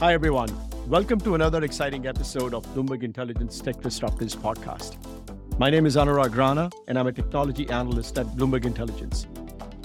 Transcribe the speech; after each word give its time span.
Hi, 0.00 0.14
everyone. 0.14 0.48
Welcome 0.88 1.18
to 1.22 1.34
another 1.34 1.64
exciting 1.64 2.06
episode 2.06 2.54
of 2.54 2.64
Bloomberg 2.66 3.02
Intelligence 3.02 3.60
Tech 3.60 3.78
Disruptors 3.78 4.36
podcast. 4.36 4.96
My 5.58 5.70
name 5.70 5.86
is 5.86 5.96
Anurag 5.96 6.36
Rana, 6.36 6.70
and 6.86 6.96
I'm 6.96 7.08
a 7.08 7.12
technology 7.12 7.68
analyst 7.68 8.16
at 8.16 8.26
Bloomberg 8.26 8.64
Intelligence, 8.64 9.26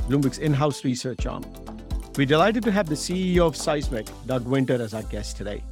Bloomberg's 0.08 0.38
in 0.38 0.54
house 0.54 0.84
research 0.84 1.26
arm. 1.26 1.44
We're 2.16 2.28
delighted 2.28 2.62
to 2.66 2.72
have 2.72 2.90
the 2.90 2.94
CEO 2.94 3.48
of 3.48 3.56
Seismic, 3.56 4.08
Doug 4.28 4.46
Winter, 4.46 4.80
as 4.80 4.94
our 4.94 5.02
guest 5.02 5.36
today. 5.36 5.64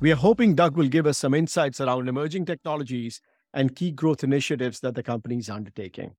We 0.00 0.10
are 0.10 0.16
hoping 0.16 0.56
Doug 0.56 0.76
will 0.76 0.88
give 0.88 1.06
us 1.06 1.18
some 1.18 1.32
insights 1.32 1.80
around 1.80 2.08
emerging 2.08 2.46
technologies 2.46 3.20
and 3.54 3.76
key 3.76 3.92
growth 3.92 4.24
initiatives 4.24 4.80
that 4.80 4.96
the 4.96 5.04
company 5.04 5.38
is 5.38 5.48
undertaking. 5.48 6.16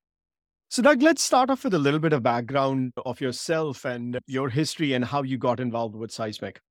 So, 0.69 0.81
Doug, 0.81 1.01
let's 1.01 1.21
start 1.21 1.49
off 1.49 1.65
with 1.65 1.73
a 1.73 1.79
little 1.79 1.99
bit 1.99 2.13
of 2.13 2.23
background 2.23 2.93
of 3.05 3.19
yourself 3.19 3.83
and 3.83 4.19
your 4.25 4.47
history 4.47 4.93
and 4.93 5.03
how 5.03 5.23
you 5.23 5.37
got 5.37 5.59
involved 5.59 5.95
with 5.95 6.13
Seismic. 6.13 6.61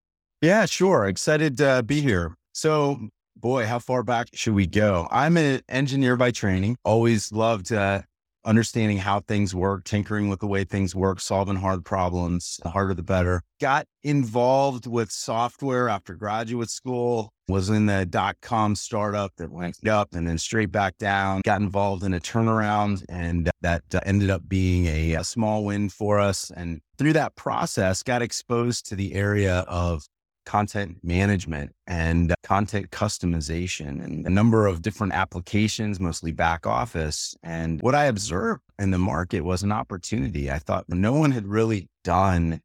Yeah, 0.42 0.64
sure. 0.64 1.06
Excited 1.06 1.58
to 1.58 1.82
be 1.82 2.00
here. 2.00 2.34
So, 2.52 3.08
boy, 3.36 3.66
how 3.66 3.78
far 3.78 4.02
back 4.02 4.28
should 4.32 4.54
we 4.54 4.66
go? 4.66 5.06
I'm 5.10 5.36
an 5.36 5.60
engineer 5.68 6.16
by 6.16 6.30
training. 6.30 6.78
Always 6.82 7.30
loved 7.30 7.70
uh, 7.70 8.00
understanding 8.46 8.96
how 8.96 9.20
things 9.20 9.54
work, 9.54 9.84
tinkering 9.84 10.30
with 10.30 10.40
the 10.40 10.46
way 10.46 10.64
things 10.64 10.94
work, 10.94 11.20
solving 11.20 11.56
hard 11.56 11.84
problems. 11.84 12.58
The 12.62 12.70
harder, 12.70 12.94
the 12.94 13.02
better. 13.02 13.42
Got 13.60 13.84
involved 14.02 14.86
with 14.86 15.10
software 15.10 15.90
after 15.90 16.14
graduate 16.14 16.70
school. 16.70 17.34
Was 17.46 17.68
in 17.68 17.84
the 17.84 18.06
dot 18.06 18.36
com 18.40 18.76
startup 18.76 19.32
that 19.36 19.50
went 19.50 19.86
up 19.86 20.14
and 20.14 20.26
then 20.26 20.38
straight 20.38 20.72
back 20.72 20.96
down. 20.96 21.42
Got 21.44 21.60
involved 21.60 22.02
in 22.02 22.14
a 22.14 22.20
turnaround, 22.20 23.04
and 23.10 23.50
that 23.60 23.82
uh, 23.92 24.00
ended 24.06 24.30
up 24.30 24.48
being 24.48 24.86
a, 24.86 25.14
a 25.16 25.24
small 25.24 25.66
win 25.66 25.90
for 25.90 26.18
us. 26.18 26.50
And 26.56 26.80
through 26.96 27.12
that 27.12 27.36
process, 27.36 28.02
got 28.02 28.22
exposed 28.22 28.88
to 28.88 28.96
the 28.96 29.12
area 29.12 29.66
of 29.68 30.06
content 30.50 30.96
management 31.04 31.72
and 31.86 32.34
content 32.42 32.90
customization 32.90 34.02
and 34.02 34.26
a 34.26 34.30
number 34.30 34.66
of 34.66 34.82
different 34.82 35.12
applications, 35.12 36.00
mostly 36.00 36.32
back 36.32 36.66
office. 36.66 37.36
And 37.44 37.80
what 37.82 37.94
I 37.94 38.06
observed 38.06 38.60
in 38.76 38.90
the 38.90 38.98
market 38.98 39.42
was 39.42 39.62
an 39.62 39.70
opportunity. 39.70 40.50
I 40.50 40.58
thought 40.58 40.86
no 40.88 41.12
one 41.12 41.30
had 41.30 41.46
really 41.46 41.88
done 42.02 42.60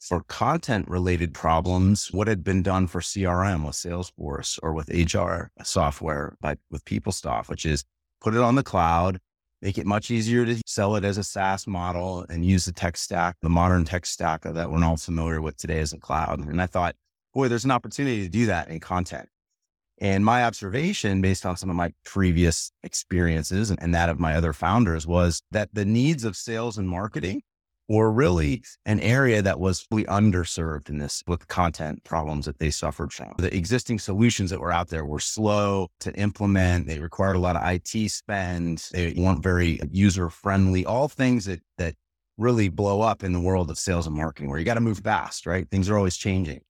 for 0.00 0.22
content 0.28 0.86
related 0.88 1.34
problems 1.34 2.12
what 2.12 2.28
had 2.28 2.44
been 2.44 2.62
done 2.62 2.86
for 2.86 3.00
CRM 3.00 3.66
with 3.66 3.74
Salesforce 3.74 4.56
or 4.62 4.72
with 4.72 4.88
HR 4.88 5.50
software 5.64 6.36
like 6.40 6.60
with 6.70 6.84
PeopleSoft, 6.84 7.48
which 7.48 7.66
is 7.66 7.82
put 8.20 8.36
it 8.36 8.40
on 8.40 8.54
the 8.54 8.62
cloud, 8.62 9.18
make 9.60 9.76
it 9.76 9.86
much 9.86 10.12
easier 10.12 10.46
to 10.46 10.56
sell 10.66 10.94
it 10.94 11.04
as 11.04 11.18
a 11.18 11.24
SaaS 11.24 11.66
model 11.66 12.24
and 12.28 12.44
use 12.44 12.66
the 12.66 12.72
tech 12.72 12.96
stack, 12.96 13.34
the 13.42 13.48
modern 13.48 13.84
tech 13.84 14.06
stack 14.06 14.42
that 14.42 14.70
we're 14.70 14.84
all 14.84 14.96
familiar 14.96 15.40
with 15.40 15.56
today 15.56 15.80
as 15.80 15.92
a 15.92 15.98
cloud. 15.98 16.46
And 16.46 16.62
I 16.62 16.66
thought, 16.66 16.94
boy, 17.38 17.46
there's 17.46 17.64
an 17.64 17.70
opportunity 17.70 18.24
to 18.24 18.28
do 18.28 18.46
that 18.46 18.68
in 18.68 18.80
content. 18.80 19.28
And 20.00 20.24
my 20.24 20.44
observation, 20.44 21.22
based 21.22 21.46
on 21.46 21.56
some 21.56 21.70
of 21.70 21.76
my 21.76 21.92
previous 22.04 22.72
experiences 22.82 23.70
and, 23.70 23.80
and, 23.80 23.94
that 23.94 24.08
of 24.08 24.18
my 24.18 24.34
other 24.34 24.52
founders, 24.52 25.06
was 25.06 25.40
that 25.52 25.68
the 25.72 25.84
needs 25.84 26.24
of 26.24 26.36
sales 26.36 26.78
and 26.78 26.88
marketing 26.88 27.42
were 27.88 28.10
really 28.10 28.64
an 28.86 28.98
area 28.98 29.40
that 29.40 29.60
was 29.60 29.86
really 29.88 30.02
underserved 30.06 30.88
in 30.88 30.98
this 30.98 31.22
with 31.28 31.46
content 31.46 32.02
problems 32.02 32.46
that 32.46 32.58
they 32.58 32.70
suffered 32.70 33.12
from. 33.12 33.34
The 33.38 33.56
existing 33.56 34.00
solutions 34.00 34.50
that 34.50 34.58
were 34.58 34.72
out 34.72 34.88
there 34.88 35.04
were 35.04 35.20
slow 35.20 35.86
to 36.00 36.12
implement. 36.14 36.88
They 36.88 36.98
required 36.98 37.36
a 37.36 37.38
lot 37.38 37.54
of 37.54 37.62
IT 37.64 38.10
spend. 38.10 38.88
They 38.90 39.14
weren't 39.16 39.44
very 39.44 39.78
user 39.92 40.28
friendly, 40.28 40.84
all 40.84 41.06
things 41.06 41.44
that, 41.44 41.60
that 41.78 41.94
really 42.36 42.68
blow 42.68 43.00
up 43.00 43.22
in 43.22 43.32
the 43.32 43.40
world 43.40 43.70
of 43.70 43.78
sales 43.78 44.08
and 44.08 44.16
marketing 44.16 44.50
where 44.50 44.58
you 44.58 44.64
got 44.64 44.74
to 44.74 44.80
move 44.80 44.98
fast, 44.98 45.46
right? 45.46 45.70
Things 45.70 45.88
are 45.88 45.96
always 45.96 46.16
changing. 46.16 46.62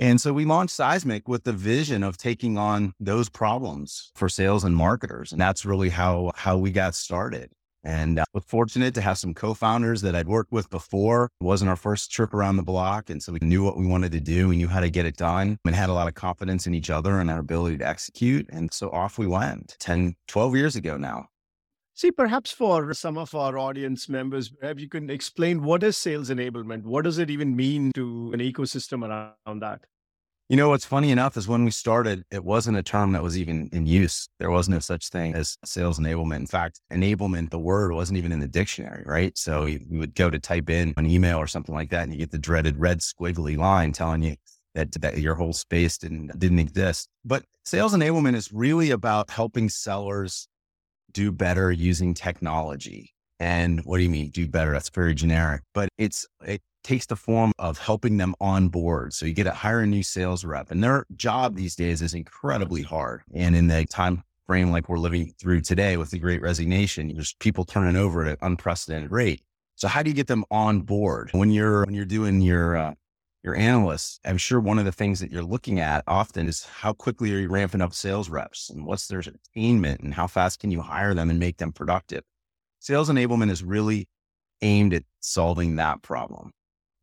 And 0.00 0.20
so 0.20 0.32
we 0.32 0.44
launched 0.44 0.74
Seismic 0.74 1.26
with 1.26 1.44
the 1.44 1.52
vision 1.52 2.04
of 2.04 2.16
taking 2.16 2.56
on 2.56 2.92
those 3.00 3.28
problems 3.28 4.12
for 4.14 4.28
sales 4.28 4.62
and 4.62 4.76
marketers. 4.76 5.32
And 5.32 5.40
that's 5.40 5.64
really 5.64 5.88
how, 5.88 6.32
how 6.36 6.56
we 6.56 6.70
got 6.70 6.94
started. 6.94 7.50
And 7.84 8.18
uh, 8.18 8.24
was 8.32 8.44
fortunate 8.44 8.94
to 8.94 9.00
have 9.00 9.18
some 9.18 9.34
co-founders 9.34 10.02
that 10.02 10.14
I'd 10.14 10.28
worked 10.28 10.52
with 10.52 10.68
before. 10.70 11.30
It 11.40 11.44
wasn't 11.44 11.70
our 11.70 11.76
first 11.76 12.12
trip 12.12 12.34
around 12.34 12.56
the 12.56 12.62
block. 12.62 13.10
And 13.10 13.22
so 13.22 13.32
we 13.32 13.38
knew 13.40 13.64
what 13.64 13.76
we 13.76 13.86
wanted 13.86 14.12
to 14.12 14.20
do. 14.20 14.48
We 14.48 14.56
knew 14.56 14.68
how 14.68 14.80
to 14.80 14.90
get 14.90 15.06
it 15.06 15.16
done 15.16 15.58
and 15.64 15.74
had 15.74 15.88
a 15.88 15.94
lot 15.94 16.08
of 16.08 16.14
confidence 16.14 16.66
in 16.66 16.74
each 16.74 16.90
other 16.90 17.18
and 17.18 17.30
our 17.30 17.38
ability 17.38 17.78
to 17.78 17.86
execute. 17.86 18.48
And 18.50 18.72
so 18.72 18.90
off 18.90 19.18
we 19.18 19.26
went 19.26 19.76
10, 19.80 20.16
12 20.26 20.56
years 20.56 20.76
ago 20.76 20.96
now. 20.96 21.26
See, 21.98 22.12
perhaps 22.12 22.52
for 22.52 22.94
some 22.94 23.18
of 23.18 23.34
our 23.34 23.58
audience 23.58 24.08
members, 24.08 24.50
perhaps 24.50 24.80
you 24.80 24.88
can 24.88 25.10
explain 25.10 25.64
what 25.64 25.82
is 25.82 25.96
sales 25.96 26.30
enablement? 26.30 26.84
What 26.84 27.02
does 27.02 27.18
it 27.18 27.28
even 27.28 27.56
mean 27.56 27.90
to 27.96 28.30
an 28.32 28.38
ecosystem 28.38 29.02
around 29.04 29.62
that? 29.62 29.80
You 30.48 30.56
know, 30.56 30.68
what's 30.68 30.84
funny 30.84 31.10
enough 31.10 31.36
is 31.36 31.48
when 31.48 31.64
we 31.64 31.72
started, 31.72 32.22
it 32.30 32.44
wasn't 32.44 32.76
a 32.76 32.84
term 32.84 33.10
that 33.14 33.22
was 33.24 33.36
even 33.36 33.68
in 33.72 33.84
use. 33.84 34.28
There 34.38 34.52
was 34.52 34.68
no 34.68 34.78
such 34.78 35.08
thing 35.08 35.34
as 35.34 35.58
sales 35.64 35.98
enablement. 35.98 36.36
In 36.36 36.46
fact, 36.46 36.80
enablement, 36.92 37.50
the 37.50 37.58
word 37.58 37.92
wasn't 37.92 38.18
even 38.18 38.30
in 38.30 38.38
the 38.38 38.46
dictionary, 38.46 39.02
right? 39.04 39.36
So 39.36 39.64
you, 39.64 39.80
would 39.90 40.14
go 40.14 40.30
to 40.30 40.38
type 40.38 40.70
in 40.70 40.94
an 40.98 41.10
email 41.10 41.38
or 41.38 41.48
something 41.48 41.74
like 41.74 41.90
that, 41.90 42.04
and 42.04 42.12
you 42.12 42.20
get 42.20 42.30
the 42.30 42.38
dreaded 42.38 42.78
red 42.78 43.00
squiggly 43.00 43.56
line 43.56 43.90
telling 43.90 44.22
you 44.22 44.36
that, 44.76 44.92
that 45.02 45.18
your 45.18 45.34
whole 45.34 45.52
space 45.52 45.98
didn't, 45.98 46.38
didn't 46.38 46.60
exist. 46.60 47.08
But 47.24 47.42
sales 47.64 47.92
enablement 47.92 48.36
is 48.36 48.52
really 48.52 48.92
about 48.92 49.30
helping 49.30 49.68
sellers 49.68 50.46
do 51.18 51.32
better 51.32 51.72
using 51.72 52.14
technology. 52.14 53.12
And 53.40 53.80
what 53.80 53.96
do 53.96 54.04
you 54.04 54.08
mean 54.08 54.30
do 54.30 54.46
better? 54.46 54.70
That's 54.70 54.88
very 54.88 55.14
generic, 55.14 55.62
but 55.74 55.88
it's, 55.98 56.24
it 56.44 56.62
takes 56.84 57.06
the 57.06 57.16
form 57.16 57.50
of 57.58 57.76
helping 57.76 58.18
them 58.18 58.36
on 58.40 58.68
board. 58.68 59.12
So 59.12 59.26
you 59.26 59.32
get 59.32 59.44
to 59.44 59.50
hire 59.50 59.80
a 59.80 59.86
new 59.86 60.04
sales 60.04 60.44
rep 60.44 60.70
and 60.70 60.82
their 60.82 61.06
job 61.16 61.56
these 61.56 61.74
days 61.74 62.02
is 62.02 62.14
incredibly 62.14 62.82
hard. 62.82 63.22
And 63.34 63.56
in 63.56 63.66
the 63.66 63.84
time 63.86 64.22
frame 64.46 64.70
like 64.70 64.88
we're 64.88 64.98
living 64.98 65.34
through 65.40 65.62
today 65.62 65.96
with 65.96 66.10
the 66.12 66.20
great 66.20 66.40
resignation, 66.40 67.12
there's 67.12 67.34
people 67.40 67.64
turning 67.64 67.96
over 67.96 68.22
at 68.22 68.28
an 68.28 68.36
unprecedented 68.40 69.10
rate. 69.10 69.42
So 69.74 69.88
how 69.88 70.04
do 70.04 70.10
you 70.10 70.14
get 70.14 70.28
them 70.28 70.44
on 70.52 70.82
board 70.82 71.30
when 71.32 71.50
you're, 71.50 71.84
when 71.84 71.94
you're 71.94 72.04
doing 72.04 72.40
your, 72.40 72.76
uh, 72.76 72.94
your 73.48 73.56
analysts, 73.56 74.20
I'm 74.26 74.36
sure 74.36 74.60
one 74.60 74.78
of 74.78 74.84
the 74.84 74.92
things 74.92 75.20
that 75.20 75.32
you're 75.32 75.42
looking 75.42 75.80
at 75.80 76.04
often 76.06 76.48
is 76.48 76.64
how 76.64 76.92
quickly 76.92 77.34
are 77.34 77.38
you 77.38 77.48
ramping 77.48 77.80
up 77.80 77.94
sales 77.94 78.28
reps 78.28 78.68
and 78.68 78.84
what's 78.84 79.08
their 79.08 79.20
attainment 79.20 80.02
and 80.02 80.12
how 80.12 80.26
fast 80.26 80.60
can 80.60 80.70
you 80.70 80.82
hire 80.82 81.14
them 81.14 81.30
and 81.30 81.40
make 81.40 81.56
them 81.56 81.72
productive? 81.72 82.24
Sales 82.78 83.08
enablement 83.08 83.50
is 83.50 83.64
really 83.64 84.06
aimed 84.60 84.92
at 84.92 85.04
solving 85.20 85.76
that 85.76 86.02
problem. 86.02 86.50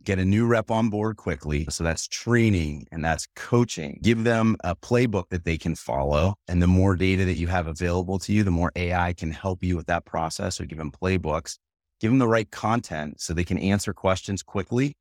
Get 0.04 0.20
a 0.20 0.26
new 0.26 0.46
rep 0.46 0.70
on 0.70 0.92
board 0.92 1.18
quickly. 1.18 1.66
So 1.72 1.84
that's 1.84 2.08
training 2.08 2.86
and 2.92 3.04
that's 3.04 3.28
coaching. 3.36 4.00
Give 4.04 4.24
them 4.24 4.56
a 4.64 4.76
playbook 4.76 5.30
that 5.30 5.46
they 5.46 5.58
can 5.58 5.74
follow. 5.74 6.36
And 6.48 6.62
the 6.62 6.68
more 6.68 6.96
data 6.96 7.26
that 7.26 7.38
you 7.38 7.48
have 7.48 7.66
available 7.66 8.20
to 8.20 8.32
you, 8.32 8.44
the 8.44 8.52
more 8.52 8.72
AI 8.76 9.14
can 9.14 9.32
help 9.32 9.64
you 9.64 9.76
with 9.76 9.88
that 9.88 10.06
process. 10.06 10.58
So 10.58 10.66
give 10.66 10.78
them 10.78 10.92
playbooks, 10.92 11.58
give 12.00 12.12
them 12.12 12.20
the 12.20 12.28
right 12.28 12.52
content 12.52 13.20
so 13.20 13.34
they 13.34 13.44
can 13.44 13.58
answer 13.58 13.94
questions 13.94 14.44
quickly 14.44 14.96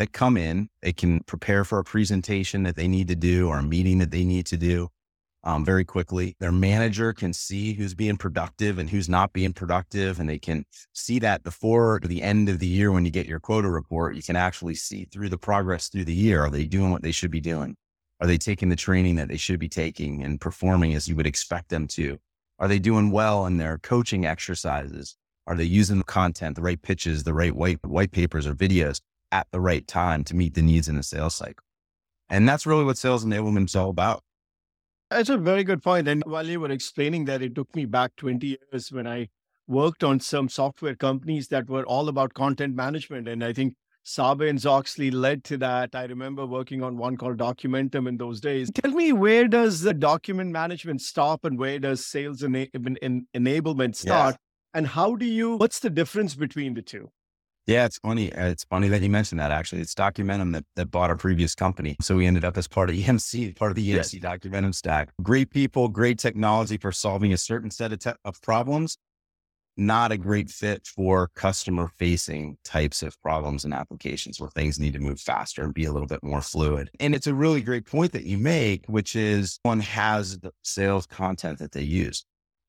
that 0.00 0.14
come 0.14 0.38
in. 0.38 0.70
They 0.80 0.94
can 0.94 1.20
prepare 1.24 1.62
for 1.62 1.78
a 1.78 1.84
presentation 1.84 2.62
that 2.62 2.74
they 2.74 2.88
need 2.88 3.08
to 3.08 3.14
do 3.14 3.48
or 3.48 3.58
a 3.58 3.62
meeting 3.62 3.98
that 3.98 4.10
they 4.10 4.24
need 4.24 4.46
to 4.46 4.56
do 4.56 4.88
um, 5.44 5.62
very 5.62 5.84
quickly. 5.84 6.36
Their 6.40 6.52
manager 6.52 7.12
can 7.12 7.34
see 7.34 7.74
who's 7.74 7.94
being 7.94 8.16
productive 8.16 8.78
and 8.78 8.88
who's 8.88 9.10
not 9.10 9.34
being 9.34 9.52
productive. 9.52 10.18
And 10.18 10.26
they 10.26 10.38
can 10.38 10.64
see 10.94 11.18
that 11.18 11.42
before 11.42 12.00
the 12.02 12.22
end 12.22 12.48
of 12.48 12.60
the 12.60 12.66
year 12.66 12.90
when 12.90 13.04
you 13.04 13.10
get 13.10 13.26
your 13.26 13.40
quota 13.40 13.68
report, 13.68 14.16
you 14.16 14.22
can 14.22 14.36
actually 14.36 14.74
see 14.74 15.04
through 15.04 15.28
the 15.28 15.36
progress 15.36 15.88
through 15.88 16.06
the 16.06 16.14
year. 16.14 16.44
Are 16.46 16.50
they 16.50 16.64
doing 16.64 16.90
what 16.90 17.02
they 17.02 17.12
should 17.12 17.30
be 17.30 17.42
doing? 17.42 17.76
Are 18.22 18.26
they 18.26 18.38
taking 18.38 18.70
the 18.70 18.76
training 18.76 19.16
that 19.16 19.28
they 19.28 19.36
should 19.36 19.60
be 19.60 19.68
taking 19.68 20.22
and 20.24 20.40
performing 20.40 20.94
as 20.94 21.08
you 21.08 21.16
would 21.16 21.26
expect 21.26 21.68
them 21.68 21.86
to? 21.88 22.18
Are 22.58 22.68
they 22.68 22.78
doing 22.78 23.10
well 23.10 23.44
in 23.44 23.58
their 23.58 23.76
coaching 23.76 24.24
exercises? 24.24 25.18
Are 25.46 25.56
they 25.56 25.64
using 25.64 25.98
the 25.98 26.04
content, 26.04 26.56
the 26.56 26.62
right 26.62 26.80
pitches, 26.80 27.24
the 27.24 27.34
right 27.34 27.54
white, 27.54 27.84
white 27.84 28.12
papers 28.12 28.46
or 28.46 28.54
videos? 28.54 29.02
At 29.32 29.46
the 29.50 29.60
right 29.60 29.86
time 29.86 30.24
to 30.24 30.34
meet 30.34 30.54
the 30.54 30.62
needs 30.62 30.88
in 30.88 30.96
the 30.96 31.02
sales 31.02 31.34
cycle. 31.34 31.64
And 32.28 32.48
that's 32.48 32.66
really 32.66 32.84
what 32.84 32.98
sales 32.98 33.24
enablement 33.24 33.66
is 33.66 33.76
all 33.76 33.90
about. 33.90 34.22
That's 35.10 35.28
a 35.28 35.36
very 35.36 35.64
good 35.64 35.82
point. 35.82 36.06
And 36.06 36.22
while 36.24 36.46
you 36.46 36.60
were 36.60 36.70
explaining 36.70 37.24
that, 37.24 37.42
it 37.42 37.54
took 37.54 37.74
me 37.74 37.84
back 37.84 38.14
20 38.16 38.58
years 38.72 38.92
when 38.92 39.08
I 39.08 39.28
worked 39.66 40.04
on 40.04 40.20
some 40.20 40.48
software 40.48 40.94
companies 40.94 41.48
that 41.48 41.68
were 41.68 41.84
all 41.84 42.08
about 42.08 42.34
content 42.34 42.76
management. 42.76 43.26
And 43.26 43.42
I 43.42 43.52
think 43.52 43.74
Sarbanes 44.04 44.66
Oxley 44.66 45.10
led 45.10 45.44
to 45.44 45.56
that. 45.58 45.94
I 45.94 46.04
remember 46.04 46.46
working 46.46 46.82
on 46.82 46.96
one 46.96 47.16
called 47.16 47.38
Documentum 47.38 48.08
in 48.08 48.16
those 48.16 48.40
days. 48.40 48.70
Tell 48.70 48.92
me, 48.92 49.12
where 49.12 49.48
does 49.48 49.80
the 49.80 49.94
document 49.94 50.52
management 50.52 51.00
stop 51.00 51.44
and 51.44 51.58
where 51.58 51.78
does 51.78 52.06
sales 52.06 52.42
ena- 52.42 52.66
enablement 52.66 53.96
start? 53.96 54.34
Yeah. 54.34 54.78
And 54.78 54.86
how 54.86 55.16
do 55.16 55.26
you, 55.26 55.56
what's 55.56 55.80
the 55.80 55.90
difference 55.90 56.36
between 56.36 56.74
the 56.74 56.82
two? 56.82 57.10
Yeah, 57.66 57.84
it's 57.84 57.98
funny. 57.98 58.32
Uh, 58.32 58.48
it's 58.48 58.64
funny 58.64 58.88
that 58.88 59.02
you 59.02 59.10
mentioned 59.10 59.40
that. 59.40 59.52
Actually, 59.52 59.82
it's 59.82 59.94
Documentum 59.94 60.52
that, 60.54 60.64
that 60.76 60.90
bought 60.90 61.10
our 61.10 61.16
previous 61.16 61.54
company. 61.54 61.96
So 62.00 62.16
we 62.16 62.26
ended 62.26 62.44
up 62.44 62.56
as 62.56 62.66
part 62.66 62.90
of 62.90 62.96
EMC, 62.96 63.56
part 63.58 63.70
of 63.70 63.76
the 63.76 63.88
EMC 63.90 64.14
yes. 64.14 64.14
Documentum 64.14 64.74
stack. 64.74 65.10
Great 65.22 65.50
people, 65.50 65.88
great 65.88 66.18
technology 66.18 66.78
for 66.78 66.92
solving 66.92 67.32
a 67.32 67.36
certain 67.36 67.70
set 67.70 67.92
of, 67.92 68.00
te- 68.00 68.12
of 68.24 68.40
problems. 68.42 68.96
not 69.76 70.12
a 70.12 70.18
great 70.18 70.50
fit 70.50 70.86
for 70.86 71.30
customer 71.34 71.88
facing 71.96 72.56
types 72.64 73.02
of 73.02 73.20
problems 73.22 73.64
and 73.64 73.72
applications 73.72 74.40
where 74.40 74.50
things 74.50 74.78
need 74.78 74.92
to 74.92 74.98
move 75.00 75.20
faster 75.20 75.62
and 75.62 75.72
be 75.74 75.84
a 75.84 75.92
little 75.92 76.08
bit 76.08 76.22
more 76.22 76.42
fluid. 76.42 76.90
And 77.00 77.14
it's 77.14 77.26
a 77.26 77.34
really 77.34 77.62
great 77.62 77.86
point 77.86 78.12
that 78.12 78.24
you 78.24 78.36
make, 78.38 78.86
which 78.86 79.16
is 79.16 79.58
one 79.62 79.80
has 79.80 80.38
the 80.40 80.50
sales 80.62 81.06
content 81.06 81.58
that 81.60 81.72
they 81.72 81.82
use. 81.82 82.24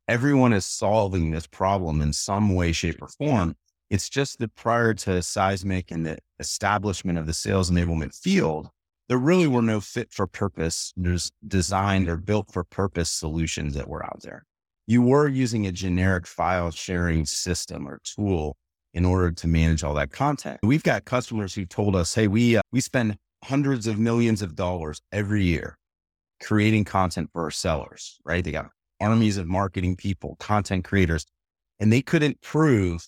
Everyone 0.08 0.54
is 0.54 0.66
solving 0.66 1.32
this 1.32 1.48
problem 1.48 2.02
in 2.02 2.14
some 2.14 2.56
way, 2.56 2.72
shape, 2.72 3.02
or 3.02 3.08
form. 3.08 3.56
It's 3.92 4.10
just 4.10 4.40
that 4.40 4.56
prior 4.56 4.96
to 4.96 5.22
seismic 5.22 5.92
and 5.92 6.04
the 6.06 6.18
establishment 6.40 7.20
of 7.20 7.28
the 7.28 7.34
sales 7.34 7.70
enablement 7.70 8.16
field, 8.16 8.70
there 9.08 9.20
really 9.20 9.48
were 9.48 9.62
no 9.62 9.82
fit 9.82 10.12
for 10.12 10.26
purpose, 10.26 10.94
there's 10.98 11.32
designed 11.48 12.10
or 12.10 12.18
built 12.18 12.52
for 12.52 12.64
purpose 12.64 13.12
solutions 13.12 13.76
that 13.76 13.88
were 13.88 14.04
out 14.04 14.22
there 14.24 14.46
you 14.92 15.02
were 15.02 15.28
using 15.28 15.66
a 15.66 15.72
generic 15.72 16.28
file 16.28 16.70
sharing 16.70 17.26
system 17.26 17.88
or 17.88 18.02
tool 18.04 18.58
in 18.94 19.06
order 19.06 19.32
to 19.32 19.48
manage 19.48 19.86
all 19.86 19.94
that 19.94 20.12
content. 20.12 20.60
We've 20.64 20.84
got 20.84 21.06
customers 21.06 21.54
who 21.54 21.66
told 21.66 21.96
us, 21.96 22.14
"Hey, 22.14 22.28
we 22.28 22.58
uh, 22.58 22.62
we 22.74 22.82
spend 22.82 23.18
hundreds 23.44 23.88
of 23.88 23.98
millions 23.98 24.42
of 24.42 24.56
dollars 24.56 25.02
every 25.12 25.46
year 25.46 25.78
creating 26.44 26.84
content 26.84 27.30
for 27.32 27.44
our 27.44 27.52
sellers, 27.52 28.20
right? 28.26 28.44
They 28.44 28.52
got 28.52 28.70
armies 29.00 29.38
of 29.38 29.48
marketing 29.48 29.96
people, 29.96 30.36
content 30.40 30.84
creators, 30.84 31.26
and 31.80 31.92
they 31.94 32.02
couldn't 32.02 32.42
prove 32.42 33.08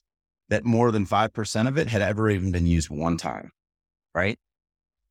that 0.54 0.66
more 0.66 0.92
than 0.92 1.06
5% 1.06 1.68
of 1.68 1.78
it 1.78 1.88
had 1.88 2.02
ever 2.02 2.30
even 2.30 2.52
been 2.52 2.68
used 2.68 2.90
one 2.90 3.18
time, 3.18 3.52
right? 4.16 4.38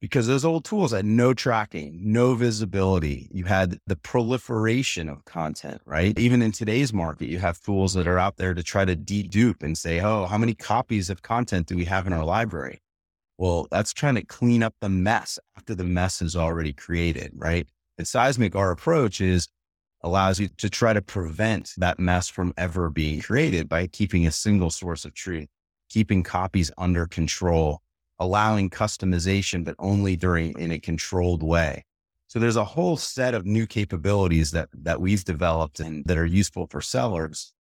because 0.03 0.27
those 0.27 0.45
old 0.45 0.65
tools 0.65 0.91
had 0.91 1.05
no 1.05 1.33
tracking, 1.33 1.97
no 2.03 2.35
visibility. 2.35 3.29
You 3.31 3.45
had 3.45 3.79
the 3.87 3.95
proliferation 3.95 5.09
of 5.09 5.25
content, 5.25 5.81
right? 5.87 6.19
Even 6.19 6.43
in 6.43 6.51
today's 6.51 6.93
market, 6.93 7.29
you 7.29 7.39
have 7.39 7.61
tools 7.61 7.95
that 7.95 8.09
are 8.09 8.19
out 8.19 8.37
there 8.37 8.53
to 8.53 8.65
try 8.65 8.85
to 8.85 8.97
dedupe 8.97 9.63
and 9.63 9.79
say, 9.79 10.01
oh, 10.01 10.27
how 10.27 10.39
many 10.39 10.55
copies 10.55 11.09
of 11.09 11.23
content 11.23 11.69
do 11.69 11.77
we 11.77 11.85
have 11.85 12.09
in 12.09 12.13
our 12.13 12.25
library? 12.25 12.83
Well, 13.39 13.69
that's 13.71 13.93
trying 13.93 14.17
to 14.17 14.25
clean 14.25 14.65
up 14.65 14.75
the 14.81 14.89
mess 14.89 15.39
after 15.57 15.73
the 15.73 15.85
mess 15.85 16.21
is 16.21 16.35
already 16.35 16.73
created, 16.73 17.31
right? 17.37 17.69
At 17.97 18.09
Seismic, 18.09 18.57
our 18.57 18.73
approach 18.73 19.21
is 19.21 19.47
allows 20.03 20.41
you 20.41 20.49
to 20.59 20.69
try 20.69 20.93
to 20.93 21.03
prevent 21.03 21.73
that 21.77 21.99
mess 21.99 22.29
from 22.29 22.53
ever 22.57 22.91
being 22.91 23.21
created 23.21 23.69
by 23.69 23.87
keeping 23.87 24.27
a 24.27 24.33
single 24.33 24.71
source 24.71 25.05
of 25.05 25.15
truth, 25.15 25.49
keeping 25.89 26.23
copies 26.23 26.71
under 26.77 27.07
control, 27.07 27.81
allowing 28.19 28.71
customization, 28.71 29.65
but 29.65 29.77
only 29.79 30.17
during 30.17 30.59
in 30.59 30.73
a 30.73 30.79
controlled 30.79 31.43
way. 31.43 31.85
So 32.29 32.39
there's 32.39 32.57
a 32.57 32.65
whole 32.65 32.97
set 32.97 33.35
of 33.35 33.45
new 33.45 33.67
capabilities 33.67 34.53
that 34.53 34.69
that 34.73 35.01
we've 35.01 35.25
developed 35.25 35.81
and 35.81 36.05
that 36.07 36.17
are 36.17 36.25
useful 36.25 36.67
for 36.71 36.81
sellers 36.81 37.53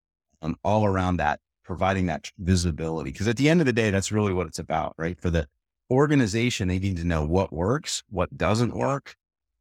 um, 0.41 0.55
all 0.63 0.85
around 0.85 1.17
that, 1.17 1.39
providing 1.63 2.05
that 2.05 2.31
visibility. 2.39 3.11
Because 3.11 3.27
at 3.27 3.37
the 3.37 3.49
end 3.49 3.59
of 3.59 3.65
the 3.65 3.73
day, 3.73 3.91
that's 3.91 4.11
really 4.11 4.33
what 4.33 4.47
it's 4.47 4.59
about, 4.59 4.93
right? 4.97 5.19
For 5.19 5.29
the 5.29 5.47
organization, 5.91 6.69
they 6.69 6.79
need 6.79 6.97
to 6.97 7.03
know 7.03 7.25
what 7.25 7.51
works, 7.51 8.01
what 8.09 8.37
doesn't 8.37 8.75
work. 8.75 9.15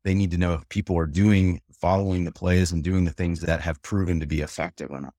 They 0.05 0.15
need 0.15 0.31
to 0.31 0.39
know 0.39 0.55
if 0.55 0.69
people 0.69 0.97
are 0.97 1.07
doing, 1.07 1.61
following 1.81 2.25
the 2.25 2.33
plays 2.33 2.73
and 2.73 2.85
doing 2.85 3.05
the 3.05 3.13
things 3.13 3.41
that 3.41 3.61
have 3.61 3.81
proven 3.83 4.21
to 4.21 4.27
be 4.27 4.41
effective 4.41 4.91
or 4.91 5.01
not. 5.01 5.15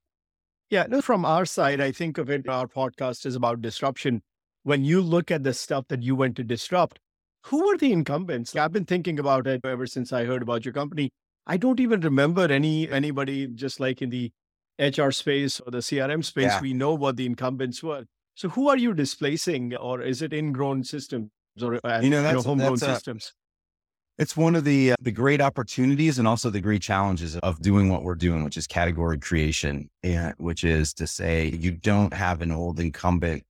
Yeah, 0.69 0.85
no, 0.87 1.01
from 1.01 1.25
our 1.25 1.45
side, 1.45 1.81
I 1.81 1.91
think 1.91 2.17
of 2.17 2.29
it, 2.29 2.47
our 2.47 2.67
podcast 2.67 3.25
is 3.25 3.35
about 3.35 3.61
disruption 3.61 4.21
when 4.63 4.85
you 4.85 5.01
look 5.01 5.31
at 5.31 5.43
the 5.43 5.53
stuff 5.53 5.87
that 5.89 6.03
you 6.03 6.15
went 6.15 6.35
to 6.37 6.43
disrupt, 6.43 6.99
who 7.45 7.65
were 7.65 7.77
the 7.77 7.91
incumbents? 7.91 8.55
I've 8.55 8.71
been 8.71 8.85
thinking 8.85 9.19
about 9.19 9.47
it 9.47 9.61
ever 9.65 9.87
since 9.87 10.13
I 10.13 10.25
heard 10.25 10.41
about 10.41 10.65
your 10.65 10.73
company. 10.73 11.11
I 11.47 11.57
don't 11.57 11.79
even 11.79 12.01
remember 12.01 12.51
any 12.51 12.89
anybody 12.89 13.47
just 13.47 13.79
like 13.79 14.01
in 14.01 14.11
the 14.11 14.31
HR 14.77 15.09
space 15.09 15.59
or 15.59 15.71
the 15.71 15.79
CRM 15.79 16.23
space. 16.23 16.45
Yeah. 16.45 16.61
We 16.61 16.73
know 16.73 16.93
what 16.93 17.17
the 17.17 17.25
incumbents 17.25 17.81
were. 17.81 18.05
So 18.35 18.49
who 18.49 18.69
are 18.69 18.77
you 18.77 18.93
displacing, 18.93 19.75
or 19.75 20.01
is 20.01 20.21
it 20.21 20.33
ingrown 20.33 20.83
systems 20.83 21.31
or 21.61 21.79
uh, 21.83 21.99
you 22.01 22.09
know, 22.09 22.21
that's, 22.21 22.33
you 22.33 22.37
know, 22.37 22.41
homegrown 22.43 22.75
that's 22.75 22.83
a, 22.83 22.93
systems? 22.93 23.33
It's 24.17 24.37
one 24.37 24.55
of 24.55 24.63
the 24.65 24.91
uh, 24.91 24.95
the 25.01 25.11
great 25.11 25.41
opportunities 25.41 26.19
and 26.19 26.27
also 26.27 26.49
the 26.49 26.61
great 26.61 26.81
challenges 26.81 27.37
of 27.37 27.61
doing 27.61 27.89
what 27.89 28.03
we're 28.03 28.15
doing, 28.15 28.43
which 28.43 28.57
is 28.57 28.67
category 28.67 29.17
creation, 29.17 29.89
and 30.03 30.33
which 30.37 30.63
is 30.63 30.93
to 30.95 31.07
say 31.07 31.49
you 31.49 31.71
don't 31.71 32.13
have 32.13 32.41
an 32.41 32.51
old 32.51 32.79
incumbent 32.79 33.43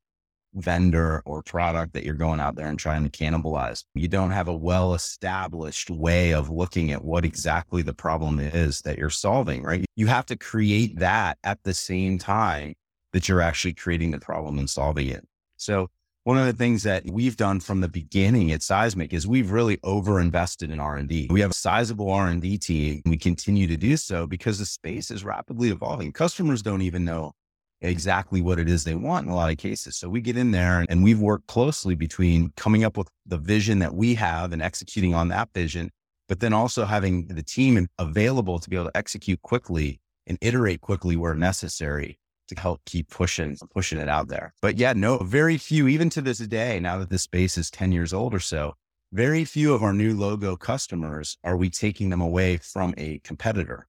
vendor 0.54 1.22
or 1.26 1.42
product 1.42 1.94
that 1.94 2.04
you're 2.04 2.14
going 2.14 2.40
out 2.40 2.56
there 2.56 2.68
and 2.68 2.78
trying 2.78 3.04
to 3.04 3.10
cannibalize. 3.10 3.84
You 3.96 4.08
don't 4.08 4.32
have 4.32 4.48
a 4.48 4.56
well 4.56 4.94
established 4.94 5.90
way 5.90 6.34
of 6.34 6.50
looking 6.50 6.92
at 6.92 7.04
what 7.04 7.26
exactly 7.26 7.82
the 7.82 7.94
problem 7.94 8.40
is 8.40 8.82
that 8.82 8.98
you're 8.98 9.10
solving, 9.10 9.64
right? 9.64 9.86
You 9.96 10.08
have 10.08 10.26
to 10.28 10.38
create 10.38 11.00
that 11.00 11.38
at 11.44 11.60
the 11.64 11.74
same 11.74 12.18
time 12.18 12.74
that 13.14 13.28
you're 13.28 13.42
actually 13.42 13.74
creating 13.74 14.12
the 14.12 14.20
problem 14.20 14.58
and 14.58 14.70
solving 14.70 15.08
it. 15.08 15.26
So 15.58 15.90
one 16.24 16.38
of 16.38 16.46
the 16.46 16.54
things 16.54 16.84
that 16.84 17.04
we've 17.10 17.36
done 17.36 17.60
from 17.60 17.82
the 17.82 17.90
beginning 17.90 18.52
at 18.52 18.62
Seismic 18.62 19.12
is 19.12 19.26
we've 19.26 19.50
really 19.50 19.80
over 19.84 20.20
invested 20.20 20.70
in 20.70 20.80
R&D. 20.80 21.30
We 21.32 21.42
have 21.42 21.50
a 21.50 21.56
sizable 21.56 22.12
R&D 22.12 22.60
team. 22.60 23.02
We 23.06 23.18
continue 23.18 23.66
to 23.66 23.76
do 23.76 23.98
so 23.98 24.28
because 24.28 24.60
the 24.60 24.66
space 24.66 25.10
is 25.10 25.24
rapidly 25.24 25.70
evolving. 25.70 26.12
Customers 26.12 26.62
don't 26.62 26.84
even 26.84 27.06
know 27.06 27.34
exactly 27.82 28.40
what 28.40 28.60
it 28.60 28.70
is 28.70 28.84
they 28.84 28.94
want 28.94 29.26
in 29.26 29.32
a 29.32 29.36
lot 29.36 29.52
of 29.52 29.58
cases. 29.58 29.98
So 29.98 30.10
we 30.10 30.22
get 30.22 30.38
in 30.38 30.52
there 30.52 30.86
and 30.88 31.04
we've 31.04 31.20
worked 31.20 31.48
closely 31.48 31.96
between 31.96 32.54
coming 32.56 32.84
up 32.84 32.98
with 32.98 33.08
the 33.26 33.40
vision 33.40 33.80
that 33.80 33.96
we 33.96 34.14
have 34.14 34.54
and 34.54 34.62
executing 34.62 35.16
on 35.16 35.30
that 35.30 35.50
vision, 35.56 35.90
but 36.30 36.40
then 36.40 36.54
also 36.54 36.86
having 36.86 37.26
the 37.30 37.42
team 37.42 37.88
available 37.98 38.60
to 38.60 38.70
be 38.70 38.76
able 38.76 38.92
to 38.92 38.98
execute 38.98 39.42
quickly 39.42 40.00
and 40.28 40.38
iterate 40.42 40.82
quickly 40.82 41.16
where 41.16 41.34
necessary 41.34 42.20
to 42.56 42.62
help 42.62 42.82
keep 42.86 43.10
pushing, 43.10 43.58
pushing 43.74 44.00
it 44.00 44.10
out 44.10 44.28
there. 44.28 44.54
But 44.62 44.78
yeah, 44.78 44.94
no, 44.94 45.18
very 45.20 45.58
few, 45.58 45.88
even 45.88 46.10
to 46.12 46.22
this 46.22 46.40
day, 46.40 46.80
now 46.80 46.98
that 47.00 47.10
this 47.10 47.24
space 47.24 47.58
is 47.58 47.72
10 47.72 47.92
years 47.92 48.14
old 48.14 48.34
or 48.34 48.40
so, 48.40 48.76
very 49.12 49.44
few 49.44 49.74
of 49.74 49.84
our 49.84 49.94
new 49.94 50.16
logo 50.16 50.56
customers 50.56 51.38
are 51.44 51.58
we 51.58 51.70
taking 51.70 52.10
them 52.10 52.22
away 52.22 52.58
from 52.58 52.94
a 52.98 53.20
competitor. 53.20 53.88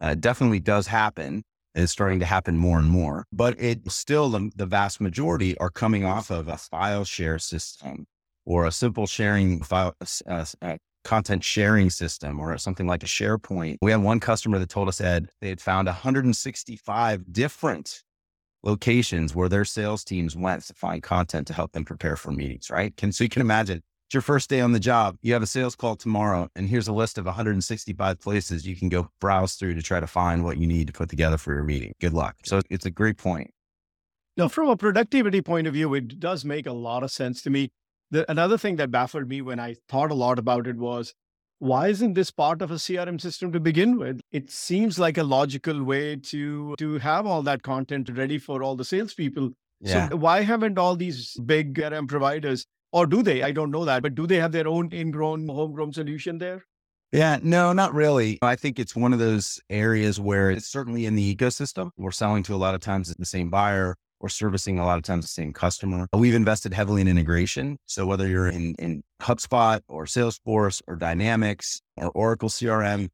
Uh, 0.00 0.14
definitely 0.14 0.60
does 0.60 0.86
happen 0.88 1.42
It's 1.74 1.92
starting 1.92 2.20
to 2.20 2.26
happen 2.26 2.56
more 2.56 2.78
and 2.78 2.88
more, 2.88 3.24
but 3.32 3.58
it 3.60 3.90
still 3.90 4.28
the, 4.28 4.50
the, 4.54 4.66
vast 4.66 5.00
majority 5.00 5.56
are 5.58 5.70
coming 5.70 6.04
off 6.04 6.30
of 6.30 6.48
a 6.48 6.56
file 6.56 7.04
share 7.04 7.38
system 7.38 8.06
or 8.44 8.66
a 8.66 8.72
simple 8.72 9.06
sharing 9.06 9.62
file, 9.62 9.94
uh, 10.00 10.44
uh, 10.60 10.76
content 11.04 11.44
sharing 11.44 11.90
system 11.90 12.40
or 12.40 12.56
something 12.58 12.86
like 12.86 13.02
a 13.02 13.06
SharePoint. 13.06 13.78
We 13.82 13.90
had 13.90 14.02
one 14.02 14.20
customer 14.20 14.58
that 14.58 14.68
told 14.68 14.88
us, 14.88 15.00
Ed, 15.00 15.30
they 15.40 15.48
had 15.48 15.60
found 15.60 15.86
165 15.86 17.32
different 17.32 18.02
locations 18.62 19.34
where 19.34 19.48
their 19.48 19.64
sales 19.64 20.04
teams 20.04 20.36
went 20.36 20.62
to 20.64 20.74
find 20.74 21.02
content 21.02 21.46
to 21.48 21.52
help 21.52 21.72
them 21.72 21.84
prepare 21.84 22.16
for 22.16 22.30
meetings, 22.30 22.70
right? 22.70 22.96
Can, 22.96 23.12
so 23.12 23.24
you 23.24 23.30
can 23.30 23.42
imagine 23.42 23.82
it's 24.12 24.14
your 24.14 24.22
first 24.22 24.50
day 24.50 24.60
on 24.60 24.72
the 24.72 24.80
job. 24.80 25.16
You 25.22 25.32
have 25.32 25.42
a 25.42 25.46
sales 25.46 25.74
call 25.74 25.96
tomorrow, 25.96 26.48
and 26.54 26.68
here's 26.68 26.86
a 26.86 26.92
list 26.92 27.18
of 27.18 27.24
165 27.24 28.20
places 28.20 28.66
you 28.66 28.76
can 28.76 28.88
go 28.88 29.08
browse 29.20 29.54
through 29.54 29.74
to 29.74 29.82
try 29.82 30.00
to 30.00 30.06
find 30.06 30.44
what 30.44 30.58
you 30.58 30.66
need 30.66 30.86
to 30.86 30.92
put 30.92 31.08
together 31.08 31.38
for 31.38 31.54
your 31.54 31.64
meeting. 31.64 31.94
Good 32.00 32.12
luck. 32.12 32.36
So 32.44 32.60
it's 32.70 32.86
a 32.86 32.90
great 32.90 33.16
point. 33.16 33.50
Now, 34.36 34.48
from 34.48 34.68
a 34.68 34.76
productivity 34.76 35.42
point 35.42 35.66
of 35.66 35.74
view, 35.74 35.92
it 35.94 36.18
does 36.18 36.44
make 36.44 36.66
a 36.66 36.72
lot 36.72 37.02
of 37.02 37.10
sense 37.10 37.42
to 37.42 37.50
me. 37.50 37.70
The, 38.12 38.30
another 38.30 38.56
thing 38.56 38.76
that 38.76 38.92
baffled 38.92 39.28
me 39.28 39.42
when 39.42 39.58
I 39.58 39.74
thought 39.88 40.12
a 40.12 40.14
lot 40.14 40.38
about 40.38 40.66
it 40.68 40.76
was 40.76 41.12
why 41.58 41.88
isn't 41.88 42.14
this 42.14 42.30
part 42.30 42.60
of 42.60 42.70
a 42.72 42.74
crm 42.74 43.20
system 43.20 43.52
to 43.52 43.60
begin 43.60 43.96
with 43.96 44.20
it 44.32 44.50
seems 44.50 44.98
like 44.98 45.16
a 45.16 45.22
logical 45.22 45.84
way 45.84 46.16
to 46.16 46.74
to 46.76 46.98
have 46.98 47.24
all 47.24 47.40
that 47.42 47.62
content 47.62 48.10
ready 48.16 48.36
for 48.36 48.64
all 48.64 48.74
the 48.74 48.84
salespeople 48.84 49.50
yeah. 49.80 50.08
so 50.08 50.16
why 50.16 50.42
haven't 50.42 50.76
all 50.76 50.96
these 50.96 51.38
big 51.46 51.72
crm 51.74 52.08
providers 52.08 52.66
or 52.92 53.06
do 53.06 53.22
they? 53.22 53.42
I 53.42 53.52
don't 53.52 53.70
know 53.70 53.84
that, 53.86 54.02
but 54.02 54.14
do 54.14 54.26
they 54.26 54.36
have 54.36 54.52
their 54.52 54.68
own 54.68 54.90
ingrown, 54.92 55.48
homegrown 55.48 55.92
solution 55.94 56.38
there? 56.38 56.64
Yeah, 57.10 57.38
no, 57.42 57.72
not 57.72 57.94
really. 57.94 58.38
I 58.42 58.56
think 58.56 58.78
it's 58.78 58.96
one 58.96 59.12
of 59.12 59.18
those 59.18 59.60
areas 59.68 60.20
where 60.20 60.50
it's 60.50 60.68
certainly 60.68 61.04
in 61.06 61.14
the 61.14 61.34
ecosystem. 61.34 61.90
We're 61.96 62.10
selling 62.10 62.42
to 62.44 62.54
a 62.54 62.56
lot 62.56 62.74
of 62.74 62.80
times 62.80 63.14
the 63.14 63.26
same 63.26 63.50
buyer 63.50 63.96
or 64.22 64.28
servicing 64.28 64.78
a 64.78 64.86
lot 64.86 64.96
of 64.96 65.02
times 65.02 65.24
the 65.24 65.28
same 65.28 65.52
customer. 65.52 66.06
We've 66.14 66.34
invested 66.34 66.72
heavily 66.72 67.02
in 67.02 67.08
integration. 67.08 67.78
So 67.86 68.06
whether 68.06 68.26
you're 68.28 68.48
in, 68.48 68.74
in 68.78 69.02
HubSpot 69.20 69.80
or 69.88 70.06
Salesforce 70.06 70.80
or 70.86 70.96
Dynamics 70.96 71.82
or 71.96 72.10
Oracle 72.10 72.48
CRM, 72.48 73.08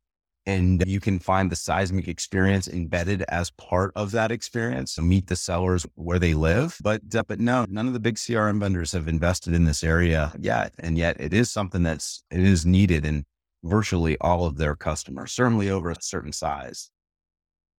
and 0.46 0.82
you 0.86 1.00
can 1.00 1.18
find 1.18 1.50
the 1.50 1.56
seismic 1.56 2.08
experience 2.08 2.68
embedded 2.68 3.22
as 3.28 3.50
part 3.50 3.92
of 3.96 4.12
that 4.12 4.30
experience 4.30 4.94
to 4.94 5.02
meet 5.02 5.26
the 5.26 5.36
sellers 5.36 5.86
where 5.94 6.18
they 6.18 6.32
live. 6.32 6.78
But, 6.82 7.02
uh, 7.14 7.22
but 7.26 7.38
no, 7.38 7.66
none 7.68 7.86
of 7.86 7.92
the 7.92 8.00
big 8.00 8.14
CRM 8.14 8.60
vendors 8.60 8.92
have 8.92 9.08
invested 9.08 9.52
in 9.52 9.64
this 9.64 9.84
area 9.84 10.32
yet. 10.38 10.72
And 10.78 10.96
yet 10.96 11.20
it 11.20 11.34
is 11.34 11.50
something 11.50 11.82
that's, 11.82 12.22
it 12.30 12.40
is 12.40 12.64
needed 12.64 13.04
in 13.04 13.24
virtually 13.62 14.16
all 14.20 14.46
of 14.46 14.56
their 14.56 14.74
customers, 14.74 15.32
certainly 15.32 15.68
over 15.68 15.90
a 15.90 15.96
certain 16.00 16.32
size. 16.32 16.90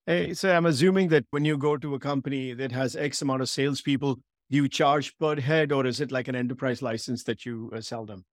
Hey, 0.09 0.33
so 0.33 0.51
I'm 0.51 0.65
assuming 0.65 1.09
that 1.09 1.25
when 1.29 1.45
you 1.45 1.55
go 1.55 1.77
to 1.77 1.93
a 1.93 1.99
company 1.99 2.55
that 2.55 2.71
has 2.71 2.95
X 2.95 3.21
amount 3.21 3.43
of 3.43 3.49
salespeople, 3.49 4.17
you 4.49 4.67
charge 4.67 5.15
per 5.19 5.39
head 5.39 5.71
or 5.71 5.85
is 5.85 6.01
it 6.01 6.11
like 6.11 6.27
an 6.27 6.33
enterprise 6.35 6.81
license 6.81 7.23
that 7.25 7.45
you 7.45 7.69
uh, 7.75 7.79
sell 7.79 8.07
them? 8.07 8.25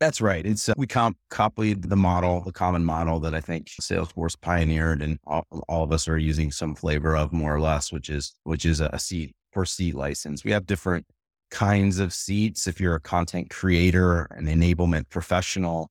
That's 0.00 0.20
right. 0.20 0.44
It's 0.44 0.68
uh, 0.68 0.74
we 0.76 0.86
comp- 0.86 1.16
copied 1.30 1.84
the 1.84 1.96
model, 1.96 2.42
the 2.42 2.52
common 2.52 2.84
model 2.84 3.20
that 3.20 3.34
I 3.34 3.40
think 3.40 3.68
Salesforce 3.68 4.38
pioneered, 4.38 5.00
and 5.00 5.18
all, 5.26 5.46
all, 5.66 5.82
of 5.82 5.92
us 5.92 6.08
are 6.08 6.18
using 6.18 6.52
some 6.52 6.74
flavor 6.74 7.16
of 7.16 7.32
more 7.32 7.54
or 7.54 7.60
less, 7.60 7.90
which 7.90 8.10
is 8.10 8.34
which 8.44 8.66
is 8.66 8.82
a 8.82 8.98
seat 8.98 9.34
per 9.50 9.64
seat 9.64 9.94
license. 9.94 10.44
We 10.44 10.50
have 10.50 10.66
different 10.66 11.06
kinds 11.50 12.00
of 12.00 12.12
seats. 12.12 12.66
If 12.66 12.82
you're 12.82 12.96
a 12.96 13.00
content 13.00 13.48
creator, 13.48 14.24
an 14.32 14.46
enablement 14.46 15.08
professional, 15.08 15.88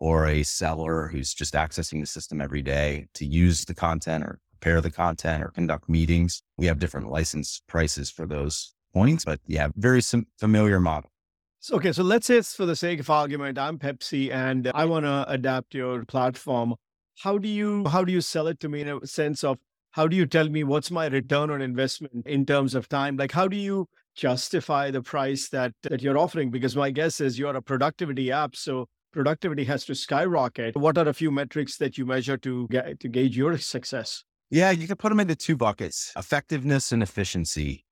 or 0.00 0.26
a 0.26 0.42
seller 0.42 1.08
who's 1.08 1.34
just 1.34 1.54
accessing 1.54 2.00
the 2.00 2.06
system 2.06 2.40
every 2.40 2.62
day 2.62 3.06
to 3.14 3.24
use 3.24 3.64
the 3.64 3.74
content 3.74 4.24
or 4.24 4.38
prepare 4.60 4.80
the 4.80 4.90
content 4.90 5.42
or 5.42 5.48
conduct 5.48 5.88
meetings, 5.88 6.42
we 6.56 6.66
have 6.66 6.78
different 6.78 7.10
license 7.10 7.62
prices 7.66 8.10
for 8.10 8.26
those 8.26 8.74
points. 8.92 9.24
But 9.24 9.40
yeah, 9.46 9.68
very 9.76 10.02
sim- 10.02 10.26
familiar 10.38 10.80
model. 10.80 11.10
So, 11.60 11.76
okay, 11.76 11.92
so 11.92 12.02
let's 12.02 12.26
say 12.26 12.36
it's 12.36 12.54
for 12.54 12.66
the 12.66 12.76
sake 12.76 13.00
of 13.00 13.10
argument, 13.10 13.58
I'm 13.58 13.78
Pepsi 13.78 14.32
and 14.32 14.70
I 14.74 14.84
want 14.84 15.04
to 15.04 15.24
adapt 15.28 15.74
your 15.74 16.04
platform. 16.04 16.74
How 17.22 17.36
do 17.38 17.48
you 17.48 17.84
how 17.88 18.04
do 18.04 18.12
you 18.12 18.20
sell 18.20 18.46
it 18.46 18.60
to 18.60 18.68
me 18.68 18.82
in 18.82 18.88
a 18.88 19.06
sense 19.06 19.42
of 19.42 19.58
how 19.90 20.06
do 20.06 20.14
you 20.14 20.24
tell 20.24 20.48
me 20.48 20.62
what's 20.62 20.90
my 20.90 21.06
return 21.06 21.50
on 21.50 21.60
investment 21.60 22.26
in 22.26 22.46
terms 22.46 22.74
of 22.76 22.88
time? 22.88 23.16
Like 23.16 23.32
how 23.32 23.48
do 23.48 23.56
you 23.56 23.86
justify 24.14 24.92
the 24.92 25.02
price 25.02 25.48
that 25.48 25.72
that 25.82 26.00
you're 26.00 26.18
offering? 26.18 26.50
Because 26.50 26.76
my 26.76 26.90
guess 26.90 27.20
is 27.20 27.38
you're 27.38 27.56
a 27.56 27.62
productivity 27.62 28.30
app, 28.30 28.54
so 28.54 28.86
productivity 29.12 29.64
has 29.64 29.84
to 29.86 29.96
skyrocket. 29.96 30.76
What 30.76 30.96
are 30.96 31.08
a 31.08 31.14
few 31.14 31.32
metrics 31.32 31.76
that 31.78 31.98
you 31.98 32.06
measure 32.06 32.36
to 32.38 32.68
get, 32.68 33.00
to 33.00 33.08
gauge 33.08 33.36
your 33.36 33.58
success? 33.58 34.22
Yeah, 34.50 34.70
you 34.70 34.86
can 34.86 34.96
put 34.96 35.10
them 35.10 35.20
into 35.20 35.36
two 35.36 35.56
buckets: 35.56 36.12
effectiveness 36.16 36.92
and 36.92 37.02
efficiency 37.02 37.84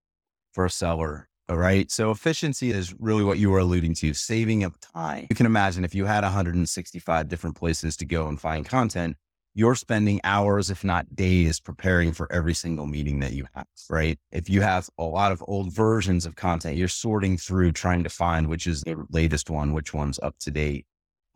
for 0.52 0.64
a 0.64 0.70
seller. 0.70 1.28
All 1.48 1.56
right. 1.56 1.90
So 1.92 2.10
efficiency 2.10 2.72
is 2.72 2.92
really 2.98 3.22
what 3.22 3.38
you 3.38 3.50
were 3.50 3.60
alluding 3.60 3.94
to, 3.96 4.14
saving 4.14 4.64
up 4.64 4.74
time. 4.80 5.28
You 5.30 5.36
can 5.36 5.46
imagine 5.46 5.84
if 5.84 5.94
you 5.94 6.04
had 6.04 6.24
165 6.24 7.28
different 7.28 7.54
places 7.54 7.96
to 7.98 8.04
go 8.04 8.26
and 8.26 8.40
find 8.40 8.66
content, 8.66 9.16
you're 9.54 9.76
spending 9.76 10.20
hours, 10.24 10.70
if 10.70 10.82
not 10.82 11.14
days, 11.14 11.60
preparing 11.60 12.12
for 12.12 12.30
every 12.32 12.52
single 12.52 12.86
meeting 12.86 13.20
that 13.20 13.32
you 13.32 13.46
have, 13.54 13.66
right? 13.88 14.18
If 14.32 14.50
you 14.50 14.60
have 14.60 14.90
a 14.98 15.04
lot 15.04 15.30
of 15.30 15.42
old 15.46 15.72
versions 15.72 16.26
of 16.26 16.36
content, 16.36 16.76
you're 16.76 16.88
sorting 16.88 17.38
through 17.38 17.72
trying 17.72 18.02
to 18.02 18.10
find 18.10 18.48
which 18.48 18.66
is 18.66 18.82
the 18.82 19.06
latest 19.10 19.48
one, 19.48 19.72
which 19.72 19.94
one's 19.94 20.18
up 20.18 20.36
to 20.40 20.50
date, 20.50 20.84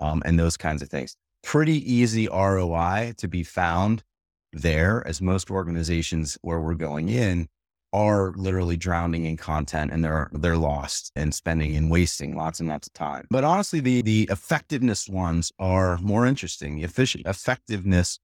um, 0.00 0.23
and 0.27 0.39
those 0.39 0.57
kinds 0.57 0.83
of 0.83 0.91
things. 0.91 1.17
Pretty 1.43 1.91
easy 1.91 2.29
ROI 2.29 3.15
to 3.19 3.29
be 3.29 3.45
found 3.45 4.03
there, 4.52 5.07
as 5.07 5.21
most 5.21 5.50
organizations 5.50 6.38
where 6.42 6.61
we're 6.61 6.75
going 6.75 7.09
in 7.09 7.49
are 7.92 8.33
literally 8.37 8.76
drowning 8.76 9.25
in 9.25 9.37
content 9.37 9.90
and 9.92 10.04
they're 10.04 10.30
they're 10.33 10.57
lost 10.57 11.11
and 11.16 11.35
spending 11.35 11.75
and 11.75 11.90
wasting 11.90 12.37
lots 12.37 12.61
and 12.61 12.69
lots 12.69 12.87
of 12.87 12.92
time. 12.92 13.26
But 13.30 13.45
honestly, 13.45 13.80
the 13.80 14.02
the 14.02 14.28
effectiveness 14.30 15.09
ones 15.09 15.52
are 15.59 15.99
more 15.99 16.26
interesting. 16.26 16.76
The 16.76 16.85
efficient 16.85 17.26
effectiveness 17.26 18.19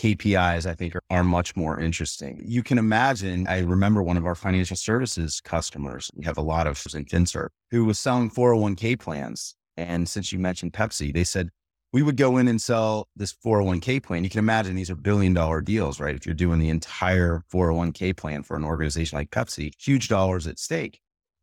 KPIs, 0.00 0.64
I 0.64 0.74
think, 0.74 0.96
are, 0.96 1.02
are 1.10 1.24
much 1.24 1.54
more 1.56 1.78
interesting. 1.78 2.40
You 2.42 2.62
can 2.62 2.78
imagine, 2.78 3.46
I 3.46 3.58
remember 3.58 4.02
one 4.02 4.16
of 4.16 4.24
our 4.24 4.34
financial 4.34 4.76
services 4.76 5.42
customers, 5.42 6.10
we 6.14 6.24
have 6.24 6.38
a 6.38 6.42
lot 6.42 6.66
of 6.66 6.82
in 6.94 7.04
FinServ, 7.04 7.48
who 7.70 7.84
was 7.84 7.98
selling 7.98 8.30
401k 8.30 8.98
plans. 8.98 9.54
And 9.76 10.08
since 10.08 10.32
you 10.32 10.38
mentioned 10.38 10.72
Pepsi, 10.72 11.12
they 11.12 11.24
said, 11.24 11.50
we 11.92 12.02
would 12.02 12.16
go 12.16 12.36
in 12.36 12.46
and 12.46 12.60
sell 12.60 13.08
this 13.16 13.32
401k 13.32 14.02
plan. 14.02 14.22
You 14.22 14.30
can 14.30 14.38
imagine 14.38 14.76
these 14.76 14.90
are 14.90 14.96
billion 14.96 15.34
dollar 15.34 15.60
deals, 15.60 15.98
right? 15.98 16.14
If 16.14 16.24
you're 16.24 16.34
doing 16.34 16.60
the 16.60 16.68
entire 16.68 17.42
401k 17.52 18.16
plan 18.16 18.42
for 18.42 18.56
an 18.56 18.64
organization 18.64 19.18
like 19.18 19.30
Pepsi, 19.30 19.72
huge 19.78 20.08
dollars 20.08 20.46
at 20.46 20.58
stake. 20.58 21.00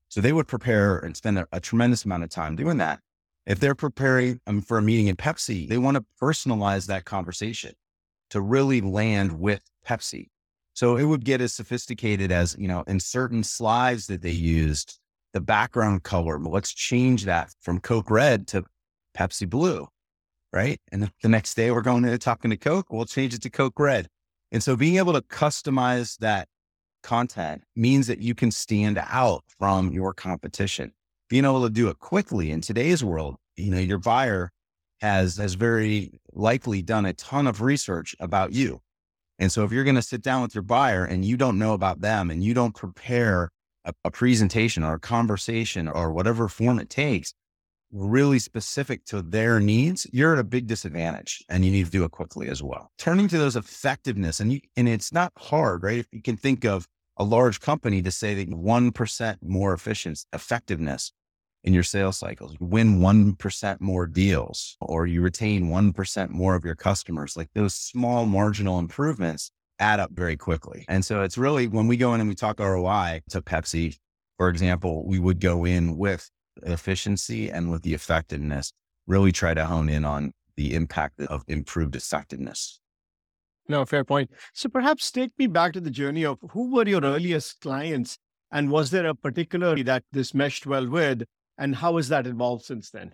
So 0.10 0.22
they 0.22 0.32
would 0.32 0.48
prepare 0.48 0.98
and 1.00 1.18
spend 1.18 1.38
a, 1.38 1.48
a 1.52 1.60
tremendous 1.60 2.06
amount 2.06 2.24
of 2.24 2.30
time 2.30 2.56
doing 2.56 2.78
that. 2.78 3.02
If 3.46 3.60
they're 3.60 3.76
preparing 3.76 4.40
um, 4.48 4.62
for 4.62 4.78
a 4.78 4.82
meeting 4.82 5.08
in 5.08 5.18
Pepsi, 5.18 5.68
they 5.68 5.78
want 5.78 5.96
to 5.96 6.06
personalize 6.22 6.88
that 6.88 7.06
conversation 7.06 7.74
to 8.30 8.42
really 8.42 8.80
land 8.82 9.40
with 9.40 9.62
Pepsi. 9.86 10.28
So 10.74 10.96
it 10.96 11.06
would 11.06 11.26
get 11.26 11.42
as 11.42 11.54
sophisticated 11.54 12.32
as, 12.32 12.56
you 12.58 12.68
know, 12.68 12.84
in 12.88 13.00
certain 13.00 13.44
slides 13.44 14.08
that 14.08 14.22
they 14.22 14.32
used, 14.32 15.00
the 15.34 15.42
background 15.42 16.04
color, 16.04 16.40
let's 16.40 16.74
change 16.74 17.26
that 17.26 17.52
from 17.62 17.80
Coke 17.80 18.10
Red 18.10 18.48
to 18.48 18.64
Pepsi 19.18 19.50
Blue 19.50 19.88
right? 20.54 20.80
And 20.92 21.12
the 21.22 21.30
next 21.30 21.56
day 21.56 21.72
we're 21.72 21.82
going 21.82 22.04
to 22.04 22.18
talking 22.18 22.52
to 22.52 22.58
Coke, 22.58 22.88
we'll 22.92 23.06
change 23.06 23.34
it 23.34 23.42
to 23.44 23.50
Coke 23.50 23.80
Red. 23.80 24.08
And 24.52 24.64
so 24.64 24.76
being 24.76 24.98
able 24.98 25.14
to 25.14 25.22
customize 25.22 26.18
that 26.20 26.48
content 27.04 27.64
means 27.76 28.08
that 28.08 28.20
you 28.20 28.34
can 28.36 28.52
stand 28.52 28.98
out 28.98 29.44
from 29.60 29.92
your 29.92 30.14
competition. 30.14 30.94
Being 31.30 31.46
able 31.46 31.64
to 31.64 31.70
do 31.70 31.90
it 31.90 32.00
quickly 32.00 32.52
in 32.52 32.62
today's 32.62 33.04
world, 33.04 33.36
you 33.56 33.72
know, 33.72 33.80
your 33.80 34.00
buyer 34.00 34.52
has 35.02 35.38
has 35.38 35.54
very 35.54 36.20
likely 36.34 36.82
done 36.82 37.06
a 37.06 37.14
ton 37.14 37.48
of 37.48 37.62
research 37.62 38.16
about 38.20 38.54
you. 38.54 38.82
And 39.40 39.52
so 39.52 39.64
if 39.64 39.72
you're 39.72 39.84
going 39.84 39.96
to 39.96 40.02
sit 40.02 40.22
down 40.22 40.42
with 40.42 40.56
your 40.56 40.64
buyer 40.64 41.06
and 41.06 41.24
you 41.24 41.38
don't 41.38 41.60
know 41.60 41.74
about 41.74 42.02
them 42.02 42.32
and 42.32 42.44
you 42.44 42.54
don't 42.54 42.76
prepare 42.76 43.50
a, 43.86 43.94
a 44.04 44.12
presentation 44.12 44.84
or 44.84 44.96
a 44.96 45.00
conversation 45.00 45.88
or 45.88 46.12
whatever 46.12 46.48
form 46.48 46.80
it 46.80 46.90
takes, 46.90 47.34
really 47.92 48.40
specific 48.40 49.06
to 49.06 49.22
their 49.22 49.60
needs, 49.60 50.06
you're 50.12 50.34
at 50.34 50.40
a 50.40 50.44
big 50.44 50.68
disadvantage 50.68 51.44
and 51.50 51.64
you 51.64 51.72
need 51.72 51.86
to 51.86 51.92
do 51.92 52.04
it 52.04 52.12
quickly 52.12 52.50
as 52.50 52.62
well. 52.62 52.92
Turning 52.98 53.28
to 53.30 53.38
those 53.38 53.56
effectiveness 53.56 54.40
and 54.40 54.54
you, 54.54 54.60
and 54.76 54.88
it's 54.88 55.14
not 55.14 55.32
hard, 55.38 55.84
right? 55.84 56.00
If 56.00 56.08
you 56.12 56.22
can 56.22 56.38
think 56.38 56.66
of 56.66 56.88
a 57.18 57.24
large 57.24 57.60
company 57.60 58.02
to 58.02 58.12
say 58.12 58.34
that 58.36 58.50
1% 58.50 59.38
more 59.42 59.74
efficient 59.74 60.26
effectiveness 60.34 61.12
in 61.64 61.74
your 61.74 61.84
sales 61.84 62.18
cycles, 62.18 62.56
you 62.60 62.66
win 62.66 63.00
1% 63.00 63.82
more 63.82 64.06
deals 64.06 64.78
or 64.82 65.08
you 65.08 65.22
retain 65.22 65.68
1% 65.68 66.30
more 66.30 66.56
of 66.56 66.64
your 66.64 66.76
customers, 66.76 67.36
like 67.36 67.50
those 67.56 67.74
small 67.74 68.26
marginal 68.26 68.80
improvements 68.80 69.52
add 69.80 70.00
up 70.00 70.12
very 70.12 70.38
quickly. 70.38 70.86
And 70.88 71.04
so 71.04 71.22
it's 71.22 71.38
really 71.38 71.68
when 71.68 71.88
we 71.88 71.98
go 71.98 72.14
in 72.14 72.20
and 72.20 72.30
we 72.30 72.36
talk 72.36 72.60
ROI 72.60 73.22
to 73.30 73.42
Pepsi, 73.42 73.98
for 74.38 74.50
example, 74.50 75.06
we 75.06 75.20
would 75.20 75.40
go 75.40 75.66
in 75.66 75.98
with 75.98 76.30
efficiency 76.64 77.50
and 77.50 77.72
with 77.72 77.84
the 77.84 77.94
effectiveness, 77.94 78.72
really 79.06 79.32
try 79.32 79.54
to 79.54 79.66
hone 79.66 79.90
in 79.90 80.06
on 80.06 80.34
the 80.56 80.74
impact 80.76 81.22
of 81.22 81.44
improved 81.48 81.96
effectiveness. 81.96 82.80
No, 83.70 83.86
fair 83.86 84.04
point. 84.04 84.32
So 84.54 84.70
perhaps 84.70 85.12
take 85.12 85.32
me 85.38 85.48
back 85.48 85.74
to 85.74 85.82
the 85.82 85.92
journey 85.92 86.26
of 86.26 86.38
who 86.52 86.74
were 86.74 86.88
your 86.88 87.02
earliest 87.04 87.60
clients 87.62 88.18
and 88.52 88.72
was 88.72 88.92
there 88.92 89.06
a 89.06 89.14
particular 89.14 89.76
that 89.84 90.04
this 90.12 90.34
meshed 90.34 90.66
well 90.66 90.88
with 90.88 91.24
and 91.58 91.76
how 91.76 91.98
has 91.98 92.08
that 92.10 92.28
evolved 92.28 92.64
since 92.66 92.90
then? 92.92 93.14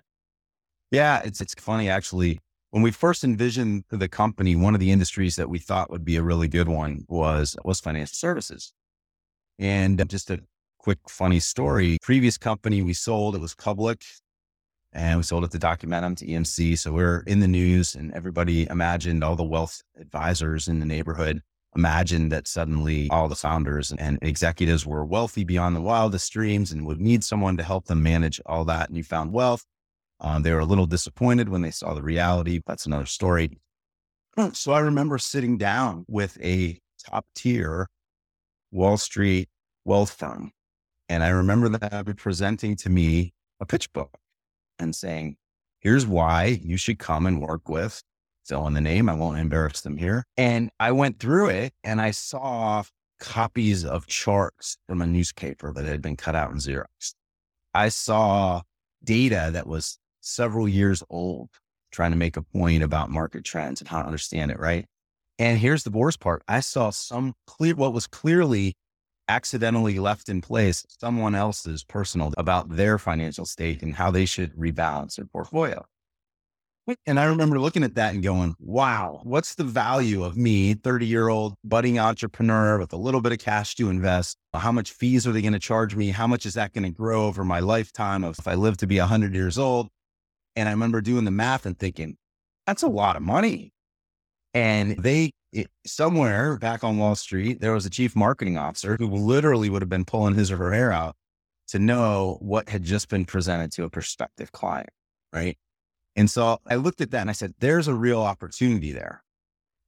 Yeah, 0.92 1.22
it's 1.24 1.42
it's 1.42 1.56
funny 1.56 1.90
actually. 1.90 2.40
When 2.70 2.84
we 2.84 2.92
first 2.92 3.24
envisioned 3.24 3.84
the 3.90 4.08
company, 4.08 4.56
one 4.56 4.74
of 4.74 4.80
the 4.80 4.92
industries 4.92 5.36
that 5.36 5.50
we 5.50 5.60
thought 5.60 5.92
would 5.92 6.04
be 6.04 6.16
a 6.16 6.24
really 6.24 6.48
good 6.48 6.70
one 6.70 7.06
was 7.08 7.56
was 7.64 7.80
financial 7.80 8.16
services. 8.16 8.74
And 9.60 10.08
just 10.10 10.28
to 10.28 10.44
quick 10.84 11.00
funny 11.08 11.40
story. 11.40 11.98
Previous 12.02 12.38
company 12.38 12.82
we 12.82 12.94
sold, 12.94 13.36
it 13.36 13.42
was 13.42 13.56
public 13.56 14.04
and 14.92 15.18
we 15.18 15.24
sold 15.24 15.46
it 15.46 15.52
to 15.52 15.58
Documentum 15.58 16.18
to 16.18 16.26
EMC. 16.28 16.78
So 16.78 16.92
we 16.92 17.04
are 17.04 17.24
in 17.26 17.40
the 17.40 17.48
news 17.48 17.96
and 17.96 18.14
everybody 18.14 18.68
imagined 18.70 19.24
all 19.24 19.38
the 19.38 19.46
wealth 19.46 19.82
advisors 19.98 20.68
in 20.68 20.80
the 20.80 20.86
neighborhood 20.86 21.42
imagined 21.74 22.34
that 22.34 22.50
suddenly 22.50 23.08
all 23.12 23.30
the 23.30 23.36
founders 23.36 23.94
and 23.98 24.20
executives 24.22 24.86
were 24.86 25.06
wealthy 25.06 25.46
beyond 25.46 25.74
the 25.74 25.82
wildest 25.82 26.32
dreams 26.34 26.74
and 26.74 26.86
would 26.86 27.00
need 27.00 27.24
someone 27.24 27.56
to 27.56 27.64
help 27.64 27.86
them 27.86 28.04
manage 28.04 28.42
all 28.46 28.66
that 28.66 28.92
newfound 28.92 29.32
wealth. 29.32 29.64
Um, 30.20 30.44
they 30.44 30.52
were 30.52 30.60
a 30.60 30.66
little 30.66 30.86
disappointed 30.86 31.48
when 31.48 31.62
they 31.62 31.72
saw 31.72 31.94
the 31.94 32.04
reality. 32.04 32.62
That's 32.68 32.86
another 32.86 33.06
story. 33.06 33.58
So 34.54 34.74
I 34.74 34.80
remember 34.80 35.20
sitting 35.20 35.60
down 35.60 36.06
with 36.08 36.40
a 36.44 36.80
top 37.08 37.26
tier 37.36 37.88
Wall 38.72 38.98
Street 38.98 39.48
wealth 39.86 40.10
fund 40.10 40.52
and 41.10 41.24
I 41.24 41.30
remember 41.30 41.70
them 41.70 42.16
presenting 42.16 42.76
to 42.78 42.90
me 42.90 43.34
a 43.60 43.66
pitch 43.66 43.92
book 43.94 44.18
and 44.80 44.96
saying, 44.96 45.38
here's 45.80 46.08
why 46.08 46.60
you 46.64 46.78
should 46.78 47.00
come 47.00 47.26
and 47.26 47.42
work 47.42 47.70
with 47.70 48.04
fill 48.46 48.68
in 48.68 48.74
the 48.74 48.82
name. 48.82 49.10
I 49.10 49.14
won't 49.14 49.40
embarrass 49.40 49.82
them 49.82 49.98
here. 49.98 50.26
And 50.38 50.70
I 50.80 50.92
went 50.92 51.20
through 51.20 51.50
it 51.50 51.74
and 51.84 52.02
I 52.02 52.12
saw 52.12 52.84
copies 53.20 53.86
of 53.86 54.08
charts 54.08 54.78
from 54.88 55.02
a 55.02 55.08
newspaper 55.08 55.72
that 55.74 55.86
had 55.86 56.02
been 56.02 56.18
cut 56.18 56.36
out 56.36 56.52
in 56.52 56.58
Xerox. 56.58 57.14
I 57.74 57.90
saw 57.90 58.62
data 59.04 59.50
that 59.54 59.68
was 59.68 59.98
several 60.22 60.68
years 60.68 61.04
old, 61.10 61.50
trying 61.92 62.12
to 62.12 62.18
make 62.18 62.38
a 62.38 62.42
point 62.42 62.84
about 62.84 63.10
market 63.10 63.44
trends 63.44 63.82
and 63.82 63.88
how 63.88 64.02
to 64.02 64.06
understand 64.06 64.52
it. 64.52 64.60
Right. 64.60 64.86
And 65.40 65.58
here's 65.58 65.84
the 65.84 65.90
worst 65.90 66.20
part. 66.20 66.44
I 66.48 66.60
saw 66.60 66.90
some 66.90 67.34
clear, 67.48 67.76
what 67.76 67.94
was 67.94 68.08
clearly 68.08 68.76
accidentally 69.28 70.00
left 70.00 70.30
in 70.30 70.42
place 70.42 70.86
someone 71.00 71.36
else's 71.36 71.84
personal 71.84 72.34
about 72.38 72.70
their 72.70 72.98
financial 72.98 73.46
state 73.46 73.82
and 73.82 73.96
how 73.96 74.12
they 74.12 74.26
should 74.26 74.54
rebalance 74.56 75.16
their 75.16 75.26
portfolio. 75.26 75.86
And 77.06 77.18
I 77.18 77.26
remember 77.26 77.60
looking 77.60 77.84
at 77.84 77.96
that 77.96 78.14
and 78.14 78.22
going, 78.22 78.56
wow, 78.60 79.22
what's 79.24 79.56
the 79.56 79.64
value 79.64 80.24
of 80.24 80.36
me, 80.36 80.74
30 80.74 81.06
year 81.06 81.30
old 81.30 81.56
budding 81.64 81.98
entrepreneur 81.98 82.78
with 82.78 82.92
a 82.92 82.98
little 82.98 83.22
bit 83.22 83.32
of 83.32 83.40
cash 83.40 83.76
to 83.76 83.90
invest? 83.90 84.38
How 84.54 84.74
much 84.74 84.92
fees 84.92 85.26
are 85.26 85.32
they 85.32 85.42
going 85.42 85.54
to 85.54 85.60
charge 85.60 85.96
me? 85.96 86.10
How 86.10 86.28
much 86.28 86.46
is 86.46 86.56
that 86.56 86.74
going 86.74 86.84
to 86.84 86.90
grow 86.90 87.26
over 87.26 87.46
my 87.46 87.62
lifetime 87.62 88.26
if 88.26 88.46
I 88.48 88.56
live 88.56 88.76
to 88.78 88.88
be 88.88 89.00
100 89.00 89.34
years 89.34 89.58
old? 89.58 89.88
And 90.58 90.68
I 90.68 90.74
remember 90.74 91.00
doing 91.00 91.24
the 91.24 91.32
math 91.32 91.66
and 91.66 91.80
thinking, 91.80 92.18
that's 92.68 92.84
a 92.84 92.88
lot 92.88 93.16
of 93.16 93.22
money. 93.22 93.72
And 94.54 94.98
they, 94.98 95.32
it, 95.54 95.68
somewhere 95.86 96.58
back 96.58 96.84
on 96.84 96.98
Wall 96.98 97.16
Street, 97.16 97.62
there 97.62 97.74
was 97.74 97.86
a 97.86 97.90
chief 97.90 98.16
marketing 98.16 98.58
officer 98.58 98.98
who 98.98 99.08
literally 99.08 99.70
would 99.70 99.82
have 99.82 99.90
been 99.90 100.06
pulling 100.06 100.36
his 100.36 100.52
or 100.52 100.58
her 100.58 100.74
hair 100.74 100.92
out 100.92 101.16
to 101.68 101.80
know 101.80 102.38
what 102.42 102.70
had 102.70 102.84
just 102.84 103.08
been 103.08 103.26
presented 103.26 103.72
to 103.74 103.84
a 103.84 103.90
prospective 103.90 104.52
client. 104.52 104.90
Right. 105.32 105.58
And 106.16 106.30
so 106.30 106.60
I 106.68 106.76
looked 106.76 107.02
at 107.02 107.12
that 107.12 107.22
and 107.22 107.30
I 107.30 107.34
said, 107.34 107.54
there's 107.60 107.88
a 107.88 107.94
real 107.94 108.22
opportunity 108.22 108.92
there. 108.92 109.24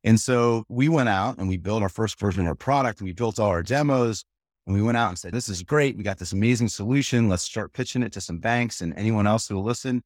And 0.04 0.20
so 0.20 0.66
we 0.70 0.88
went 0.88 1.10
out 1.10 1.38
and 1.38 1.48
we 1.48 1.58
built 1.58 1.84
our 1.84 1.90
first 1.90 2.20
version 2.20 2.42
of 2.42 2.48
our 2.48 2.56
product. 2.56 3.00
And 3.00 3.08
we 3.08 3.14
built 3.14 3.40
all 3.40 3.50
our 3.50 3.64
demos 3.64 4.24
and 4.66 4.76
we 4.76 4.82
went 4.82 4.98
out 4.98 5.10
and 5.10 5.20
said, 5.20 5.34
this 5.34 5.50
is 5.50 5.62
great. 5.62 5.98
We 5.98 6.04
got 6.04 6.18
this 6.18 6.32
amazing 6.32 6.70
solution. 6.70 7.30
Let's 7.30 7.44
start 7.44 7.74
pitching 7.74 8.04
it 8.04 8.12
to 8.14 8.22
some 8.22 8.40
banks 8.40 8.82
and 8.82 8.98
anyone 8.98 9.28
else 9.28 9.48
who 9.48 9.56
will 9.56 9.64
listen. 9.64 10.02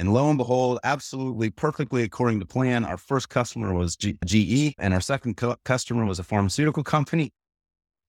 And 0.00 0.14
lo 0.14 0.30
and 0.30 0.38
behold, 0.38 0.78
absolutely 0.82 1.50
perfectly 1.50 2.02
according 2.04 2.40
to 2.40 2.46
plan, 2.46 2.86
our 2.86 2.96
first 2.96 3.28
customer 3.28 3.74
was 3.74 3.96
G- 3.96 4.16
GE 4.24 4.74
and 4.78 4.94
our 4.94 5.00
second 5.02 5.36
co- 5.36 5.56
customer 5.66 6.06
was 6.06 6.18
a 6.18 6.22
pharmaceutical 6.24 6.82
company. 6.82 7.34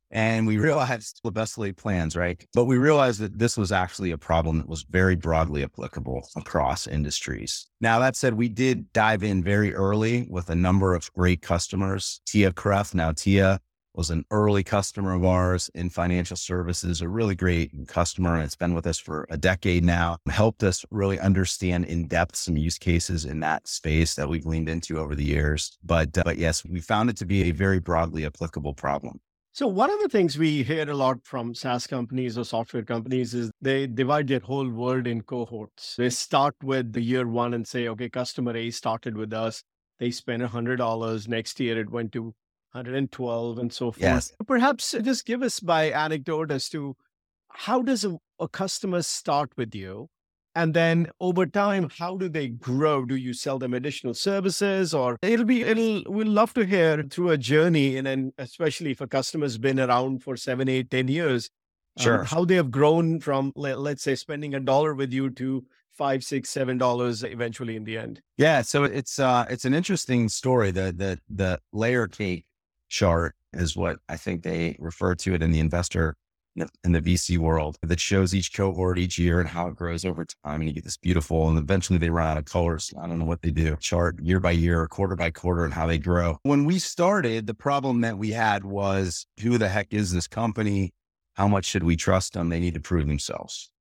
And 0.09 0.47
we 0.47 0.57
realized 0.69 1.19
the 1.21 1.33
best 1.33 1.57
laid 1.57 1.75
plans, 1.75 2.15
right? 2.15 2.41
But 2.53 2.63
we 2.63 2.77
realized 2.77 3.19
that 3.19 3.37
this 3.37 3.57
was 3.57 3.73
actually 3.73 4.11
a 4.11 4.17
problem 4.17 4.59
that 4.59 4.69
was 4.69 4.83
very 4.83 5.17
broadly 5.17 5.65
applicable 5.65 6.29
across 6.37 6.87
industries. 6.87 7.67
Now, 7.81 7.99
that 7.99 8.15
said, 8.15 8.35
we 8.35 8.47
did 8.47 8.93
dive 8.93 9.21
in 9.21 9.43
very 9.43 9.75
early 9.75 10.27
with 10.29 10.49
a 10.49 10.55
number 10.55 10.95
of 10.95 11.11
great 11.11 11.41
customers. 11.41 12.21
TIAA-CREF, 12.25 12.95
now 12.95 13.11
TIAA, 13.11 13.59
was 13.93 14.09
an 14.09 14.25
early 14.31 14.63
customer 14.63 15.13
of 15.13 15.25
ours 15.25 15.69
in 15.75 15.89
financial 15.89 16.37
services, 16.37 17.01
a 17.01 17.09
really 17.09 17.35
great 17.35 17.71
customer. 17.87 18.35
And 18.35 18.43
it's 18.43 18.55
been 18.55 18.73
with 18.73 18.87
us 18.87 18.99
for 18.99 19.27
a 19.29 19.37
decade 19.37 19.83
now, 19.83 20.17
helped 20.29 20.63
us 20.63 20.85
really 20.91 21.19
understand 21.19 21.85
in 21.85 22.07
depth 22.07 22.35
some 22.35 22.57
use 22.57 22.77
cases 22.77 23.25
in 23.25 23.39
that 23.41 23.67
space 23.67 24.15
that 24.15 24.29
we've 24.29 24.45
leaned 24.45 24.69
into 24.69 24.99
over 24.99 25.15
the 25.15 25.25
years. 25.25 25.77
But, 25.83 26.17
uh, 26.17 26.23
but 26.23 26.37
yes, 26.37 26.65
we 26.65 26.79
found 26.79 27.09
it 27.09 27.17
to 27.17 27.25
be 27.25 27.43
a 27.43 27.51
very 27.51 27.79
broadly 27.79 28.25
applicable 28.25 28.73
problem. 28.73 29.19
So 29.53 29.67
one 29.67 29.89
of 29.89 29.99
the 29.99 30.07
things 30.07 30.37
we 30.37 30.63
hear 30.63 30.89
a 30.89 30.95
lot 30.95 31.17
from 31.25 31.53
SaaS 31.53 31.85
companies 31.85 32.37
or 32.37 32.45
software 32.45 32.83
companies 32.83 33.33
is 33.33 33.51
they 33.59 33.85
divide 33.85 34.29
their 34.29 34.39
whole 34.39 34.69
world 34.69 35.07
in 35.07 35.23
cohorts. 35.23 35.95
They 35.97 36.09
start 36.09 36.55
with 36.63 36.93
the 36.93 37.01
year 37.01 37.27
one 37.27 37.53
and 37.53 37.67
say, 37.67 37.89
okay, 37.89 38.07
customer 38.07 38.55
A 38.55 38.71
started 38.71 39.17
with 39.17 39.33
us. 39.33 39.61
They 39.99 40.09
spent 40.09 40.41
$100. 40.41 41.27
Next 41.27 41.59
year 41.59 41.77
it 41.81 41.91
went 41.91 42.13
to 42.13 42.33
112 42.73 43.57
and 43.59 43.71
so 43.71 43.91
forth. 43.91 44.01
Yes. 44.01 44.31
Perhaps 44.47 44.95
just 45.01 45.25
give 45.25 45.41
us 45.43 45.59
by 45.59 45.85
anecdote 45.91 46.51
as 46.51 46.69
to 46.69 46.95
how 47.49 47.81
does 47.81 48.05
a, 48.05 48.17
a 48.39 48.47
customer 48.47 49.01
start 49.01 49.51
with 49.57 49.75
you? 49.75 50.07
And 50.53 50.73
then 50.73 51.07
over 51.21 51.45
time, 51.45 51.89
how 51.97 52.17
do 52.17 52.27
they 52.27 52.49
grow? 52.49 53.05
Do 53.05 53.15
you 53.15 53.33
sell 53.33 53.57
them 53.57 53.73
additional 53.73 54.13
services 54.13 54.93
or 54.93 55.17
it'll 55.21 55.45
be, 55.45 55.61
it'll, 55.63 56.03
we'll 56.07 56.27
love 56.27 56.53
to 56.55 56.65
hear 56.65 57.03
through 57.03 57.29
a 57.29 57.37
journey. 57.37 57.95
And 57.97 58.05
then 58.05 58.33
especially 58.37 58.91
if 58.91 58.99
a 59.01 59.07
customer's 59.07 59.57
been 59.57 59.79
around 59.79 60.23
for 60.23 60.35
seven, 60.35 60.67
eight, 60.67 60.89
ten 60.91 61.07
years, 61.07 61.49
um, 61.99 62.03
Sure. 62.03 62.23
how 62.23 62.43
they 62.45 62.55
have 62.55 62.71
grown 62.71 63.19
from, 63.21 63.53
let, 63.55 63.79
let's 63.79 64.03
say, 64.03 64.15
spending 64.15 64.53
a 64.55 64.59
dollar 64.59 64.93
with 64.93 65.13
you 65.13 65.29
to 65.31 65.63
five, 65.97 66.23
six, 66.23 66.49
seven 66.49 66.77
dollars 66.77 67.23
eventually 67.23 67.75
in 67.75 67.83
the 67.83 67.97
end. 67.97 68.21
Yeah, 68.37 68.61
so 68.61 68.85
it's 68.85 69.19
uh 69.19 69.45
it's 69.49 69.65
an 69.65 69.73
interesting 69.73 70.29
story. 70.29 70.71
The 70.71 70.93
the 70.95 71.19
the 71.29 71.59
layer 71.71 72.07
cake 72.07 72.45
chart 72.91 73.35
is 73.53 73.75
what 73.75 73.97
I 74.07 74.17
think 74.17 74.43
they 74.43 74.75
refer 74.79 75.15
to 75.15 75.33
it 75.33 75.41
in 75.41 75.51
the 75.51 75.59
investor 75.59 76.15
in 76.83 76.91
the 76.91 77.01
VC 77.01 77.37
world 77.37 77.77
that 77.81 77.99
shows 77.99 78.35
each 78.35 78.53
cohort 78.53 78.99
each 78.99 79.17
year 79.17 79.39
and 79.39 79.47
how 79.47 79.67
it 79.67 79.75
grows 79.75 80.03
over 80.03 80.25
time. 80.25 80.59
And 80.59 80.65
you 80.65 80.73
get 80.73 80.83
this 80.83 80.97
beautiful, 80.97 81.47
and 81.47 81.57
eventually 81.57 81.97
they 81.97 82.09
run 82.09 82.27
out 82.27 82.37
of 82.37 82.43
colors. 82.43 82.93
I 83.01 83.07
don't 83.07 83.19
know 83.19 83.25
what 83.25 83.41
they 83.41 83.51
do. 83.51 83.77
Chart 83.77 84.19
year 84.21 84.41
by 84.41 84.51
year, 84.51 84.85
quarter 84.87 85.15
by 85.15 85.31
quarter, 85.31 85.63
and 85.63 85.73
how 85.73 85.87
they 85.87 85.97
grow. 85.97 86.39
When 86.43 86.65
we 86.65 86.77
started, 86.77 87.47
the 87.47 87.53
problem 87.53 88.01
that 88.01 88.17
we 88.17 88.31
had 88.31 88.65
was 88.65 89.25
who 89.41 89.57
the 89.57 89.69
heck 89.69 89.93
is 89.93 90.11
this 90.11 90.27
company? 90.27 90.93
How 91.35 91.47
much 91.47 91.65
should 91.65 91.83
we 91.83 91.95
trust 91.95 92.33
them? 92.33 92.49
They 92.49 92.59
need 92.59 92.73
to 92.73 92.81
prove 92.81 93.07
themselves. 93.07 93.71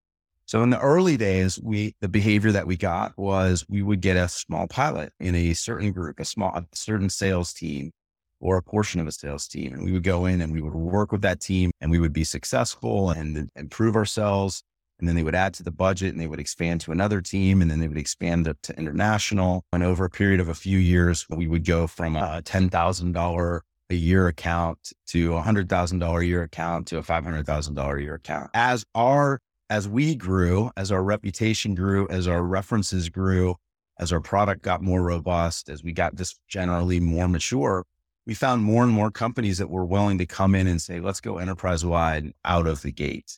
So 0.47 0.63
in 0.63 0.71
the 0.71 0.81
early 0.81 1.17
days, 1.17 1.61
we 1.61 1.97
the 2.01 2.09
behavior 2.09 2.53
that 2.53 2.69
we 2.69 2.77
got 2.77 3.19
was 3.19 3.65
we 3.69 3.83
would 3.83 4.01
get 4.01 4.17
a 4.17 4.29
small 4.29 4.69
pilot 4.69 5.13
in 5.19 5.35
a 5.35 5.55
certain 5.55 5.93
group, 5.93 6.21
a 6.21 6.25
small 6.25 6.55
a 6.55 6.65
certain 6.73 7.11
sales 7.11 7.53
team 7.53 7.93
or 8.41 8.57
a 8.57 8.63
portion 8.63 9.01
of 9.01 9.07
a 9.07 9.13
sales 9.13 9.47
team. 9.47 9.73
And 9.73 9.85
we 9.85 9.93
would 9.93 10.03
go 10.03 10.27
in 10.27 10.41
and 10.41 10.53
we 10.53 10.61
would 10.61 10.75
work 10.75 11.13
with 11.13 11.23
that 11.23 11.41
team 11.41 11.71
and 11.81 11.91
we 11.91 11.99
would 11.99 12.13
be 12.13 12.25
successful 12.25 13.11
and 13.11 13.51
improve 13.55 13.97
ourselves. 13.97 14.63
And 14.99 15.09
then 15.09 15.17
they 15.17 15.23
would 15.23 15.35
add 15.35 15.55
to 15.55 15.63
the 15.63 15.71
budget 15.71 16.13
and 16.13 16.21
they 16.21 16.27
would 16.27 16.41
expand 16.41 16.83
to 16.83 16.93
another 16.93 17.21
team 17.21 17.63
and 17.63 17.71
then 17.71 17.81
they 17.81 17.89
would 17.89 17.97
expand 17.97 18.49
up 18.49 18.59
to 18.63 18.79
international. 18.79 19.65
And 19.73 19.83
over 19.83 20.05
a 20.05 20.11
period 20.11 20.41
of 20.41 20.49
a 20.49 20.55
few 20.55 20.79
years, 20.79 21.27
we 21.31 21.47
would 21.47 21.65
go 21.65 21.87
from 21.87 22.17
a 22.17 22.43
$10,000 22.45 23.61
a 23.91 23.95
year 23.95 24.29
account 24.29 24.93
to 25.09 25.35
a 25.35 25.43
hundred 25.43 25.69
thousand 25.69 25.99
dollar 25.99 26.21
a 26.21 26.25
year 26.25 26.43
account 26.43 26.87
to 26.87 26.99
a 26.99 27.03
five 27.03 27.25
hundred 27.25 27.45
thousand 27.45 27.75
dollar 27.75 27.97
a 27.97 28.03
year 28.03 28.15
account. 28.15 28.51
As 28.55 28.85
our 28.95 29.41
as 29.69 29.89
we 29.89 30.15
grew, 30.15 30.71
as 30.77 30.91
our 30.91 31.03
reputation 31.03 31.75
grew, 31.75 32.09
as 32.09 32.27
our 32.27 32.43
references 32.43 33.09
grew, 33.09 33.57
as 33.99 34.13
our 34.13 34.21
product 34.21 34.63
got 34.63 34.83
more 34.83 35.03
robust, 35.03 35.69
as 35.69 35.83
we 35.85 35.93
got 35.93 36.15
just 36.15 36.41
generally 36.49 37.01
more 37.01 37.29
mature, 37.29 37.85
we 38.31 38.35
found 38.35 38.63
more 38.63 38.85
and 38.85 38.93
more 38.93 39.11
companies 39.11 39.59
that 39.59 39.69
were 39.69 39.85
willing 39.85 40.17
to 40.17 40.25
come 40.25 40.55
in 40.55 40.69
and 40.69 40.81
say, 40.81 41.01
let's 41.01 41.21
go 41.21 41.39
enterprise 41.39 41.85
wide 41.85 42.33
out 42.45 42.69
of 42.69 42.81
the 42.83 42.93
gate. 42.93 43.37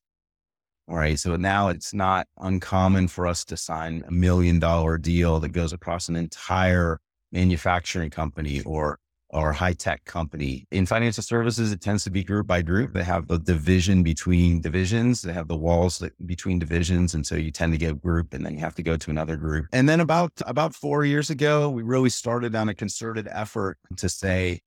All 0.86 0.96
right. 0.96 1.18
So 1.18 1.34
now 1.36 1.68
it's 1.68 1.94
not 1.94 2.26
uncommon 2.36 3.08
for 3.08 3.26
us 3.26 3.42
to 3.46 3.56
sign 3.56 4.04
a 4.06 4.10
million 4.10 4.58
dollar 4.58 4.98
deal 4.98 5.40
that 5.40 5.48
goes 5.48 5.72
across 5.72 6.10
an 6.10 6.16
entire 6.16 7.00
manufacturing 7.32 8.10
company 8.10 8.60
or 8.66 8.98
or 9.30 9.54
high 9.54 9.72
tech 9.72 10.04
company. 10.04 10.66
In 10.70 10.84
financial 10.84 11.22
services, 11.22 11.72
it 11.72 11.80
tends 11.80 12.04
to 12.04 12.10
be 12.10 12.22
group 12.22 12.46
by 12.46 12.60
group. 12.60 12.92
They 12.92 13.02
have 13.02 13.28
the 13.28 13.38
division 13.38 14.02
between 14.02 14.60
divisions. 14.60 15.22
They 15.22 15.32
have 15.32 15.48
the 15.48 15.56
walls 15.56 16.00
that, 16.00 16.12
between 16.26 16.58
divisions. 16.58 17.14
And 17.14 17.26
so 17.26 17.36
you 17.36 17.50
tend 17.50 17.72
to 17.72 17.78
get 17.78 18.02
group 18.02 18.34
and 18.34 18.44
then 18.44 18.52
you 18.52 18.60
have 18.60 18.74
to 18.74 18.82
go 18.82 18.98
to 18.98 19.10
another 19.10 19.36
group. 19.36 19.68
And 19.72 19.88
then 19.88 20.00
about, 20.00 20.32
about 20.44 20.74
four 20.74 21.06
years 21.06 21.30
ago, 21.30 21.70
we 21.70 21.82
really 21.82 22.10
started 22.10 22.54
on 22.54 22.68
a 22.68 22.74
concerted 22.74 23.26
effort 23.32 23.78
to 23.96 24.10
say, 24.10 24.60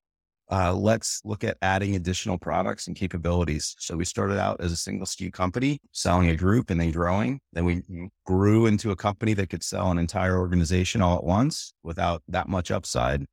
uh, 0.52 0.74
let's 0.74 1.22
look 1.26 1.44
at 1.44 1.58
adding 1.62 1.96
additional 1.96 2.38
products 2.38 2.88
and 2.88 2.96
capabilities. 2.96 3.76
So 3.80 3.98
we 3.98 4.06
started 4.06 4.40
out 4.40 4.62
as 4.62 4.72
a 4.72 4.78
single 4.78 5.08
SKU 5.08 5.34
company, 5.34 5.80
selling 5.92 6.30
a 6.30 6.36
group 6.36 6.70
and 6.70 6.80
then 6.80 6.92
growing. 6.92 7.40
Then 7.54 7.66
we 7.66 7.82
grew 8.26 8.68
into 8.68 8.92
a 8.92 8.96
company 8.96 9.34
that 9.34 9.50
could 9.50 9.64
sell 9.64 9.90
an 9.92 9.98
entire 9.98 10.38
organization 10.38 11.02
all 11.02 11.18
at 11.18 11.24
once 11.24 11.74
without 11.84 12.22
that 12.28 12.48
much 12.48 12.70
upside. 12.70 13.26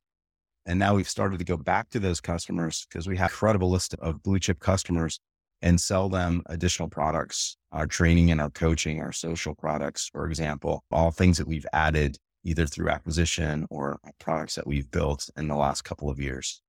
And 0.65 0.79
now 0.79 0.95
we've 0.95 1.09
started 1.09 1.39
to 1.39 1.45
go 1.45 1.57
back 1.57 1.89
to 1.89 1.99
those 1.99 2.21
customers 2.21 2.87
because 2.89 3.07
we 3.07 3.17
have 3.17 3.31
a 3.31 3.33
credible 3.33 3.69
list 3.69 3.93
of 3.95 4.23
blue 4.23 4.39
chip 4.39 4.59
customers 4.59 5.19
and 5.61 5.79
sell 5.79 6.09
them 6.09 6.41
additional 6.47 6.89
products, 6.89 7.57
our 7.71 7.85
training 7.85 8.31
and 8.31 8.41
our 8.41 8.49
coaching, 8.49 9.01
our 9.01 9.11
social 9.11 9.55
products, 9.55 10.09
for 10.11 10.27
example, 10.27 10.83
all 10.91 11.11
things 11.11 11.37
that 11.37 11.47
we've 11.47 11.65
added 11.73 12.17
either 12.43 12.65
through 12.65 12.89
acquisition 12.89 13.65
or 13.69 13.99
products 14.19 14.55
that 14.55 14.67
we've 14.67 14.89
built 14.91 15.29
in 15.37 15.47
the 15.47 15.55
last 15.55 15.83
couple 15.83 16.09
of 16.09 16.19
years. 16.19 16.61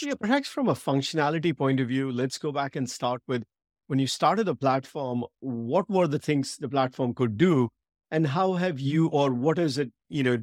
Yeah, 0.00 0.14
perhaps 0.18 0.48
from 0.48 0.68
a 0.68 0.74
functionality 0.74 1.56
point 1.56 1.80
of 1.80 1.88
view, 1.88 2.10
let's 2.10 2.38
go 2.38 2.50
back 2.50 2.76
and 2.76 2.88
start 2.88 3.20
with 3.28 3.44
when 3.88 3.98
you 3.98 4.06
started 4.06 4.44
the 4.44 4.54
platform, 4.54 5.24
what 5.40 5.88
were 5.90 6.06
the 6.06 6.18
things 6.18 6.56
the 6.56 6.68
platform 6.68 7.14
could 7.14 7.36
do? 7.36 7.68
And 8.10 8.28
how 8.28 8.54
have 8.54 8.80
you, 8.80 9.08
or 9.08 9.32
what 9.32 9.58
is 9.58 9.76
it, 9.78 9.90
you 10.08 10.22
know, 10.22 10.38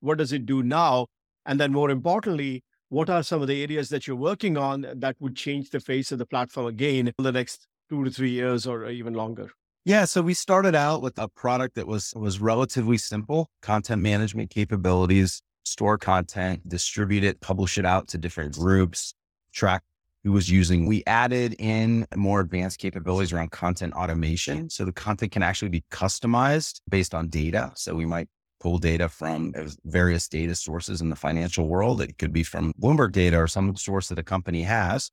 what 0.00 0.18
does 0.18 0.32
it 0.32 0.46
do 0.46 0.62
now? 0.62 1.06
And 1.44 1.60
then 1.60 1.72
more 1.72 1.90
importantly, 1.90 2.62
what 2.88 3.10
are 3.10 3.22
some 3.22 3.42
of 3.42 3.48
the 3.48 3.62
areas 3.62 3.88
that 3.90 4.06
you're 4.06 4.16
working 4.16 4.56
on 4.56 4.86
that 4.94 5.16
would 5.20 5.36
change 5.36 5.70
the 5.70 5.80
face 5.80 6.12
of 6.12 6.18
the 6.18 6.26
platform 6.26 6.66
again 6.66 7.08
in 7.08 7.24
the 7.24 7.32
next 7.32 7.66
two 7.90 8.04
to 8.04 8.10
three 8.10 8.30
years 8.30 8.66
or 8.66 8.88
even 8.88 9.14
longer? 9.14 9.50
Yeah, 9.84 10.06
so 10.06 10.22
we 10.22 10.32
started 10.32 10.74
out 10.74 11.02
with 11.02 11.18
a 11.18 11.28
product 11.28 11.74
that 11.74 11.86
was 11.86 12.14
was 12.16 12.40
relatively 12.40 12.96
simple, 12.96 13.50
content 13.60 14.00
management 14.00 14.48
capabilities, 14.48 15.42
store 15.64 15.98
content, 15.98 16.68
distribute 16.68 17.24
it, 17.24 17.40
publish 17.40 17.78
it 17.78 17.84
out 17.84 18.08
to 18.08 18.18
different 18.18 18.54
groups, 18.54 19.14
track 19.52 19.82
who 20.24 20.32
was 20.32 20.50
using. 20.50 20.86
We 20.86 21.04
added 21.06 21.54
in 21.58 22.06
more 22.16 22.40
advanced 22.40 22.78
capabilities 22.78 23.32
around 23.32 23.50
content 23.50 23.92
automation. 23.92 24.70
So 24.70 24.84
the 24.84 24.92
content 24.92 25.32
can 25.32 25.42
actually 25.42 25.68
be 25.68 25.84
customized 25.90 26.80
based 26.88 27.14
on 27.14 27.28
data. 27.28 27.72
So 27.76 27.94
we 27.94 28.06
might 28.06 28.28
pull 28.60 28.78
data 28.78 29.08
from 29.10 29.52
uh, 29.56 29.68
various 29.84 30.26
data 30.26 30.54
sources 30.54 31.02
in 31.02 31.10
the 31.10 31.16
financial 31.16 31.68
world. 31.68 32.00
It 32.00 32.16
could 32.16 32.32
be 32.32 32.42
from 32.42 32.72
Bloomberg 32.80 33.12
data 33.12 33.36
or 33.36 33.46
some 33.46 33.76
source 33.76 34.08
that 34.08 34.18
a 34.18 34.22
company 34.22 34.62
has. 34.62 35.10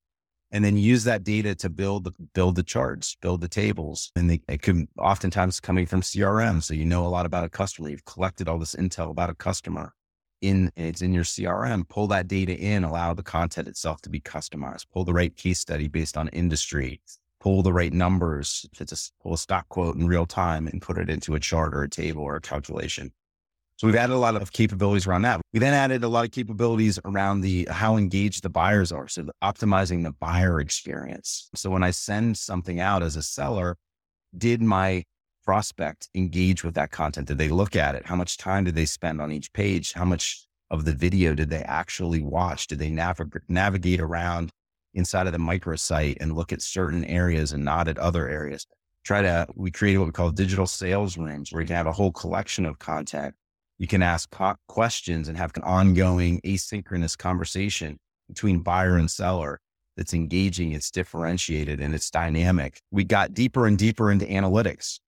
And 0.54 0.66
then 0.66 0.76
use 0.78 1.06
that 1.06 1.24
data 1.24 1.56
to 1.56 1.70
build 1.70 2.04
the 2.04 2.12
build 2.34 2.58
the 2.58 2.64
charts, 2.64 3.16
build 3.22 3.40
the 3.40 3.48
tables, 3.48 4.12
and 4.18 4.30
they, 4.30 4.42
it 4.50 4.62
could 4.62 4.86
oftentimes 4.98 5.62
coming 5.62 5.86
from 5.86 6.02
CRM. 6.02 6.62
So 6.62 6.74
you 6.74 6.84
know 6.84 7.06
a 7.06 7.08
lot 7.08 7.26
about 7.26 7.46
a 7.46 7.50
customer. 7.50 7.88
You've 7.88 8.04
collected 8.04 8.50
all 8.50 8.60
this 8.60 8.76
intel 8.76 9.12
about 9.12 9.30
a 9.30 9.34
customer 9.34 9.94
in 10.42 10.72
it's 10.76 11.02
in 11.02 11.14
your 11.14 11.24
CRM. 11.24 11.88
Pull 11.88 12.08
that 12.08 12.28
data 12.28 12.58
in, 12.58 12.84
allow 12.84 13.14
the 13.14 13.24
content 13.24 13.68
itself 13.68 14.02
to 14.02 14.10
be 14.10 14.20
customized. 14.20 14.86
Pull 14.94 15.06
the 15.06 15.14
right 15.14 15.36
case 15.36 15.60
study 15.60 15.88
based 15.88 16.18
on 16.18 16.28
industry. 16.30 17.02
Pull 17.40 17.64
the 17.64 17.74
right 17.74 17.94
numbers. 17.94 18.66
It's 18.80 18.92
a 18.92 19.24
pull 19.24 19.34
a 19.34 19.38
stock 19.38 19.68
quote 19.70 19.96
in 19.96 20.08
real 20.08 20.26
time 20.26 20.68
and 20.68 20.82
put 20.82 20.98
it 20.98 21.10
into 21.10 21.36
a 21.36 21.40
chart 21.40 21.74
or 21.74 21.84
a 21.84 21.90
table 21.90 22.24
or 22.24 22.36
a 22.36 22.42
calculation. 22.42 23.12
So 23.78 23.88
we've 23.88 23.96
added 23.96 24.14
a 24.14 24.18
lot 24.18 24.36
of 24.36 24.52
capabilities 24.52 25.08
around 25.08 25.24
that. 25.24 25.42
We 25.54 25.60
then 25.60 25.74
added 25.74 26.04
a 26.04 26.08
lot 26.08 26.26
of 26.26 26.30
capabilities 26.30 27.00
around 27.04 27.42
the 27.42 27.68
how 27.72 27.98
engaged 27.98 28.44
the 28.44 28.50
buyers 28.50 28.92
are. 28.92 29.08
So 29.08 29.30
optimizing 29.44 30.04
the 30.04 30.12
buyer 30.12 30.60
experience. 30.60 31.50
So 31.56 31.72
when 31.72 31.82
I 31.82 31.90
send 31.90 32.38
something 32.38 32.80
out 32.80 33.02
as 33.02 33.16
a 33.16 33.24
seller, 33.24 33.78
did 34.38 34.62
my 34.62 35.04
prospect 35.44 36.10
engage 36.16 36.64
with 36.64 36.76
that 36.76 36.92
content? 36.92 37.28
Did 37.28 37.38
they 37.38 37.50
look 37.50 37.76
at 37.76 37.96
it? 37.96 38.06
How 38.06 38.16
much 38.16 38.38
time 38.38 38.64
did 38.64 38.76
they 38.76 38.86
spend 38.86 39.22
on 39.22 39.32
each 39.32 39.52
page? 39.54 39.94
How 39.94 40.06
much 40.06 40.46
of 40.70 40.86
the 40.86 40.94
video 40.94 41.36
did 41.36 41.50
they 41.50 41.64
actually 41.64 42.22
watch? 42.22 42.68
Did 42.68 42.80
they 42.80 42.90
nav- 42.90 43.20
navigate 43.48 44.00
around 44.00 44.52
inside 44.94 45.28
of 45.28 45.34
the 45.34 45.40
microsite 45.40 46.18
and 46.20 46.36
look 46.36 46.52
at 46.52 46.62
certain 46.62 47.04
areas 47.06 47.52
and 47.52 47.66
not 47.66 47.88
at 47.88 47.98
other 47.98 48.28
areas? 48.28 48.66
Try 49.04 49.22
to, 49.22 49.48
we 49.56 49.72
created 49.72 50.00
what 50.00 50.08
we 50.08 50.12
call 50.12 50.32
digital 50.32 50.68
sales 50.68 51.18
rooms 51.18 51.52
where 51.52 51.62
you 51.62 51.68
can 51.68 51.76
have 51.76 51.88
a 51.88 51.92
whole 51.92 52.12
collection 52.12 52.66
of 52.66 52.80
content. 52.80 53.34
You 53.80 53.88
can 53.88 54.04
ask 54.04 54.30
questions 54.68 55.28
and 55.28 55.38
have 55.38 55.52
an 55.56 55.64
ongoing 55.64 56.40
asynchronous 56.42 57.18
conversation 57.18 57.98
between 58.28 58.60
buyer 58.60 58.96
and 58.98 59.10
seller 59.10 59.60
that's 59.98 60.14
engaging, 60.14 60.72
it's 60.72 60.92
differentiated, 60.92 61.82
and 61.82 61.94
it's 61.94 62.10
dynamic. 62.10 62.80
We 62.92 63.04
got 63.04 63.34
deeper 63.34 63.68
and 63.68 63.78
deeper 63.78 64.12
into 64.12 64.26
analytics. 64.26 65.00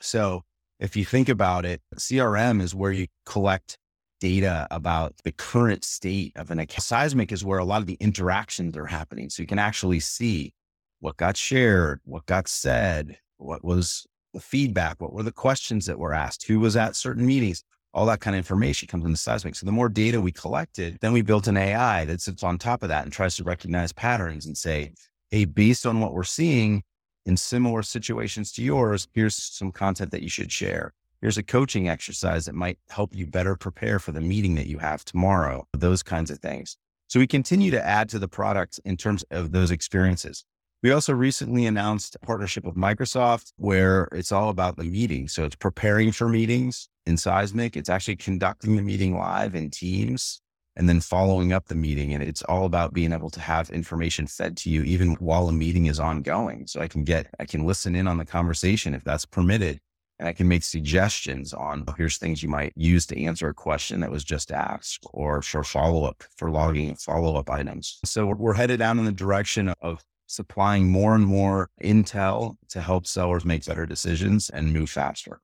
So 0.00 0.42
if 0.78 0.96
you 0.96 1.04
think 1.04 1.28
about 1.28 1.64
it, 1.64 1.82
CRM 1.96 2.60
is 2.62 2.74
where 2.74 2.92
you 2.92 3.06
collect 3.26 3.76
data 4.20 4.66
about 4.70 5.14
the 5.24 5.32
current 5.32 5.84
state 5.84 6.32
of 6.36 6.50
an 6.50 6.58
account. 6.58 6.82
Seismic 6.82 7.32
is 7.32 7.44
where 7.44 7.58
a 7.58 7.64
lot 7.64 7.80
of 7.80 7.86
the 7.86 7.96
interactions 8.00 8.76
are 8.76 8.86
happening. 8.86 9.30
So 9.30 9.42
you 9.42 9.46
can 9.46 9.58
actually 9.58 10.00
see 10.00 10.52
what 11.00 11.16
got 11.16 11.36
shared, 11.36 12.00
what 12.04 12.26
got 12.26 12.48
said, 12.48 13.18
what 13.38 13.64
was 13.64 14.06
the 14.34 14.40
feedback, 14.40 15.00
what 15.00 15.12
were 15.12 15.22
the 15.22 15.32
questions 15.32 15.86
that 15.86 15.98
were 15.98 16.14
asked, 16.14 16.46
who 16.46 16.60
was 16.60 16.76
at 16.76 16.96
certain 16.96 17.26
meetings. 17.26 17.64
All 17.92 18.06
that 18.06 18.20
kind 18.20 18.36
of 18.36 18.38
information 18.38 18.86
comes 18.86 19.04
in 19.04 19.10
the 19.10 19.16
seismic. 19.16 19.56
So 19.56 19.66
the 19.66 19.72
more 19.72 19.88
data 19.88 20.20
we 20.20 20.30
collected, 20.30 20.98
then 21.00 21.12
we 21.12 21.22
built 21.22 21.48
an 21.48 21.56
AI 21.56 22.04
that 22.04 22.20
sits 22.20 22.44
on 22.44 22.56
top 22.56 22.82
of 22.82 22.88
that 22.90 23.04
and 23.04 23.12
tries 23.12 23.36
to 23.36 23.44
recognize 23.44 23.92
patterns 23.92 24.46
and 24.46 24.56
say, 24.56 24.92
hey, 25.30 25.44
based 25.44 25.86
on 25.86 26.00
what 26.00 26.12
we're 26.12 26.22
seeing, 26.22 26.82
in 27.26 27.36
similar 27.36 27.82
situations 27.82 28.52
to 28.52 28.62
yours, 28.62 29.08
here's 29.12 29.36
some 29.36 29.72
content 29.72 30.10
that 30.10 30.22
you 30.22 30.28
should 30.28 30.50
share. 30.50 30.92
Here's 31.20 31.38
a 31.38 31.42
coaching 31.42 31.88
exercise 31.88 32.46
that 32.46 32.54
might 32.54 32.78
help 32.88 33.14
you 33.14 33.26
better 33.26 33.54
prepare 33.54 33.98
for 33.98 34.12
the 34.12 34.20
meeting 34.22 34.54
that 34.54 34.66
you 34.66 34.78
have 34.78 35.04
tomorrow, 35.04 35.66
those 35.72 36.02
kinds 36.02 36.30
of 36.30 36.38
things. 36.38 36.76
So 37.08 37.20
we 37.20 37.26
continue 37.26 37.70
to 37.72 37.84
add 37.84 38.08
to 38.10 38.18
the 38.18 38.28
product 38.28 38.80
in 38.84 38.96
terms 38.96 39.24
of 39.30 39.52
those 39.52 39.70
experiences. 39.70 40.44
We 40.82 40.92
also 40.92 41.12
recently 41.12 41.66
announced 41.66 42.16
a 42.16 42.20
partnership 42.20 42.64
with 42.64 42.74
Microsoft 42.74 43.52
where 43.56 44.08
it's 44.12 44.32
all 44.32 44.48
about 44.48 44.76
the 44.76 44.84
meeting. 44.84 45.28
So 45.28 45.44
it's 45.44 45.56
preparing 45.56 46.10
for 46.10 46.26
meetings 46.26 46.88
in 47.04 47.18
Seismic. 47.18 47.76
It's 47.76 47.90
actually 47.90 48.16
conducting 48.16 48.76
the 48.76 48.82
meeting 48.82 49.18
live 49.18 49.54
in 49.54 49.68
Teams 49.68 50.40
and 50.80 50.88
then 50.88 50.98
following 50.98 51.52
up 51.52 51.66
the 51.66 51.74
meeting. 51.74 52.14
And 52.14 52.22
it's 52.22 52.40
all 52.44 52.64
about 52.64 52.94
being 52.94 53.12
able 53.12 53.28
to 53.30 53.40
have 53.40 53.68
information 53.68 54.26
fed 54.26 54.56
to 54.56 54.70
you 54.70 54.82
even 54.84 55.10
while 55.16 55.46
a 55.46 55.52
meeting 55.52 55.84
is 55.84 56.00
ongoing. 56.00 56.66
So 56.66 56.80
I 56.80 56.88
can 56.88 57.04
get, 57.04 57.26
I 57.38 57.44
can 57.44 57.66
listen 57.66 57.94
in 57.94 58.06
on 58.06 58.16
the 58.16 58.24
conversation 58.24 58.94
if 58.94 59.04
that's 59.04 59.26
permitted. 59.26 59.78
And 60.18 60.26
I 60.26 60.32
can 60.32 60.48
make 60.48 60.62
suggestions 60.62 61.52
on 61.52 61.84
oh, 61.86 61.92
here's 61.98 62.16
things 62.16 62.42
you 62.42 62.48
might 62.48 62.72
use 62.76 63.04
to 63.08 63.22
answer 63.22 63.50
a 63.50 63.54
question 63.54 64.00
that 64.00 64.10
was 64.10 64.24
just 64.24 64.50
asked 64.50 65.06
or 65.12 65.42
for 65.42 65.62
follow 65.64 66.04
up, 66.04 66.24
for 66.38 66.50
logging 66.50 66.94
follow 66.94 67.36
up 67.36 67.50
items. 67.50 68.00
So 68.06 68.28
we're 68.28 68.54
headed 68.54 68.78
down 68.78 68.98
in 68.98 69.04
the 69.04 69.12
direction 69.12 69.74
of 69.82 70.02
supplying 70.28 70.90
more 70.90 71.14
and 71.14 71.26
more 71.26 71.68
intel 71.82 72.56
to 72.70 72.80
help 72.80 73.06
sellers 73.06 73.44
make 73.44 73.66
better 73.66 73.84
decisions 73.84 74.48
and 74.48 74.72
move 74.72 74.88
faster. 74.88 75.40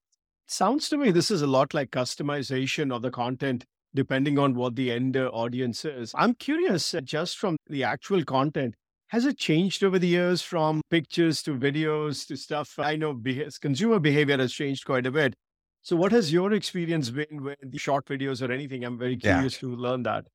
Sounds 0.47 0.89
to 0.89 0.97
me 0.97 1.11
this 1.11 1.31
is 1.31 1.43
a 1.43 1.47
lot 1.47 1.75
like 1.75 1.91
customization 1.91 2.91
of 2.91 3.03
the 3.03 3.11
content 3.11 3.67
depending 3.97 4.39
on 4.39 4.55
what 4.55 4.77
the 4.77 4.93
end 4.93 5.17
audience 5.17 5.85
is. 5.85 6.13
I'm 6.15 6.35
curious, 6.35 6.95
uh, 6.95 7.01
just 7.01 7.39
from 7.39 7.57
the 7.69 7.83
actual 7.83 8.23
content, 8.25 8.75
has 9.09 9.25
it 9.25 9.39
changed 9.39 9.83
over 9.83 9.99
the 9.99 10.07
years 10.09 10.43
from 10.43 10.83
pictures 10.91 11.43
to 11.45 11.57
videos 11.57 12.27
to 12.29 12.37
stuff? 12.37 12.79
I 12.79 12.97
know 12.97 13.21
consumer 13.61 13.99
behavior 13.99 14.39
has 14.39 14.53
changed 14.53 14.85
quite 14.85 15.07
a 15.07 15.11
bit. 15.11 15.35
So, 15.83 15.95
what 15.95 16.13
has 16.13 16.33
your 16.33 16.53
experience 16.53 17.11
been 17.11 17.43
with 17.43 17.59
the 17.63 17.79
short 17.79 18.07
videos 18.07 18.47
or 18.47 18.51
anything? 18.51 18.85
I'm 18.85 18.99
very 18.99 19.17
curious 19.17 19.55
yeah. 19.55 19.69
to 19.69 19.77
learn 19.77 20.03
that. 20.03 20.27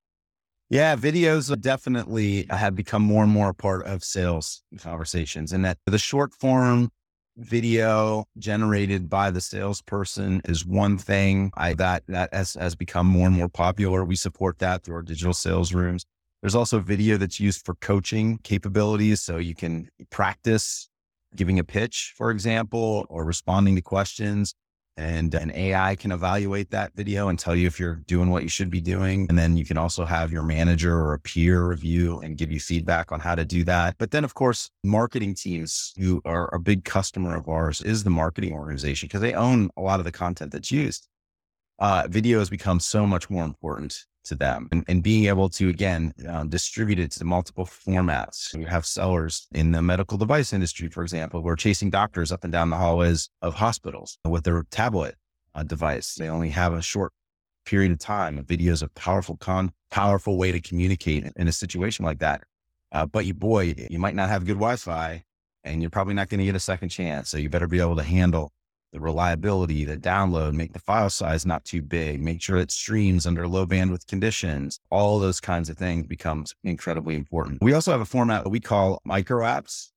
Yeah, 0.69 0.95
videos 0.95 1.59
definitely 1.59 2.45
have 2.49 2.75
become 2.75 3.01
more 3.01 3.23
and 3.23 3.31
more 3.31 3.49
a 3.49 3.53
part 3.53 3.85
of 3.85 4.05
sales 4.05 4.63
conversations, 4.79 5.51
and 5.51 5.65
that 5.65 5.77
the 5.85 5.97
short 5.97 6.33
form 6.33 6.89
video 7.37 8.25
generated 8.37 9.09
by 9.09 9.31
the 9.31 9.41
salesperson 9.41 10.41
is 10.45 10.65
one 10.65 10.97
thing 10.97 11.51
I, 11.55 11.73
that 11.75 12.03
that 12.07 12.33
has, 12.33 12.55
has 12.55 12.75
become 12.75 13.07
more 13.07 13.27
and 13.27 13.35
more 13.35 13.49
popular. 13.49 14.03
We 14.03 14.15
support 14.15 14.59
that 14.59 14.83
through 14.83 14.95
our 14.95 15.01
digital 15.01 15.33
sales 15.33 15.73
rooms. 15.73 16.05
There's 16.41 16.55
also 16.55 16.79
video 16.79 17.17
that's 17.17 17.39
used 17.39 17.65
for 17.65 17.75
coaching 17.75 18.39
capabilities. 18.43 19.21
So 19.21 19.37
you 19.37 19.55
can 19.55 19.89
practice 20.09 20.89
giving 21.35 21.59
a 21.59 21.63
pitch, 21.63 22.13
for 22.17 22.31
example, 22.31 23.05
or 23.09 23.23
responding 23.23 23.75
to 23.75 23.81
questions 23.81 24.53
and 24.97 25.33
an 25.33 25.51
AI 25.55 25.95
can 25.95 26.11
evaluate 26.11 26.69
that 26.71 26.93
video 26.95 27.29
and 27.29 27.39
tell 27.39 27.55
you 27.55 27.65
if 27.67 27.79
you're 27.79 28.01
doing 28.07 28.29
what 28.29 28.43
you 28.43 28.49
should 28.49 28.69
be 28.69 28.81
doing. 28.81 29.25
And 29.29 29.37
then 29.37 29.57
you 29.57 29.65
can 29.65 29.77
also 29.77 30.05
have 30.05 30.31
your 30.31 30.43
manager 30.43 30.95
or 30.95 31.13
a 31.13 31.19
peer 31.19 31.67
review 31.67 32.19
and 32.19 32.37
give 32.37 32.51
you 32.51 32.59
feedback 32.59 33.11
on 33.11 33.19
how 33.19 33.35
to 33.35 33.45
do 33.45 33.63
that. 33.63 33.95
But 33.97 34.11
then, 34.11 34.23
of 34.23 34.33
course, 34.33 34.69
marketing 34.83 35.35
teams 35.35 35.93
who 35.97 36.21
are 36.25 36.53
a 36.53 36.59
big 36.59 36.83
customer 36.83 37.35
of 37.35 37.47
ours 37.47 37.81
is 37.81 38.03
the 38.03 38.09
marketing 38.09 38.53
organization 38.53 39.07
because 39.07 39.21
they 39.21 39.33
own 39.33 39.69
a 39.77 39.81
lot 39.81 39.99
of 39.99 40.05
the 40.05 40.11
content 40.11 40.51
that's 40.51 40.71
used. 40.71 41.07
Uh, 41.79 42.05
video 42.09 42.39
has 42.39 42.49
become 42.49 42.79
so 42.79 43.07
much 43.07 43.29
more 43.29 43.43
important 43.43 44.05
to 44.23 44.35
them 44.35 44.67
and, 44.71 44.83
and 44.87 45.03
being 45.03 45.25
able 45.25 45.49
to 45.49 45.69
again 45.69 46.13
um, 46.27 46.49
distribute 46.49 46.99
it 46.99 47.11
to 47.11 47.25
multiple 47.25 47.65
formats. 47.65 48.57
You 48.57 48.65
have 48.67 48.85
sellers 48.85 49.47
in 49.53 49.71
the 49.71 49.81
medical 49.81 50.17
device 50.17 50.53
industry 50.53 50.89
for 50.89 51.03
example 51.03 51.41
who 51.41 51.47
are 51.47 51.55
chasing 51.55 51.89
doctors 51.89 52.31
up 52.31 52.43
and 52.43 52.51
down 52.51 52.69
the 52.69 52.77
hallways 52.77 53.29
of 53.41 53.55
hospitals 53.55 54.17
with 54.23 54.43
their 54.43 54.63
tablet 54.71 55.15
uh, 55.55 55.63
device. 55.63 56.15
They 56.15 56.29
only 56.29 56.49
have 56.49 56.73
a 56.73 56.81
short 56.81 57.13
period 57.65 57.91
of 57.91 57.99
time. 57.99 58.37
A 58.37 58.43
video 58.43 58.73
is 58.73 58.81
a 58.81 58.89
powerful 58.89 59.37
con 59.37 59.71
powerful 59.89 60.37
way 60.37 60.51
to 60.51 60.61
communicate 60.61 61.31
in 61.35 61.47
a 61.47 61.51
situation 61.51 62.05
like 62.05 62.19
that. 62.19 62.43
Uh, 62.91 63.05
but 63.05 63.25
you 63.25 63.33
boy 63.33 63.73
you 63.89 63.99
might 63.99 64.15
not 64.15 64.29
have 64.29 64.45
good 64.45 64.53
wi-fi 64.53 65.23
and 65.63 65.81
you're 65.81 65.91
probably 65.91 66.13
not 66.13 66.29
going 66.29 66.39
to 66.39 66.45
get 66.45 66.55
a 66.55 66.59
second 66.59 66.89
chance 66.89 67.29
so 67.29 67.37
you 67.37 67.49
better 67.49 67.67
be 67.67 67.79
able 67.79 67.95
to 67.95 68.03
handle 68.03 68.51
the 68.91 68.99
reliability, 68.99 69.85
the 69.85 69.97
download, 69.97 70.53
make 70.53 70.73
the 70.73 70.79
file 70.79 71.09
size 71.09 71.45
not 71.45 71.63
too 71.63 71.81
big, 71.81 72.21
make 72.21 72.41
sure 72.41 72.57
it 72.57 72.71
streams 72.71 73.25
under 73.25 73.47
low 73.47 73.65
bandwidth 73.65 74.07
conditions. 74.07 74.79
All 74.89 75.19
those 75.19 75.39
kinds 75.39 75.69
of 75.69 75.77
things 75.77 76.07
becomes 76.07 76.53
incredibly 76.63 77.15
important. 77.15 77.61
We 77.61 77.73
also 77.73 77.91
have 77.91 78.01
a 78.01 78.05
format 78.05 78.43
that 78.43 78.49
we 78.49 78.59
call 78.59 79.01
micro 79.05 79.43
apps, 79.45 79.89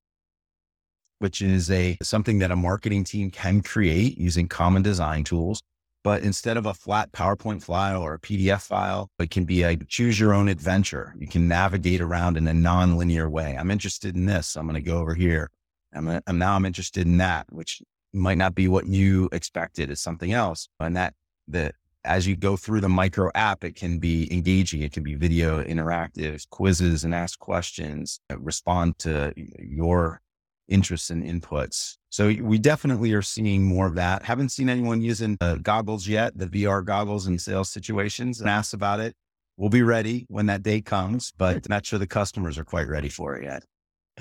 which 1.19 1.43
is 1.43 1.71
a 1.71 1.97
something 2.03 2.39
that 2.39 2.51
a 2.51 2.57
marketing 2.57 3.05
team 3.05 3.31
can 3.31 3.63
create 3.63 4.17
using 4.19 4.49
common 4.49 4.83
design 4.83 5.25
tools. 5.25 5.61
But 6.05 6.23
instead 6.23 6.59
of 6.59 6.67
a 6.67 6.75
flat 6.75 7.13
PowerPoint 7.13 7.63
file 7.63 8.03
or 8.03 8.13
a 8.13 8.21
PDF 8.21 8.61
file, 8.67 9.09
it 9.19 9.31
can 9.31 9.47
be 9.47 9.63
a 9.63 9.75
choose 9.75 10.21
your 10.21 10.35
own 10.35 10.49
adventure. 10.49 11.15
You 11.19 11.27
can 11.27 11.49
navigate 11.49 12.03
around 12.03 12.37
in 12.37 12.47
a 12.47 12.53
non-linear 12.53 13.31
way. 13.31 13.57
I'm 13.59 13.71
interested 13.71 14.15
in 14.15 14.27
this. 14.27 14.55
I'm 14.55 14.67
going 14.67 14.75
to 14.75 14.83
go 14.83 14.99
over 14.99 15.15
here. 15.15 15.51
I'm, 15.95 16.09
a, 16.09 16.23
I'm 16.27 16.37
now 16.37 16.57
I'm 16.57 16.67
interested 16.67 17.07
in 17.07 17.17
that, 17.19 17.47
which 17.51 17.81
might 18.15 18.39
not 18.39 18.55
be 18.55 18.69
what 18.69 18.87
you 18.87 19.29
expected 19.33 19.91
is 19.91 20.01
something 20.01 20.33
else. 20.33 20.69
And 20.81 20.97
that, 20.97 21.15
that 21.49 21.75
as 22.05 22.27
you 22.27 22.37
go 22.37 22.57
through 22.57 22.81
the 22.81 22.89
micro 22.89 23.31
app, 23.35 23.65
it 23.65 23.75
can 23.77 23.99
be 23.99 24.33
engaging. 24.33 24.83
It 24.83 24.93
can 24.93 25.03
be 25.03 25.15
video 25.15 25.63
interactive 25.63 26.49
quizzes 26.51 27.05
and 27.05 27.15
ask 27.15 27.39
questions, 27.39 28.21
respond 28.31 28.99
to 29.01 29.33
your 29.37 30.21
interests 30.69 31.11
and 31.11 31.25
inputs. 31.25 31.97
So 32.11 32.33
we 32.41 32.59
definitely 32.59 33.13
are 33.13 33.23
seeing 33.23 33.65
more 33.65 33.87
of 33.87 33.97
that. 33.97 34.23
Haven't 34.23 34.51
seen 34.51 34.69
anyone 34.69 35.03
using 35.03 35.37
the 35.41 35.59
goggles 35.63 36.07
yet, 36.07 36.37
the 36.39 36.47
VR 36.47 36.85
goggles 36.85 37.27
in 37.27 37.39
sales 37.39 37.71
situations 37.71 38.41
and 38.41 38.49
asked 38.49 38.75
about 38.75 39.01
it. 39.01 39.15
We'll 39.57 39.71
be 39.71 39.83
ready 39.83 40.27
when 40.29 40.47
that 40.47 40.63
day 40.63 40.81
comes, 40.81 41.33
but 41.37 41.69
not 41.69 41.87
sure 41.87 41.99
the 41.99 42.07
customers 42.07 42.59
are 42.59 42.65
quite 42.65 42.89
ready 42.89 43.09
for 43.09 43.37
it 43.37 43.45
yet. 43.45 43.65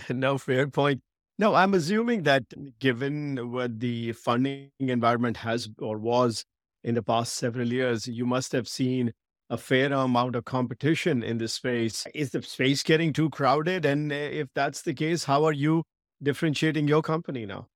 No, 0.10 0.40
fair 0.40 0.68
point. 0.68 1.02
No, 1.44 1.56
I'm 1.56 1.74
assuming 1.74 2.24
that 2.24 2.46
given 2.80 3.52
what 3.52 3.78
the 3.82 4.14
funding 4.14 4.70
environment 4.80 5.36
has 5.36 5.68
or 5.78 5.98
was 5.98 6.46
in 6.86 6.96
the 6.96 7.04
past 7.04 7.34
several 7.34 7.68
years, 7.68 8.08
you 8.08 8.26
must 8.26 8.54
have 8.54 8.66
seen 8.66 9.12
a 9.50 9.58
fair 9.58 9.92
amount 9.92 10.38
of 10.38 10.46
competition 10.46 11.22
in 11.22 11.40
this 11.40 11.52
space. 11.52 12.08
Is 12.16 12.30
the 12.30 12.42
space 12.44 12.82
getting 12.82 13.12
too 13.12 13.30
crowded? 13.30 13.84
And 13.84 14.10
eh, 14.14 14.30
if 14.44 14.48
that's 14.56 14.84
the 14.84 14.94
case, 14.94 15.26
how 15.26 15.44
are 15.44 15.52
you 15.52 15.84
differentiating 16.22 16.88
your 16.88 17.02
company 17.02 17.46
now? 17.46 17.68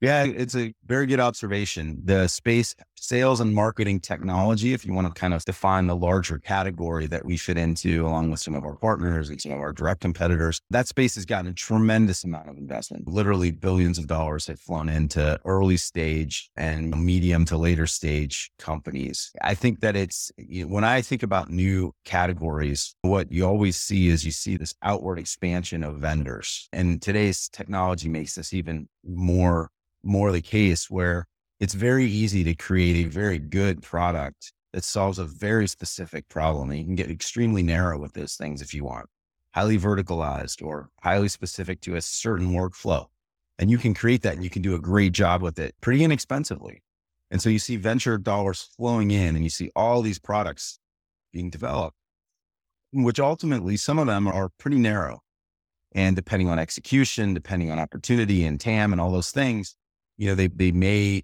Yeah, 0.00 0.24
it's 0.24 0.56
a 0.56 0.72
very 0.86 1.04
good 1.04 1.20
observation. 1.20 2.00
The 2.02 2.26
space 2.26 2.74
sales 3.02 3.40
and 3.40 3.52
marketing 3.52 3.98
technology, 3.98 4.72
if 4.72 4.86
you 4.86 4.92
want 4.92 5.12
to 5.12 5.20
kind 5.20 5.34
of 5.34 5.44
define 5.44 5.88
the 5.88 5.96
larger 5.96 6.38
category 6.38 7.06
that 7.08 7.24
we 7.24 7.36
fit 7.36 7.58
into, 7.58 8.06
along 8.06 8.30
with 8.30 8.38
some 8.38 8.54
of 8.54 8.64
our 8.64 8.76
partners 8.76 9.28
and 9.28 9.40
some 9.40 9.50
of 9.50 9.58
our 9.58 9.72
direct 9.72 10.00
competitors, 10.00 10.60
that 10.70 10.86
space 10.86 11.16
has 11.16 11.24
gotten 11.24 11.50
a 11.50 11.52
tremendous 11.52 12.22
amount 12.22 12.48
of 12.48 12.56
investment. 12.56 13.08
Literally 13.08 13.50
billions 13.50 13.98
of 13.98 14.06
dollars 14.06 14.46
have 14.46 14.60
flown 14.60 14.88
into 14.88 15.38
early 15.44 15.76
stage 15.76 16.48
and 16.56 16.96
medium 17.04 17.44
to 17.46 17.56
later 17.56 17.88
stage 17.88 18.52
companies. 18.58 19.32
I 19.42 19.54
think 19.54 19.80
that 19.80 19.96
it's 19.96 20.30
when 20.38 20.84
I 20.84 21.02
think 21.02 21.24
about 21.24 21.50
new 21.50 21.92
categories, 22.04 22.94
what 23.02 23.32
you 23.32 23.44
always 23.44 23.76
see 23.76 24.08
is 24.08 24.24
you 24.24 24.30
see 24.30 24.56
this 24.56 24.74
outward 24.82 25.18
expansion 25.18 25.82
of 25.82 25.96
vendors. 25.96 26.68
And 26.72 27.02
today's 27.02 27.48
technology 27.48 28.08
makes 28.08 28.36
this 28.36 28.54
even 28.54 28.88
more 29.04 29.70
more 30.04 30.32
the 30.32 30.40
case 30.40 30.90
where 30.90 31.26
it's 31.62 31.74
very 31.74 32.06
easy 32.06 32.42
to 32.42 32.56
create 32.56 33.06
a 33.06 33.08
very 33.08 33.38
good 33.38 33.80
product 33.82 34.52
that 34.72 34.82
solves 34.82 35.20
a 35.20 35.24
very 35.24 35.68
specific 35.68 36.28
problem. 36.28 36.70
And 36.70 36.80
you 36.80 36.84
can 36.84 36.96
get 36.96 37.08
extremely 37.08 37.62
narrow 37.62 38.00
with 38.00 38.14
those 38.14 38.34
things 38.34 38.60
if 38.60 38.74
you 38.74 38.82
want, 38.82 39.06
highly 39.54 39.78
verticalized 39.78 40.60
or 40.60 40.88
highly 41.04 41.28
specific 41.28 41.80
to 41.82 41.94
a 41.94 42.02
certain 42.02 42.50
workflow. 42.50 43.06
And 43.60 43.70
you 43.70 43.78
can 43.78 43.94
create 43.94 44.22
that 44.22 44.34
and 44.34 44.42
you 44.42 44.50
can 44.50 44.60
do 44.60 44.74
a 44.74 44.80
great 44.80 45.12
job 45.12 45.40
with 45.40 45.56
it 45.60 45.76
pretty 45.80 46.02
inexpensively. 46.02 46.82
And 47.30 47.40
so 47.40 47.48
you 47.48 47.60
see 47.60 47.76
venture 47.76 48.18
dollars 48.18 48.68
flowing 48.76 49.12
in 49.12 49.36
and 49.36 49.44
you 49.44 49.50
see 49.50 49.70
all 49.76 50.02
these 50.02 50.18
products 50.18 50.80
being 51.32 51.48
developed, 51.48 51.96
which 52.92 53.20
ultimately 53.20 53.76
some 53.76 54.00
of 54.00 54.08
them 54.08 54.26
are 54.26 54.50
pretty 54.58 54.78
narrow. 54.78 55.20
And 55.92 56.16
depending 56.16 56.48
on 56.48 56.58
execution, 56.58 57.34
depending 57.34 57.70
on 57.70 57.78
opportunity 57.78 58.44
and 58.44 58.58
TAM 58.58 58.90
and 58.90 59.00
all 59.00 59.12
those 59.12 59.30
things, 59.30 59.76
you 60.16 60.26
know, 60.26 60.34
they, 60.34 60.48
they 60.48 60.72
may 60.72 61.22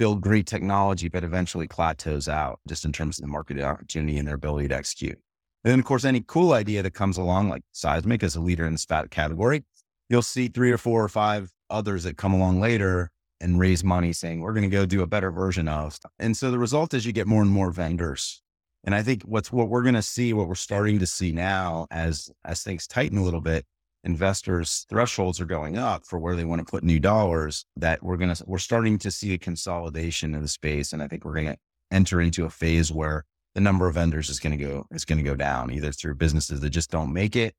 build 0.00 0.22
great 0.22 0.46
technology, 0.46 1.10
but 1.10 1.22
eventually 1.22 1.68
plateaus 1.68 2.26
out 2.26 2.58
just 2.66 2.86
in 2.86 2.90
terms 2.90 3.18
of 3.18 3.22
the 3.22 3.28
market 3.28 3.60
opportunity 3.60 4.16
and 4.16 4.26
their 4.26 4.34
ability 4.34 4.66
to 4.66 4.74
execute. 4.74 5.18
And 5.62 5.72
then, 5.72 5.78
of 5.78 5.84
course, 5.84 6.06
any 6.06 6.24
cool 6.26 6.54
idea 6.54 6.82
that 6.82 6.94
comes 6.94 7.18
along, 7.18 7.50
like 7.50 7.60
Seismic 7.72 8.22
as 8.22 8.34
a 8.34 8.40
leader 8.40 8.66
in 8.66 8.78
SPAT 8.78 9.10
category, 9.10 9.62
you'll 10.08 10.22
see 10.22 10.48
three 10.48 10.72
or 10.72 10.78
four 10.78 11.04
or 11.04 11.08
five 11.10 11.52
others 11.68 12.04
that 12.04 12.16
come 12.16 12.32
along 12.32 12.62
later 12.62 13.10
and 13.42 13.60
raise 13.60 13.84
money 13.84 14.14
saying, 14.14 14.40
we're 14.40 14.54
going 14.54 14.70
to 14.70 14.74
go 14.74 14.86
do 14.86 15.02
a 15.02 15.06
better 15.06 15.30
version 15.30 15.68
of. 15.68 15.98
And 16.18 16.34
so 16.34 16.50
the 16.50 16.58
result 16.58 16.94
is 16.94 17.04
you 17.04 17.12
get 17.12 17.26
more 17.26 17.42
and 17.42 17.50
more 17.50 17.70
vendors. 17.70 18.40
And 18.84 18.94
I 18.94 19.02
think 19.02 19.24
what's 19.24 19.52
what 19.52 19.68
we're 19.68 19.82
going 19.82 19.96
to 19.96 20.02
see, 20.02 20.32
what 20.32 20.48
we're 20.48 20.54
starting 20.54 20.98
to 21.00 21.06
see 21.06 21.30
now 21.30 21.86
as, 21.90 22.30
as 22.42 22.62
things 22.62 22.86
tighten 22.86 23.18
a 23.18 23.22
little 23.22 23.42
bit 23.42 23.66
investors 24.04 24.86
thresholds 24.88 25.40
are 25.40 25.46
going 25.46 25.76
up 25.76 26.06
for 26.06 26.18
where 26.18 26.34
they 26.34 26.44
want 26.44 26.58
to 26.58 26.70
put 26.70 26.82
new 26.82 26.98
dollars 26.98 27.66
that 27.76 28.02
we're 28.02 28.16
going 28.16 28.34
to 28.34 28.44
we're 28.46 28.58
starting 28.58 28.98
to 28.98 29.10
see 29.10 29.34
a 29.34 29.38
consolidation 29.38 30.34
in 30.34 30.40
the 30.40 30.48
space 30.48 30.92
and 30.92 31.02
i 31.02 31.06
think 31.06 31.24
we're 31.24 31.34
going 31.34 31.46
to 31.46 31.56
enter 31.90 32.20
into 32.20 32.44
a 32.44 32.50
phase 32.50 32.90
where 32.90 33.24
the 33.54 33.60
number 33.60 33.86
of 33.86 33.94
vendors 33.94 34.30
is 34.30 34.40
going 34.40 34.56
to 34.56 34.64
go 34.64 34.86
is 34.90 35.04
going 35.04 35.18
to 35.18 35.24
go 35.24 35.34
down 35.34 35.70
either 35.70 35.92
through 35.92 36.14
businesses 36.14 36.60
that 36.60 36.70
just 36.70 36.90
don't 36.90 37.12
make 37.12 37.36
it 37.36 37.54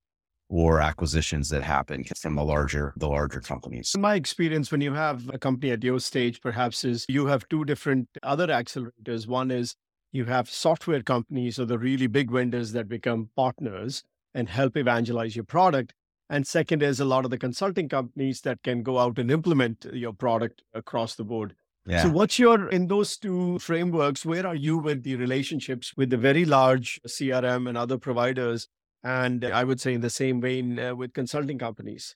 or 0.51 0.81
acquisitions 0.81 1.47
that 1.49 1.63
happen 1.63 2.03
from 2.17 2.35
the 2.35 2.43
larger 2.43 2.93
the 2.97 3.07
larger 3.07 3.39
companies. 3.39 3.93
In 3.95 4.01
my 4.01 4.15
experience, 4.15 4.69
when 4.69 4.81
you 4.81 4.93
have 4.93 5.29
a 5.33 5.39
company 5.39 5.71
at 5.71 5.83
your 5.83 5.99
stage, 5.99 6.41
perhaps 6.41 6.83
is 6.83 7.05
you 7.07 7.27
have 7.27 7.47
two 7.47 7.63
different 7.63 8.09
other 8.21 8.47
accelerators. 8.47 9.27
One 9.27 9.49
is 9.49 9.75
you 10.11 10.25
have 10.25 10.49
software 10.49 11.01
companies 11.01 11.57
or 11.57 11.65
the 11.65 11.79
really 11.79 12.07
big 12.07 12.29
vendors 12.29 12.73
that 12.73 12.89
become 12.89 13.29
partners 13.35 14.03
and 14.33 14.49
help 14.49 14.75
evangelize 14.75 15.37
your 15.37 15.45
product. 15.45 15.93
And 16.31 16.47
second 16.47 16.81
is 16.81 17.01
a 17.01 17.05
lot 17.05 17.25
of 17.25 17.29
the 17.29 17.37
consulting 17.37 17.89
companies 17.89 18.39
that 18.41 18.63
can 18.63 18.83
go 18.83 18.97
out 18.97 19.19
and 19.19 19.29
implement 19.29 19.85
your 19.91 20.13
product 20.13 20.63
across 20.73 21.13
the 21.15 21.25
board. 21.25 21.55
Yeah. 21.85 22.03
So, 22.03 22.09
what's 22.09 22.39
your, 22.39 22.69
in 22.69 22.87
those 22.87 23.17
two 23.17 23.59
frameworks, 23.59 24.25
where 24.25 24.47
are 24.47 24.55
you 24.55 24.77
with 24.77 25.03
the 25.03 25.17
relationships 25.17 25.93
with 25.97 26.09
the 26.09 26.17
very 26.17 26.45
large 26.45 27.01
CRM 27.05 27.67
and 27.67 27.77
other 27.77 27.97
providers? 27.97 28.69
And 29.03 29.43
I 29.43 29.65
would 29.65 29.81
say 29.81 29.93
in 29.93 29.99
the 29.99 30.09
same 30.09 30.39
vein 30.39 30.79
uh, 30.79 30.95
with 30.95 31.13
consulting 31.13 31.57
companies. 31.59 32.15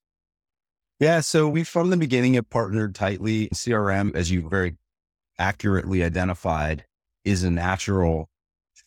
Yeah. 0.97 1.19
So, 1.19 1.49
we 1.49 1.65
from 1.65 1.89
the 1.89 1.97
beginning 1.97 2.35
have 2.35 2.49
partnered 2.49 2.95
tightly. 2.95 3.49
CRM, 3.49 4.15
as 4.15 4.31
you 4.31 4.47
very 4.47 4.77
accurately 5.37 6.05
identified, 6.05 6.85
is 7.25 7.43
a 7.43 7.51
natural 7.51 8.29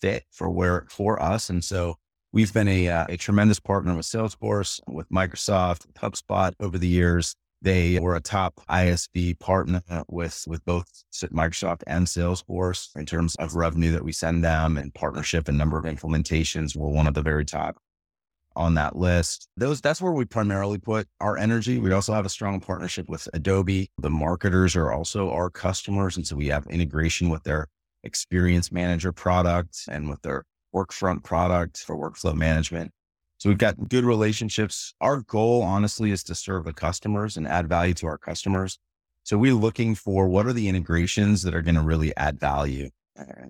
fit 0.01 0.25
for 0.31 0.49
where 0.49 0.87
for 0.89 1.21
us. 1.23 1.51
And 1.51 1.63
so 1.63 1.97
We've 2.39 2.55
been 2.55 2.69
a, 2.69 2.87
uh, 2.87 3.07
a 3.09 3.17
tremendous 3.17 3.59
partner 3.59 3.97
with 3.97 4.07
Salesforce, 4.07 4.79
with 4.87 5.09
Microsoft, 5.09 5.89
with 5.89 5.97
HubSpot 5.97 6.53
over 6.61 6.79
the 6.79 6.87
years. 6.87 7.35
They 7.63 7.99
were 7.99 8.15
a 8.15 8.21
top 8.21 8.61
ISV 8.71 9.41
partner 9.41 9.83
with, 10.07 10.45
with 10.47 10.65
both 10.65 10.87
Microsoft 11.33 11.83
and 11.89 12.07
Salesforce 12.07 12.95
in 12.95 13.07
terms 13.07 13.35
of 13.41 13.57
revenue 13.57 13.91
that 13.91 14.05
we 14.05 14.13
send 14.13 14.45
them 14.45 14.79
and 14.79 14.95
partnership 14.95 15.49
and 15.49 15.59
number 15.59 15.79
of 15.79 15.85
implementations. 15.85 16.77
We're 16.77 16.87
one 16.87 17.09
of 17.09 17.15
the 17.15 17.23
very 17.23 17.45
top 17.45 17.79
on 18.55 18.75
that 18.75 18.95
list. 18.95 19.49
Those 19.57 19.81
that's 19.81 20.01
where 20.01 20.13
we 20.13 20.25
primarily 20.25 20.79
put 20.79 21.09
our 21.21 21.37
energy. 21.37 21.81
We 21.81 21.91
also 21.91 22.13
have 22.13 22.25
a 22.25 22.29
strong 22.29 22.61
partnership 22.61 23.09
with 23.09 23.29
Adobe. 23.35 23.91
The 23.99 24.11
marketers 24.11 24.77
are 24.77 24.93
also 24.93 25.29
our 25.33 25.51
customers. 25.51 26.17
And 26.17 26.25
so 26.25 26.37
we 26.37 26.47
have 26.47 26.69
integration 26.69 27.31
with 27.31 27.43
their 27.43 27.67
experience 28.05 28.71
manager 28.71 29.11
product 29.11 29.89
and 29.91 30.09
with 30.09 30.23
their 30.23 30.45
Workfront 30.75 31.25
product 31.25 31.79
for 31.79 31.97
workflow 31.97 32.35
management. 32.35 32.93
So 33.39 33.49
we've 33.49 33.59
got 33.59 33.89
good 33.89 34.05
relationships. 34.05 34.95
Our 35.01 35.23
goal, 35.23 35.63
honestly, 35.63 36.11
is 36.11 36.25
to 36.25 36.35
serve 36.35 36.65
the 36.65 36.73
customers 36.73 37.37
and 37.37 37.47
add 37.47 37.69
value 37.69 37.95
to 37.95 38.07
our 38.07 38.19
customers. 38.19 38.79
So 39.23 39.39
we're 39.39 39.55
looking 39.55 39.95
for 39.95 40.29
what 40.29 40.47
are 40.47 40.53
the 40.53 40.69
integrations 40.69 41.43
that 41.43 41.55
are 41.55 41.63
going 41.63 41.75
to 41.77 41.83
really 41.83 42.17
add 42.17 42.41
value? 42.41 42.91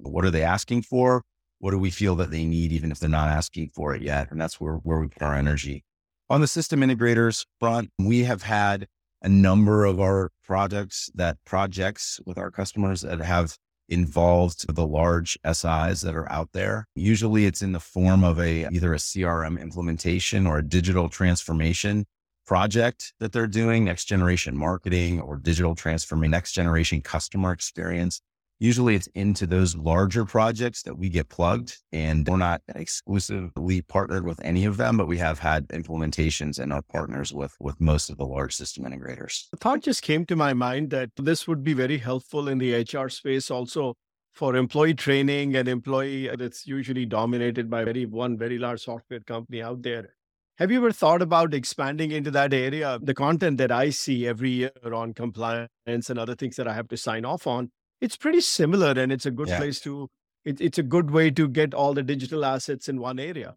What 0.03 0.25
are 0.25 0.31
they 0.31 0.43
asking 0.43 0.83
for? 0.83 1.23
What 1.59 1.71
do 1.73 1.79
we 1.79 1.91
feel 1.91 2.17
that 2.17 2.31
they 2.31 2.45
need, 2.45 2.73
even 2.73 2.91
if 2.91 3.01
they're 3.01 3.09
not 3.09 3.29
asking 3.29 3.71
for 3.75 3.95
it 3.95 4.03
yet? 4.03 4.31
And 4.31 4.41
that's 4.41 4.61
where, 4.61 4.75
where 4.75 4.99
we 4.99 5.09
put 5.09 5.23
our 5.23 5.35
energy. 5.35 5.85
On 6.31 6.41
the 6.41 6.47
system 6.47 6.81
integrators 6.81 7.47
front, 7.59 7.91
we 7.99 8.25
have 8.25 8.43
had 8.43 8.87
a 9.23 9.29
number 9.29 9.85
of 9.85 10.01
our 10.01 10.31
projects 10.45 11.11
that 11.15 11.37
projects 11.45 12.21
with 12.27 12.39
our 12.39 12.51
customers 12.51 13.01
that 13.01 13.21
have 13.21 13.57
involved 13.89 14.73
the 14.75 14.87
large 14.87 15.39
SIs 15.45 16.01
that 16.03 16.15
are 16.15 16.31
out 16.31 16.51
there. 16.53 16.87
Usually 16.95 17.47
it's 17.47 17.63
in 17.63 17.73
the 17.73 17.81
form 17.81 18.25
of 18.25 18.39
a 18.39 18.69
either 18.71 18.93
a 18.93 18.99
CRM 18.99 19.61
implementation 19.61 20.47
or 20.47 20.59
a 20.59 20.63
digital 20.63 21.09
transformation 21.09 22.07
project 22.47 23.13
that 23.21 23.33
they're 23.33 23.47
doing, 23.47 23.85
next 23.85 24.07
generation 24.07 24.57
marketing 24.57 25.21
or 25.21 25.37
digital 25.37 25.75
transformation, 25.75 26.31
next 26.31 26.53
generation 26.53 27.03
customer 27.03 27.53
experience. 27.53 28.21
Usually 28.61 28.97
it's 28.97 29.07
into 29.15 29.47
those 29.47 29.77
larger 29.77 30.25
projects 30.25 30.83
that 30.83 30.99
we 30.99 31.09
get 31.09 31.29
plugged 31.29 31.79
and 31.93 32.27
we're 32.27 32.39
not 32.39 32.61
exclusively 32.75 33.83
partnered 33.83 34.27
with 34.27 34.41
any 34.43 34.65
of 34.65 34.77
them, 34.77 34.97
but 34.97 35.07
we 35.07 35.19
have 35.19 35.39
had 35.39 35.69
implementations 35.69 36.59
and 36.59 36.73
are 36.73 36.83
partners 36.83 37.33
with, 37.33 37.55
with 37.61 37.81
most 37.81 38.11
of 38.11 38.17
the 38.17 38.27
large 38.27 38.53
system 38.53 38.85
integrators. 38.85 39.49
The 39.53 39.59
thought 39.59 39.83
just 39.83 40.03
came 40.03 40.27
to 40.27 40.35
my 40.35 40.55
mind 40.55 40.91
that 40.91 41.11
this 41.17 41.47
would 41.47 41.63
be 41.63 41.73
very 41.73 41.99
helpful 41.99 42.49
in 42.49 42.59
the 42.59 42.83
HR 42.83 43.09
space 43.09 43.49
also 43.49 43.95
for 44.35 44.57
employee 44.57 44.95
training 44.95 45.55
and 45.55 45.69
employee 45.69 46.29
that's 46.37 46.67
usually 46.67 47.07
dominated 47.07 47.71
by 47.71 47.85
very 47.85 48.07
one 48.07 48.37
very 48.37 48.59
large 48.59 48.81
software 48.81 49.21
company 49.21 49.63
out 49.63 49.83
there. 49.83 50.15
Have 50.59 50.73
you 50.73 50.79
ever 50.79 50.91
thought 50.91 51.23
about 51.23 51.55
expanding 51.55 52.11
into 52.11 52.33
that 52.33 52.53
area? 52.53 52.99
The 53.01 53.15
content 53.15 53.59
that 53.59 53.71
I 53.71 53.91
see 53.91 54.27
every 54.27 54.51
year 54.51 54.73
on 54.93 55.15
compliance 55.15 55.71
and 55.87 56.19
other 56.19 56.35
things 56.35 56.57
that 56.57 56.67
I 56.67 56.75
have 56.75 56.89
to 56.89 56.97
sign 56.97 57.25
off 57.25 57.47
on 57.47 57.71
it's 58.01 58.17
pretty 58.17 58.41
similar 58.41 58.91
and 58.91 59.13
it's 59.13 59.27
a 59.27 59.31
good 59.31 59.49
yeah. 59.49 59.59
place 59.59 59.81
to 59.81 60.09
it, 60.45 60.61
it's 60.61 60.79
a 60.79 60.83
good 60.83 61.11
way 61.11 61.31
to 61.31 61.49
get 61.49 61.75
all 61.75 61.95
the 61.95 62.03
digital 62.03 62.45
assets 62.45 62.89
in 62.89 63.01
one 63.01 63.19
area 63.19 63.57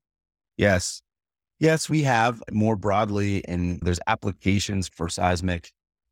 yes 0.58 1.02
yes 1.60 1.90
we 1.90 2.04
have 2.04 2.42
more 2.52 2.76
broadly 2.76 3.46
and 3.48 3.80
there's 3.82 4.00
applications 4.08 4.88
for 4.88 5.10
seismic 5.10 5.72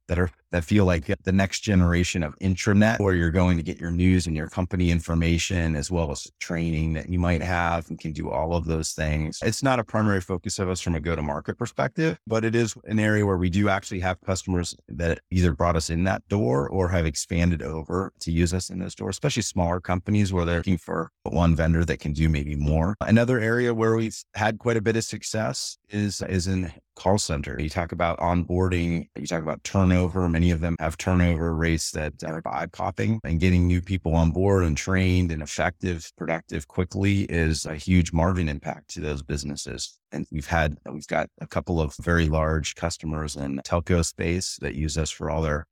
that 0.09 0.19
are 0.19 0.29
that 0.51 0.63
feel 0.63 0.85
like 0.85 1.05
the 1.23 1.31
next 1.31 1.59
generation 1.59 2.23
of 2.23 2.37
intranet 2.39 2.99
where 2.99 3.13
you're 3.13 3.29
going 3.29 3.55
to 3.55 3.63
get 3.63 3.79
your 3.79 3.91
news 3.91 4.25
and 4.25 4.35
your 4.35 4.49
company 4.49 4.89
information 4.89 5.75
as 5.75 5.91
well 5.91 6.11
as 6.11 6.27
training 6.39 6.93
that 6.93 7.07
you 7.07 7.19
might 7.19 7.41
have 7.41 7.87
and 7.89 7.99
can 7.99 8.11
do 8.11 8.31
all 8.31 8.55
of 8.55 8.65
those 8.65 8.91
things. 8.93 9.39
It's 9.43 9.61
not 9.61 9.77
a 9.77 9.83
primary 9.83 10.21
focus 10.21 10.57
of 10.57 10.67
us 10.67 10.81
from 10.81 10.95
a 10.95 10.99
go 10.99 11.15
to 11.15 11.21
market 11.21 11.57
perspective, 11.57 12.17
but 12.25 12.43
it 12.43 12.55
is 12.55 12.75
an 12.85 12.99
area 12.99 13.25
where 13.25 13.37
we 13.37 13.49
do 13.49 13.69
actually 13.69 13.99
have 13.99 14.19
customers 14.21 14.75
that 14.87 15.19
either 15.29 15.53
brought 15.53 15.75
us 15.75 15.91
in 15.91 16.03
that 16.05 16.27
door 16.27 16.67
or 16.67 16.89
have 16.89 17.05
expanded 17.05 17.61
over 17.61 18.11
to 18.21 18.31
use 18.31 18.53
us 18.53 18.71
in 18.71 18.79
those 18.79 18.95
doors, 18.95 19.13
especially 19.13 19.43
smaller 19.43 19.79
companies 19.79 20.33
where 20.33 20.45
they're 20.45 20.57
looking 20.57 20.77
for 20.77 21.11
one 21.23 21.55
vendor 21.55 21.85
that 21.85 21.99
can 21.99 22.11
do 22.11 22.27
maybe 22.27 22.55
more. 22.55 22.95
Another 23.01 23.39
area 23.39 23.71
where 23.71 23.95
we've 23.95 24.17
had 24.33 24.57
quite 24.57 24.77
a 24.77 24.81
bit 24.81 24.95
of 24.95 25.03
success 25.03 25.77
is 25.89 26.21
is 26.23 26.47
in 26.47 26.71
call 26.99 27.17
center. 27.17 27.59
You 27.59 27.69
talk 27.69 27.93
about 27.93 28.19
onboarding, 28.19 29.07
you 29.15 29.25
talk 29.25 29.41
about 29.41 29.63
turnover. 29.63 30.27
Many 30.27 30.51
of 30.51 30.59
them 30.59 30.75
have 30.79 30.97
turnover 30.97 31.55
rates 31.55 31.91
that 31.91 32.21
are 32.23 32.41
eye 32.45 32.65
popping 32.65 33.21
and 33.23 33.39
getting 33.39 33.65
new 33.65 33.81
people 33.81 34.13
on 34.15 34.31
board 34.31 34.65
and 34.65 34.75
trained 34.75 35.31
and 35.31 35.41
effective, 35.41 36.11
productive 36.17 36.67
quickly 36.67 37.21
is 37.23 37.65
a 37.65 37.75
huge 37.75 38.11
margin 38.11 38.49
impact 38.49 38.89
to 38.89 38.99
those 38.99 39.23
businesses. 39.23 39.97
And 40.11 40.27
we've 40.29 40.47
had, 40.47 40.77
we've 40.91 41.07
got 41.07 41.29
a 41.39 41.47
couple 41.47 41.79
of 41.79 41.95
very 42.01 42.27
large 42.27 42.75
customers 42.75 43.37
in 43.37 43.61
telco 43.65 44.05
space 44.05 44.57
that 44.61 44.75
use 44.75 44.97
us 44.97 45.09
for 45.09 45.29
all 45.29 45.41
their 45.41 45.65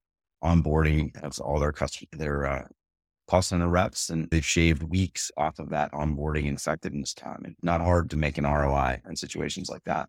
onboarding 0.44 1.22
of 1.24 1.38
all 1.42 1.60
their 1.60 1.74
customers, 1.74 2.10
their 2.14 2.46
uh, 2.46 2.68
call 3.28 3.42
center 3.42 3.68
reps, 3.68 4.10
and 4.10 4.30
they've 4.30 4.46
shaved 4.46 4.84
weeks 4.84 5.30
off 5.36 5.60
of 5.60 5.70
that 5.72 5.92
onboarding 5.92 6.48
and 6.48 6.58
effectiveness 6.58 7.14
time. 7.14 7.44
It's 7.46 7.56
not 7.62 7.82
hard 7.82 8.10
to 8.12 8.18
make 8.18 8.38
an 8.38 8.46
ROI 8.46 9.02
in 9.10 9.18
situations 9.18 9.70
like 9.70 9.84
that. 9.84 10.08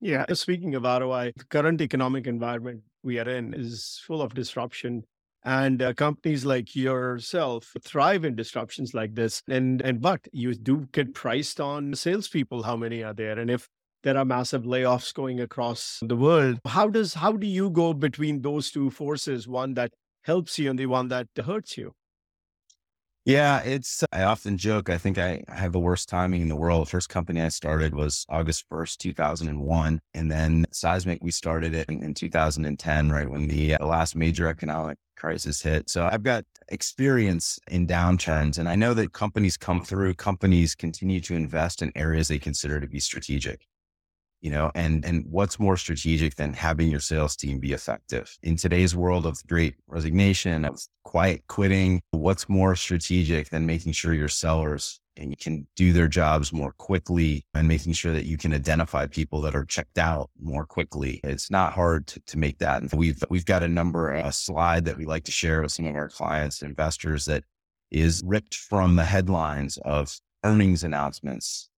Yeah. 0.00 0.24
Speaking 0.32 0.74
of 0.74 0.84
ROI, 0.84 1.32
the 1.36 1.44
current 1.44 1.80
economic 1.80 2.26
environment 2.26 2.82
we 3.02 3.18
are 3.18 3.28
in 3.28 3.54
is 3.54 4.00
full 4.06 4.20
of 4.20 4.34
disruption. 4.34 5.04
And 5.44 5.80
uh, 5.80 5.94
companies 5.94 6.44
like 6.44 6.74
yourself 6.74 7.72
thrive 7.82 8.24
in 8.24 8.34
disruptions 8.34 8.94
like 8.94 9.14
this. 9.14 9.42
And 9.48 9.80
and 9.82 10.00
but 10.00 10.26
you 10.32 10.54
do 10.54 10.88
get 10.92 11.14
priced 11.14 11.60
on 11.60 11.94
salespeople. 11.94 12.64
How 12.64 12.76
many 12.76 13.02
are 13.02 13.14
there? 13.14 13.38
And 13.38 13.50
if 13.50 13.68
there 14.02 14.16
are 14.16 14.24
massive 14.24 14.64
layoffs 14.64 15.14
going 15.14 15.40
across 15.40 16.00
the 16.02 16.16
world, 16.16 16.58
how 16.66 16.88
does 16.88 17.14
how 17.14 17.32
do 17.32 17.46
you 17.46 17.70
go 17.70 17.94
between 17.94 18.42
those 18.42 18.70
two 18.70 18.90
forces? 18.90 19.46
One 19.46 19.74
that 19.74 19.92
helps 20.24 20.58
you 20.58 20.68
and 20.70 20.78
the 20.78 20.86
one 20.86 21.08
that 21.08 21.28
hurts 21.44 21.78
you. 21.78 21.92
Yeah, 23.26 23.60
it's, 23.64 24.04
I 24.12 24.22
often 24.22 24.56
joke, 24.56 24.88
I 24.88 24.98
think 24.98 25.18
I 25.18 25.42
have 25.48 25.72
the 25.72 25.80
worst 25.80 26.08
timing 26.08 26.42
in 26.42 26.48
the 26.48 26.54
world. 26.54 26.88
First 26.88 27.08
company 27.08 27.42
I 27.42 27.48
started 27.48 27.92
was 27.92 28.24
August 28.28 28.64
1st, 28.70 28.98
2001. 28.98 30.00
And 30.14 30.30
then 30.30 30.64
Seismic, 30.70 31.18
we 31.20 31.32
started 31.32 31.74
it 31.74 31.88
in, 31.88 32.04
in 32.04 32.14
2010, 32.14 33.10
right 33.10 33.28
when 33.28 33.48
the 33.48 33.74
uh, 33.74 33.84
last 33.84 34.14
major 34.14 34.46
economic 34.46 34.96
crisis 35.16 35.60
hit. 35.60 35.90
So 35.90 36.08
I've 36.10 36.22
got 36.22 36.44
experience 36.68 37.58
in 37.68 37.88
downturns 37.88 38.58
and 38.58 38.68
I 38.68 38.76
know 38.76 38.94
that 38.94 39.12
companies 39.12 39.56
come 39.56 39.82
through, 39.84 40.14
companies 40.14 40.76
continue 40.76 41.20
to 41.22 41.34
invest 41.34 41.82
in 41.82 41.90
areas 41.96 42.28
they 42.28 42.38
consider 42.38 42.78
to 42.78 42.86
be 42.86 43.00
strategic 43.00 43.66
you 44.46 44.52
know 44.52 44.70
and 44.76 45.04
and 45.04 45.24
what's 45.28 45.58
more 45.58 45.76
strategic 45.76 46.36
than 46.36 46.52
having 46.52 46.88
your 46.88 47.00
sales 47.00 47.34
team 47.34 47.58
be 47.58 47.72
effective 47.72 48.38
in 48.44 48.54
today's 48.54 48.94
world 48.94 49.26
of 49.26 49.44
great 49.48 49.74
resignation 49.88 50.64
of 50.64 50.78
quiet 51.02 51.42
quitting 51.48 52.00
what's 52.12 52.48
more 52.48 52.76
strategic 52.76 53.48
than 53.48 53.66
making 53.66 53.90
sure 53.90 54.14
your 54.14 54.28
sellers 54.28 55.00
and 55.16 55.30
you 55.30 55.36
can 55.36 55.66
do 55.74 55.92
their 55.92 56.06
jobs 56.06 56.52
more 56.52 56.72
quickly 56.78 57.44
and 57.54 57.66
making 57.66 57.92
sure 57.92 58.12
that 58.12 58.26
you 58.26 58.36
can 58.36 58.54
identify 58.54 59.04
people 59.08 59.40
that 59.40 59.56
are 59.56 59.64
checked 59.64 59.96
out 59.96 60.28
more 60.38 60.66
quickly. 60.66 61.22
It's 61.24 61.50
not 61.50 61.72
hard 61.72 62.06
to, 62.08 62.20
to 62.26 62.38
make 62.38 62.58
that. 62.58 62.82
And 62.82 62.92
we've, 62.92 63.24
we've 63.30 63.46
got 63.46 63.62
a 63.62 63.68
number, 63.68 64.12
a 64.12 64.30
slide 64.30 64.84
that 64.84 64.98
we 64.98 65.06
like 65.06 65.24
to 65.24 65.32
share 65.32 65.62
with 65.62 65.72
some 65.72 65.86
of 65.86 65.94
our 65.94 66.10
clients, 66.10 66.60
investors 66.60 67.24
that 67.24 67.44
is 67.90 68.22
ripped 68.26 68.56
from 68.56 68.96
the 68.96 69.06
headlines 69.06 69.78
of 69.86 70.14
earnings 70.44 70.84
announcements 70.84 71.70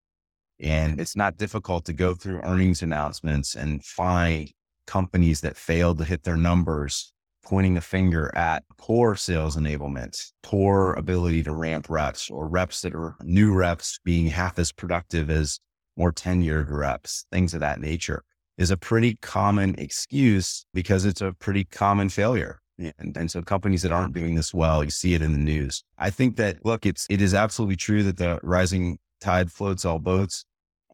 and 0.59 0.99
it's 0.99 1.15
not 1.15 1.37
difficult 1.37 1.85
to 1.85 1.93
go 1.93 2.13
through 2.13 2.41
earnings 2.41 2.81
announcements 2.81 3.55
and 3.55 3.83
find 3.83 4.51
companies 4.85 5.41
that 5.41 5.55
failed 5.55 5.97
to 5.99 6.03
hit 6.03 6.23
their 6.23 6.37
numbers, 6.37 7.13
pointing 7.43 7.75
the 7.75 7.81
finger 7.81 8.31
at 8.35 8.63
poor 8.77 9.15
sales 9.15 9.55
enablement, 9.55 10.31
poor 10.43 10.93
ability 10.93 11.43
to 11.43 11.53
ramp 11.53 11.89
reps, 11.89 12.29
or 12.29 12.47
reps 12.47 12.81
that 12.81 12.95
are 12.95 13.15
new 13.23 13.53
reps 13.53 13.99
being 14.03 14.27
half 14.27 14.57
as 14.59 14.71
productive 14.71 15.29
as 15.29 15.59
more 15.95 16.11
tenured 16.11 16.69
reps, 16.69 17.25
things 17.31 17.53
of 17.53 17.59
that 17.59 17.79
nature 17.79 18.23
is 18.59 18.71
a 18.71 18.77
pretty 18.77 19.17
common 19.21 19.73
excuse 19.77 20.65
because 20.73 21.05
it's 21.05 21.21
a 21.21 21.31
pretty 21.39 21.63
common 21.63 22.09
failure. 22.09 22.59
And, 22.77 23.15
and 23.15 23.31
so 23.31 23.41
companies 23.41 23.81
that 23.83 23.91
aren't 23.91 24.13
doing 24.13 24.35
this 24.35 24.53
well, 24.53 24.83
you 24.83 24.89
see 24.89 25.13
it 25.13 25.21
in 25.21 25.31
the 25.31 25.39
news. 25.39 25.83
I 25.97 26.09
think 26.09 26.35
that, 26.35 26.65
look, 26.65 26.85
it's, 26.85 27.07
it 27.09 27.21
is 27.21 27.33
absolutely 27.33 27.77
true 27.77 28.03
that 28.03 28.17
the 28.17 28.39
rising 28.43 28.99
tide 29.21 29.51
floats 29.51 29.85
all 29.85 29.99
boats. 29.99 30.45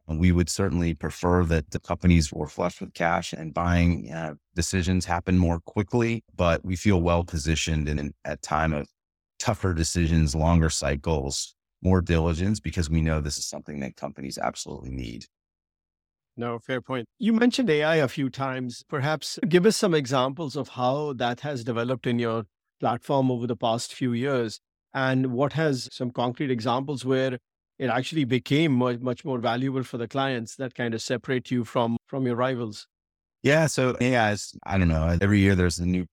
We 0.08 0.32
would 0.32 0.50
certainly 0.50 0.94
prefer 0.94 1.44
that 1.46 1.72
the 1.72 1.80
companies 1.80 2.32
were 2.32 2.48
flush 2.48 2.80
with 2.80 2.94
cash 2.94 3.34
and 3.34 3.54
buying 3.54 4.12
uh, 4.12 4.36
decisions 4.54 5.06
happen 5.06 5.38
more 5.38 5.60
quickly, 5.60 6.24
but 6.36 6.63
we 6.63 6.76
feel 6.76 7.02
well 7.02 7.24
positioned 7.24 7.89
in 7.89 8.13
at 8.24 8.41
time 8.44 8.74
of 8.74 8.88
tougher 9.39 9.74
decisions, 9.74 10.36
longer 10.36 10.70
cycles, 10.70 11.56
more 11.82 12.02
diligence 12.02 12.60
because 12.60 12.89
we 12.89 13.02
know 13.02 13.20
this 13.20 13.38
is 13.38 13.48
something 13.48 13.80
that 13.80 13.96
companies 13.96 14.38
absolutely 14.38 14.91
need. 14.91 15.26
No, 16.38 16.60
fair 16.60 16.82
point. 16.82 17.08
You 17.18 17.34
mentioned 17.34 17.70
AI 17.70 17.96
a 17.96 18.08
few 18.08 18.30
times. 18.30 18.84
Perhaps 18.89 19.39
give 19.48 19.65
us 19.65 19.78
some 19.78 19.94
examples 19.94 20.56
of 20.56 20.70
how 20.70 21.13
that 21.13 21.39
has 21.41 21.63
developed 21.63 22.06
in 22.06 22.20
your 22.20 22.46
platform 22.80 23.32
over 23.32 23.48
the 23.48 23.56
past 23.56 23.94
few 23.94 24.12
years 24.12 24.60
and 24.94 25.28
what 25.28 25.54
has 25.54 25.88
some 25.91 26.12
concrete 26.12 26.52
examples 26.52 27.06
where 27.06 27.39
it 27.78 27.90
actually 27.90 28.24
became 28.24 28.72
much, 28.72 29.00
much 29.00 29.26
more 29.26 29.38
valuable 29.40 29.84
for 29.84 29.98
the 29.98 30.08
clients 30.08 30.56
that 30.56 30.76
kind 30.76 30.94
of 30.94 31.02
separate 31.02 31.52
you 31.52 31.64
from 31.64 31.98
from 32.08 32.26
your 32.26 32.36
rivals 32.36 32.88
yeah 33.44 33.68
so 33.68 33.96
yeah 34.00 34.36
i 34.66 34.78
don't 34.78 34.88
know 34.88 35.18
every 35.22 35.40
year 35.40 35.56
there's 35.56 35.80
a 35.80 35.86
new 35.86 36.06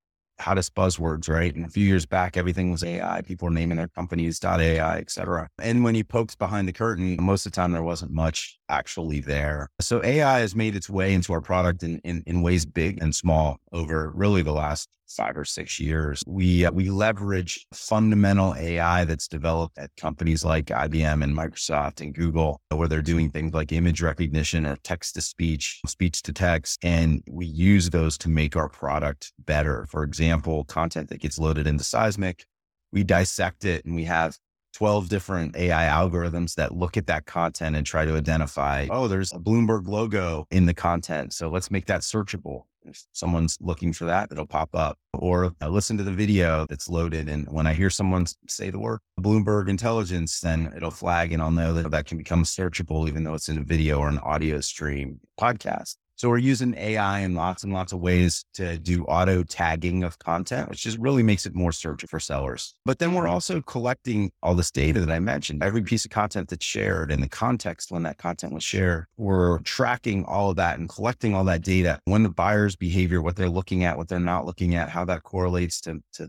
hottest 0.42 0.74
buzzwords, 0.74 1.28
right? 1.28 1.54
And 1.54 1.64
a 1.64 1.68
few 1.68 1.86
years 1.86 2.04
back, 2.04 2.36
everything 2.36 2.70
was 2.70 2.84
AI. 2.84 3.22
People 3.22 3.46
were 3.46 3.54
naming 3.54 3.78
their 3.78 3.88
companies 3.88 4.40
.ai, 4.44 4.98
etc. 4.98 5.48
And 5.58 5.84
when 5.84 5.94
you 5.94 6.04
poked 6.04 6.38
behind 6.38 6.68
the 6.68 6.72
curtain, 6.72 7.16
most 7.20 7.46
of 7.46 7.52
the 7.52 7.56
time 7.56 7.72
there 7.72 7.82
wasn't 7.82 8.12
much 8.12 8.58
actually 8.72 9.20
there. 9.20 9.68
So 9.80 10.02
AI 10.02 10.40
has 10.40 10.56
made 10.56 10.74
its 10.74 10.88
way 10.88 11.12
into 11.12 11.32
our 11.32 11.40
product 11.40 11.82
in, 11.82 11.98
in, 11.98 12.24
in 12.26 12.42
ways 12.42 12.64
big 12.64 13.00
and 13.02 13.14
small 13.14 13.58
over 13.72 14.10
really 14.14 14.42
the 14.42 14.52
last 14.52 14.88
five 15.06 15.36
or 15.36 15.44
six 15.44 15.78
years. 15.78 16.22
We, 16.26 16.64
uh, 16.64 16.72
we 16.72 16.88
leverage 16.88 17.66
fundamental 17.74 18.54
AI 18.54 19.04
that's 19.04 19.28
developed 19.28 19.78
at 19.78 19.90
companies 19.96 20.42
like 20.42 20.66
IBM 20.66 21.22
and 21.22 21.36
Microsoft 21.36 22.00
and 22.00 22.14
Google, 22.14 22.62
where 22.70 22.88
they're 22.88 23.02
doing 23.02 23.30
things 23.30 23.52
like 23.52 23.72
image 23.72 24.00
recognition 24.00 24.64
and 24.64 24.82
text 24.82 25.14
to 25.14 25.20
speech, 25.20 25.80
speech 25.86 26.22
to 26.22 26.32
text. 26.32 26.78
And 26.82 27.22
we 27.28 27.44
use 27.44 27.90
those 27.90 28.16
to 28.18 28.30
make 28.30 28.56
our 28.56 28.70
product 28.70 29.32
better. 29.38 29.86
For 29.90 30.02
example, 30.02 30.64
content 30.64 31.10
that 31.10 31.20
gets 31.20 31.38
loaded 31.38 31.66
into 31.66 31.84
Seismic, 31.84 32.46
we 32.92 33.04
dissect 33.04 33.64
it 33.64 33.84
and 33.84 33.94
we 33.94 34.04
have 34.04 34.36
12 34.72 35.08
different 35.08 35.56
AI 35.56 35.84
algorithms 35.84 36.54
that 36.54 36.74
look 36.74 36.96
at 36.96 37.06
that 37.06 37.26
content 37.26 37.76
and 37.76 37.86
try 37.86 38.04
to 38.04 38.16
identify, 38.16 38.86
oh, 38.90 39.08
there's 39.08 39.32
a 39.32 39.38
Bloomberg 39.38 39.86
logo 39.86 40.46
in 40.50 40.66
the 40.66 40.74
content. 40.74 41.32
So 41.32 41.48
let's 41.48 41.70
make 41.70 41.86
that 41.86 42.00
searchable. 42.00 42.64
If 42.84 43.04
someone's 43.12 43.58
looking 43.60 43.92
for 43.92 44.06
that, 44.06 44.28
it'll 44.32 44.46
pop 44.46 44.74
up. 44.74 44.98
Or 45.12 45.52
I 45.60 45.68
listen 45.68 45.96
to 45.98 46.02
the 46.02 46.10
video 46.10 46.66
that's 46.68 46.88
loaded. 46.88 47.28
And 47.28 47.46
when 47.48 47.66
I 47.66 47.74
hear 47.74 47.90
someone 47.90 48.26
say 48.48 48.70
the 48.70 48.78
word 48.78 48.98
Bloomberg 49.20 49.68
intelligence, 49.68 50.40
then 50.40 50.72
it'll 50.76 50.90
flag 50.90 51.32
and 51.32 51.40
I'll 51.40 51.50
know 51.50 51.74
that 51.74 51.90
that 51.90 52.06
can 52.06 52.18
become 52.18 52.42
searchable, 52.42 53.08
even 53.08 53.24
though 53.24 53.34
it's 53.34 53.48
in 53.48 53.58
a 53.58 53.62
video 53.62 53.98
or 53.98 54.08
an 54.08 54.18
audio 54.18 54.60
stream 54.60 55.20
podcast. 55.40 55.96
So 56.16 56.28
we're 56.28 56.38
using 56.38 56.74
AI 56.76 57.20
in 57.20 57.34
lots 57.34 57.64
and 57.64 57.72
lots 57.72 57.92
of 57.92 58.00
ways 58.00 58.44
to 58.54 58.78
do 58.78 59.04
auto 59.04 59.42
tagging 59.42 60.04
of 60.04 60.18
content, 60.18 60.68
which 60.68 60.82
just 60.82 60.98
really 60.98 61.22
makes 61.22 61.46
it 61.46 61.54
more 61.54 61.70
searchable 61.70 62.08
for 62.08 62.20
sellers. 62.20 62.74
But 62.84 62.98
then 62.98 63.14
we're 63.14 63.28
also 63.28 63.60
collecting 63.60 64.30
all 64.42 64.54
this 64.54 64.70
data 64.70 65.00
that 65.00 65.10
I 65.10 65.18
mentioned, 65.18 65.62
every 65.62 65.82
piece 65.82 66.04
of 66.04 66.10
content 66.10 66.48
that's 66.48 66.64
shared 66.64 67.10
and 67.10 67.22
the 67.22 67.28
context 67.28 67.90
when 67.90 68.02
that 68.04 68.18
content 68.18 68.52
was 68.52 68.62
shared. 68.62 69.06
We're 69.16 69.58
tracking 69.60 70.24
all 70.24 70.50
of 70.50 70.56
that 70.56 70.78
and 70.78 70.88
collecting 70.88 71.34
all 71.34 71.44
that 71.44 71.62
data. 71.62 71.98
When 72.04 72.22
the 72.22 72.30
buyer's 72.30 72.76
behavior, 72.76 73.20
what 73.20 73.36
they're 73.36 73.48
looking 73.48 73.84
at, 73.84 73.96
what 73.96 74.08
they're 74.08 74.20
not 74.20 74.46
looking 74.46 74.74
at, 74.74 74.90
how 74.90 75.04
that 75.06 75.22
correlates 75.22 75.80
to, 75.82 76.02
to 76.14 76.28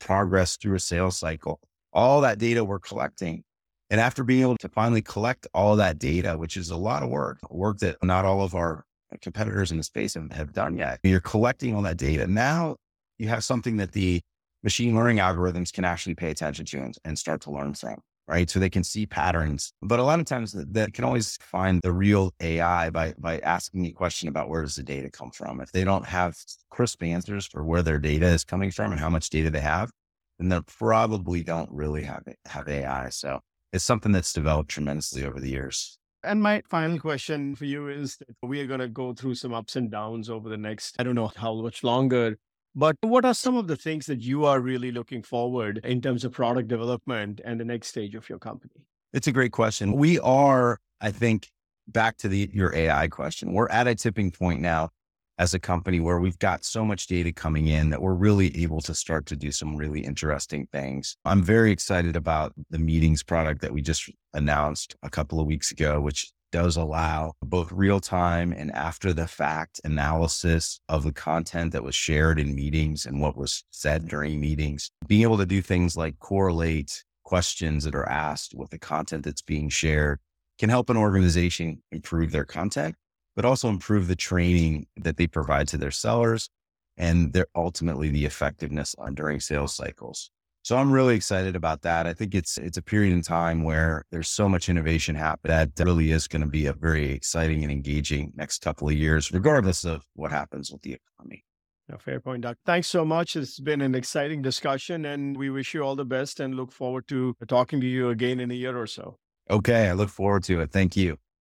progress 0.00 0.56
through 0.56 0.76
a 0.76 0.80
sales 0.80 1.16
cycle. 1.18 1.60
All 1.92 2.20
that 2.22 2.38
data 2.38 2.64
we're 2.64 2.80
collecting 2.80 3.44
and 3.90 4.00
after 4.00 4.24
being 4.24 4.42
able 4.42 4.56
to 4.56 4.68
finally 4.68 5.02
collect 5.02 5.46
all 5.54 5.76
that 5.76 5.98
data, 5.98 6.36
which 6.36 6.56
is 6.56 6.70
a 6.70 6.76
lot 6.76 7.02
of 7.02 7.10
work, 7.10 7.38
work 7.50 7.78
that 7.78 7.96
not 8.02 8.24
all 8.24 8.42
of 8.42 8.54
our 8.54 8.84
competitors 9.20 9.70
in 9.70 9.76
the 9.76 9.82
space 9.82 10.14
have, 10.14 10.32
have 10.32 10.52
done 10.52 10.76
yet. 10.76 11.00
You're 11.02 11.20
collecting 11.20 11.74
all 11.74 11.82
that 11.82 11.96
data. 11.96 12.26
Now 12.26 12.76
you 13.18 13.28
have 13.28 13.44
something 13.44 13.76
that 13.78 13.92
the 13.92 14.20
machine 14.62 14.94
learning 14.94 15.18
algorithms 15.18 15.72
can 15.72 15.84
actually 15.84 16.14
pay 16.14 16.30
attention 16.30 16.64
to 16.66 16.78
and, 16.78 16.96
and 17.04 17.18
start 17.18 17.40
to 17.42 17.50
learn 17.50 17.74
from 17.74 17.96
right? 18.26 18.48
So 18.48 18.58
they 18.58 18.70
can 18.70 18.84
see 18.84 19.06
patterns. 19.06 19.72
But 19.82 19.98
a 19.98 20.02
lot 20.02 20.20
of 20.20 20.26
times 20.26 20.52
they 20.52 20.86
can 20.90 21.04
always 21.04 21.36
find 21.40 21.80
the 21.82 21.92
real 21.92 22.32
AI 22.40 22.90
by 22.90 23.14
by 23.18 23.38
asking 23.40 23.86
a 23.86 23.92
question 23.92 24.28
about 24.28 24.48
where 24.48 24.62
does 24.62 24.76
the 24.76 24.82
data 24.82 25.10
come 25.10 25.30
from. 25.30 25.60
If 25.60 25.72
they 25.72 25.84
don't 25.84 26.06
have 26.06 26.36
crisp 26.70 27.02
answers 27.02 27.46
for 27.46 27.64
where 27.64 27.82
their 27.82 27.98
data 27.98 28.26
is 28.26 28.44
coming 28.44 28.70
from 28.70 28.92
and 28.92 29.00
how 29.00 29.10
much 29.10 29.30
data 29.30 29.50
they 29.50 29.60
have, 29.60 29.90
then 30.38 30.48
they 30.48 30.60
probably 30.78 31.42
don't 31.42 31.70
really 31.70 32.02
have 32.04 32.22
have 32.46 32.68
AI. 32.68 33.10
So 33.10 33.40
it's 33.72 33.84
something 33.84 34.12
that's 34.12 34.32
developed 34.32 34.70
tremendously 34.70 35.24
over 35.24 35.40
the 35.40 35.50
years. 35.50 35.98
And 36.24 36.42
my 36.42 36.62
final 36.68 36.98
question 36.98 37.54
for 37.54 37.66
you 37.66 37.88
is 37.88 38.16
that 38.16 38.28
we 38.42 38.60
are 38.60 38.66
going 38.66 38.80
to 38.80 38.88
go 38.88 39.12
through 39.12 39.34
some 39.34 39.52
ups 39.52 39.76
and 39.76 39.90
downs 39.90 40.30
over 40.30 40.48
the 40.48 40.56
next, 40.56 40.96
I 40.98 41.02
don't 41.02 41.14
know 41.14 41.30
how 41.36 41.54
much 41.60 41.84
longer. 41.84 42.36
But 42.74 42.96
what 43.02 43.24
are 43.24 43.34
some 43.34 43.56
of 43.56 43.68
the 43.68 43.76
things 43.76 44.06
that 44.06 44.20
you 44.20 44.44
are 44.46 44.58
really 44.58 44.90
looking 44.90 45.22
forward 45.22 45.80
in 45.84 46.00
terms 46.00 46.24
of 46.24 46.32
product 46.32 46.68
development 46.68 47.40
and 47.44 47.60
the 47.60 47.64
next 47.64 47.88
stage 47.88 48.14
of 48.14 48.28
your 48.28 48.38
company? 48.38 48.86
It's 49.12 49.28
a 49.28 49.32
great 49.32 49.52
question. 49.52 49.92
We 49.92 50.18
are, 50.20 50.80
I 51.00 51.12
think, 51.12 51.50
back 51.86 52.16
to 52.18 52.28
the 52.28 52.50
your 52.52 52.74
AI 52.74 53.08
question. 53.08 53.52
We're 53.52 53.68
at 53.68 53.86
a 53.86 53.94
tipping 53.94 54.30
point 54.30 54.60
now 54.60 54.90
as 55.38 55.54
a 55.54 55.58
company 55.58 56.00
where 56.00 56.18
we've 56.18 56.38
got 56.38 56.64
so 56.64 56.84
much 56.84 57.06
data 57.06 57.32
coming 57.32 57.66
in 57.66 57.90
that 57.90 58.02
we're 58.02 58.14
really 58.14 58.56
able 58.62 58.80
to 58.80 58.94
start 58.94 59.26
to 59.26 59.36
do 59.36 59.50
some 59.50 59.76
really 59.76 60.00
interesting 60.00 60.66
things. 60.70 61.16
I'm 61.24 61.42
very 61.42 61.72
excited 61.72 62.16
about 62.16 62.52
the 62.70 62.78
meetings 62.78 63.22
product 63.22 63.60
that 63.62 63.72
we 63.72 63.82
just 63.82 64.10
announced 64.32 64.94
a 65.02 65.10
couple 65.10 65.40
of 65.40 65.46
weeks 65.46 65.72
ago, 65.72 66.00
which 66.00 66.32
does 66.52 66.76
allow 66.76 67.32
both 67.42 67.72
real 67.72 67.98
time 67.98 68.52
and 68.52 68.70
after 68.72 69.12
the 69.12 69.26
fact 69.26 69.80
analysis 69.82 70.78
of 70.88 71.02
the 71.02 71.12
content 71.12 71.72
that 71.72 71.82
was 71.82 71.96
shared 71.96 72.38
in 72.38 72.54
meetings 72.54 73.06
and 73.06 73.20
what 73.20 73.36
was 73.36 73.64
said 73.70 74.06
during 74.06 74.40
meetings. 74.40 74.92
Being 75.08 75.22
able 75.22 75.38
to 75.38 75.46
do 75.46 75.60
things 75.60 75.96
like 75.96 76.16
correlate 76.20 77.02
questions 77.24 77.82
that 77.82 77.94
are 77.96 78.08
asked 78.08 78.54
with 78.54 78.70
the 78.70 78.78
content 78.78 79.24
that's 79.24 79.42
being 79.42 79.68
shared 79.68 80.20
can 80.60 80.70
help 80.70 80.90
an 80.90 80.96
organization 80.96 81.82
improve 81.90 82.30
their 82.30 82.44
content, 82.44 82.94
but 83.36 83.44
also 83.44 83.68
improve 83.68 84.08
the 84.08 84.16
training 84.16 84.86
that 84.96 85.16
they 85.16 85.26
provide 85.26 85.68
to 85.68 85.78
their 85.78 85.90
sellers 85.90 86.48
and 86.96 87.32
their 87.32 87.46
ultimately 87.54 88.08
the 88.08 88.24
effectiveness 88.24 88.94
on 88.98 89.14
during 89.14 89.40
sales 89.40 89.74
cycles. 89.74 90.30
So 90.62 90.78
I'm 90.78 90.90
really 90.90 91.14
excited 91.14 91.56
about 91.56 91.82
that. 91.82 92.06
I 92.06 92.14
think 92.14 92.34
it's 92.34 92.56
it's 92.56 92.78
a 92.78 92.82
period 92.82 93.12
in 93.12 93.20
time 93.20 93.64
where 93.64 94.06
there's 94.10 94.28
so 94.28 94.48
much 94.48 94.70
innovation 94.70 95.14
happening 95.14 95.54
that 95.54 95.84
really 95.84 96.10
is 96.10 96.26
going 96.26 96.40
to 96.40 96.48
be 96.48 96.64
a 96.64 96.72
very 96.72 97.12
exciting 97.12 97.62
and 97.62 97.70
engaging 97.70 98.32
next 98.34 98.62
couple 98.62 98.88
of 98.88 98.94
years, 98.94 99.30
regardless 99.30 99.84
of 99.84 100.06
what 100.14 100.30
happens 100.30 100.72
with 100.72 100.80
the 100.80 100.94
economy. 100.94 101.44
No, 101.90 101.98
fair 101.98 102.18
point, 102.18 102.42
Doug. 102.42 102.56
Thanks 102.64 102.86
so 102.86 103.04
much. 103.04 103.36
It's 103.36 103.60
been 103.60 103.82
an 103.82 103.94
exciting 103.94 104.40
discussion, 104.40 105.04
and 105.04 105.36
we 105.36 105.50
wish 105.50 105.74
you 105.74 105.82
all 105.82 105.96
the 105.96 106.06
best 106.06 106.40
and 106.40 106.54
look 106.54 106.72
forward 106.72 107.06
to 107.08 107.36
talking 107.46 107.78
to 107.82 107.86
you 107.86 108.08
again 108.08 108.40
in 108.40 108.50
a 108.50 108.54
year 108.54 108.78
or 108.80 108.86
so. 108.86 109.18
Okay, 109.50 109.88
I 109.88 109.92
look 109.92 110.08
forward 110.08 110.44
to 110.44 110.62
it. 110.62 110.70
Thank 110.72 110.96
you. 110.96 111.18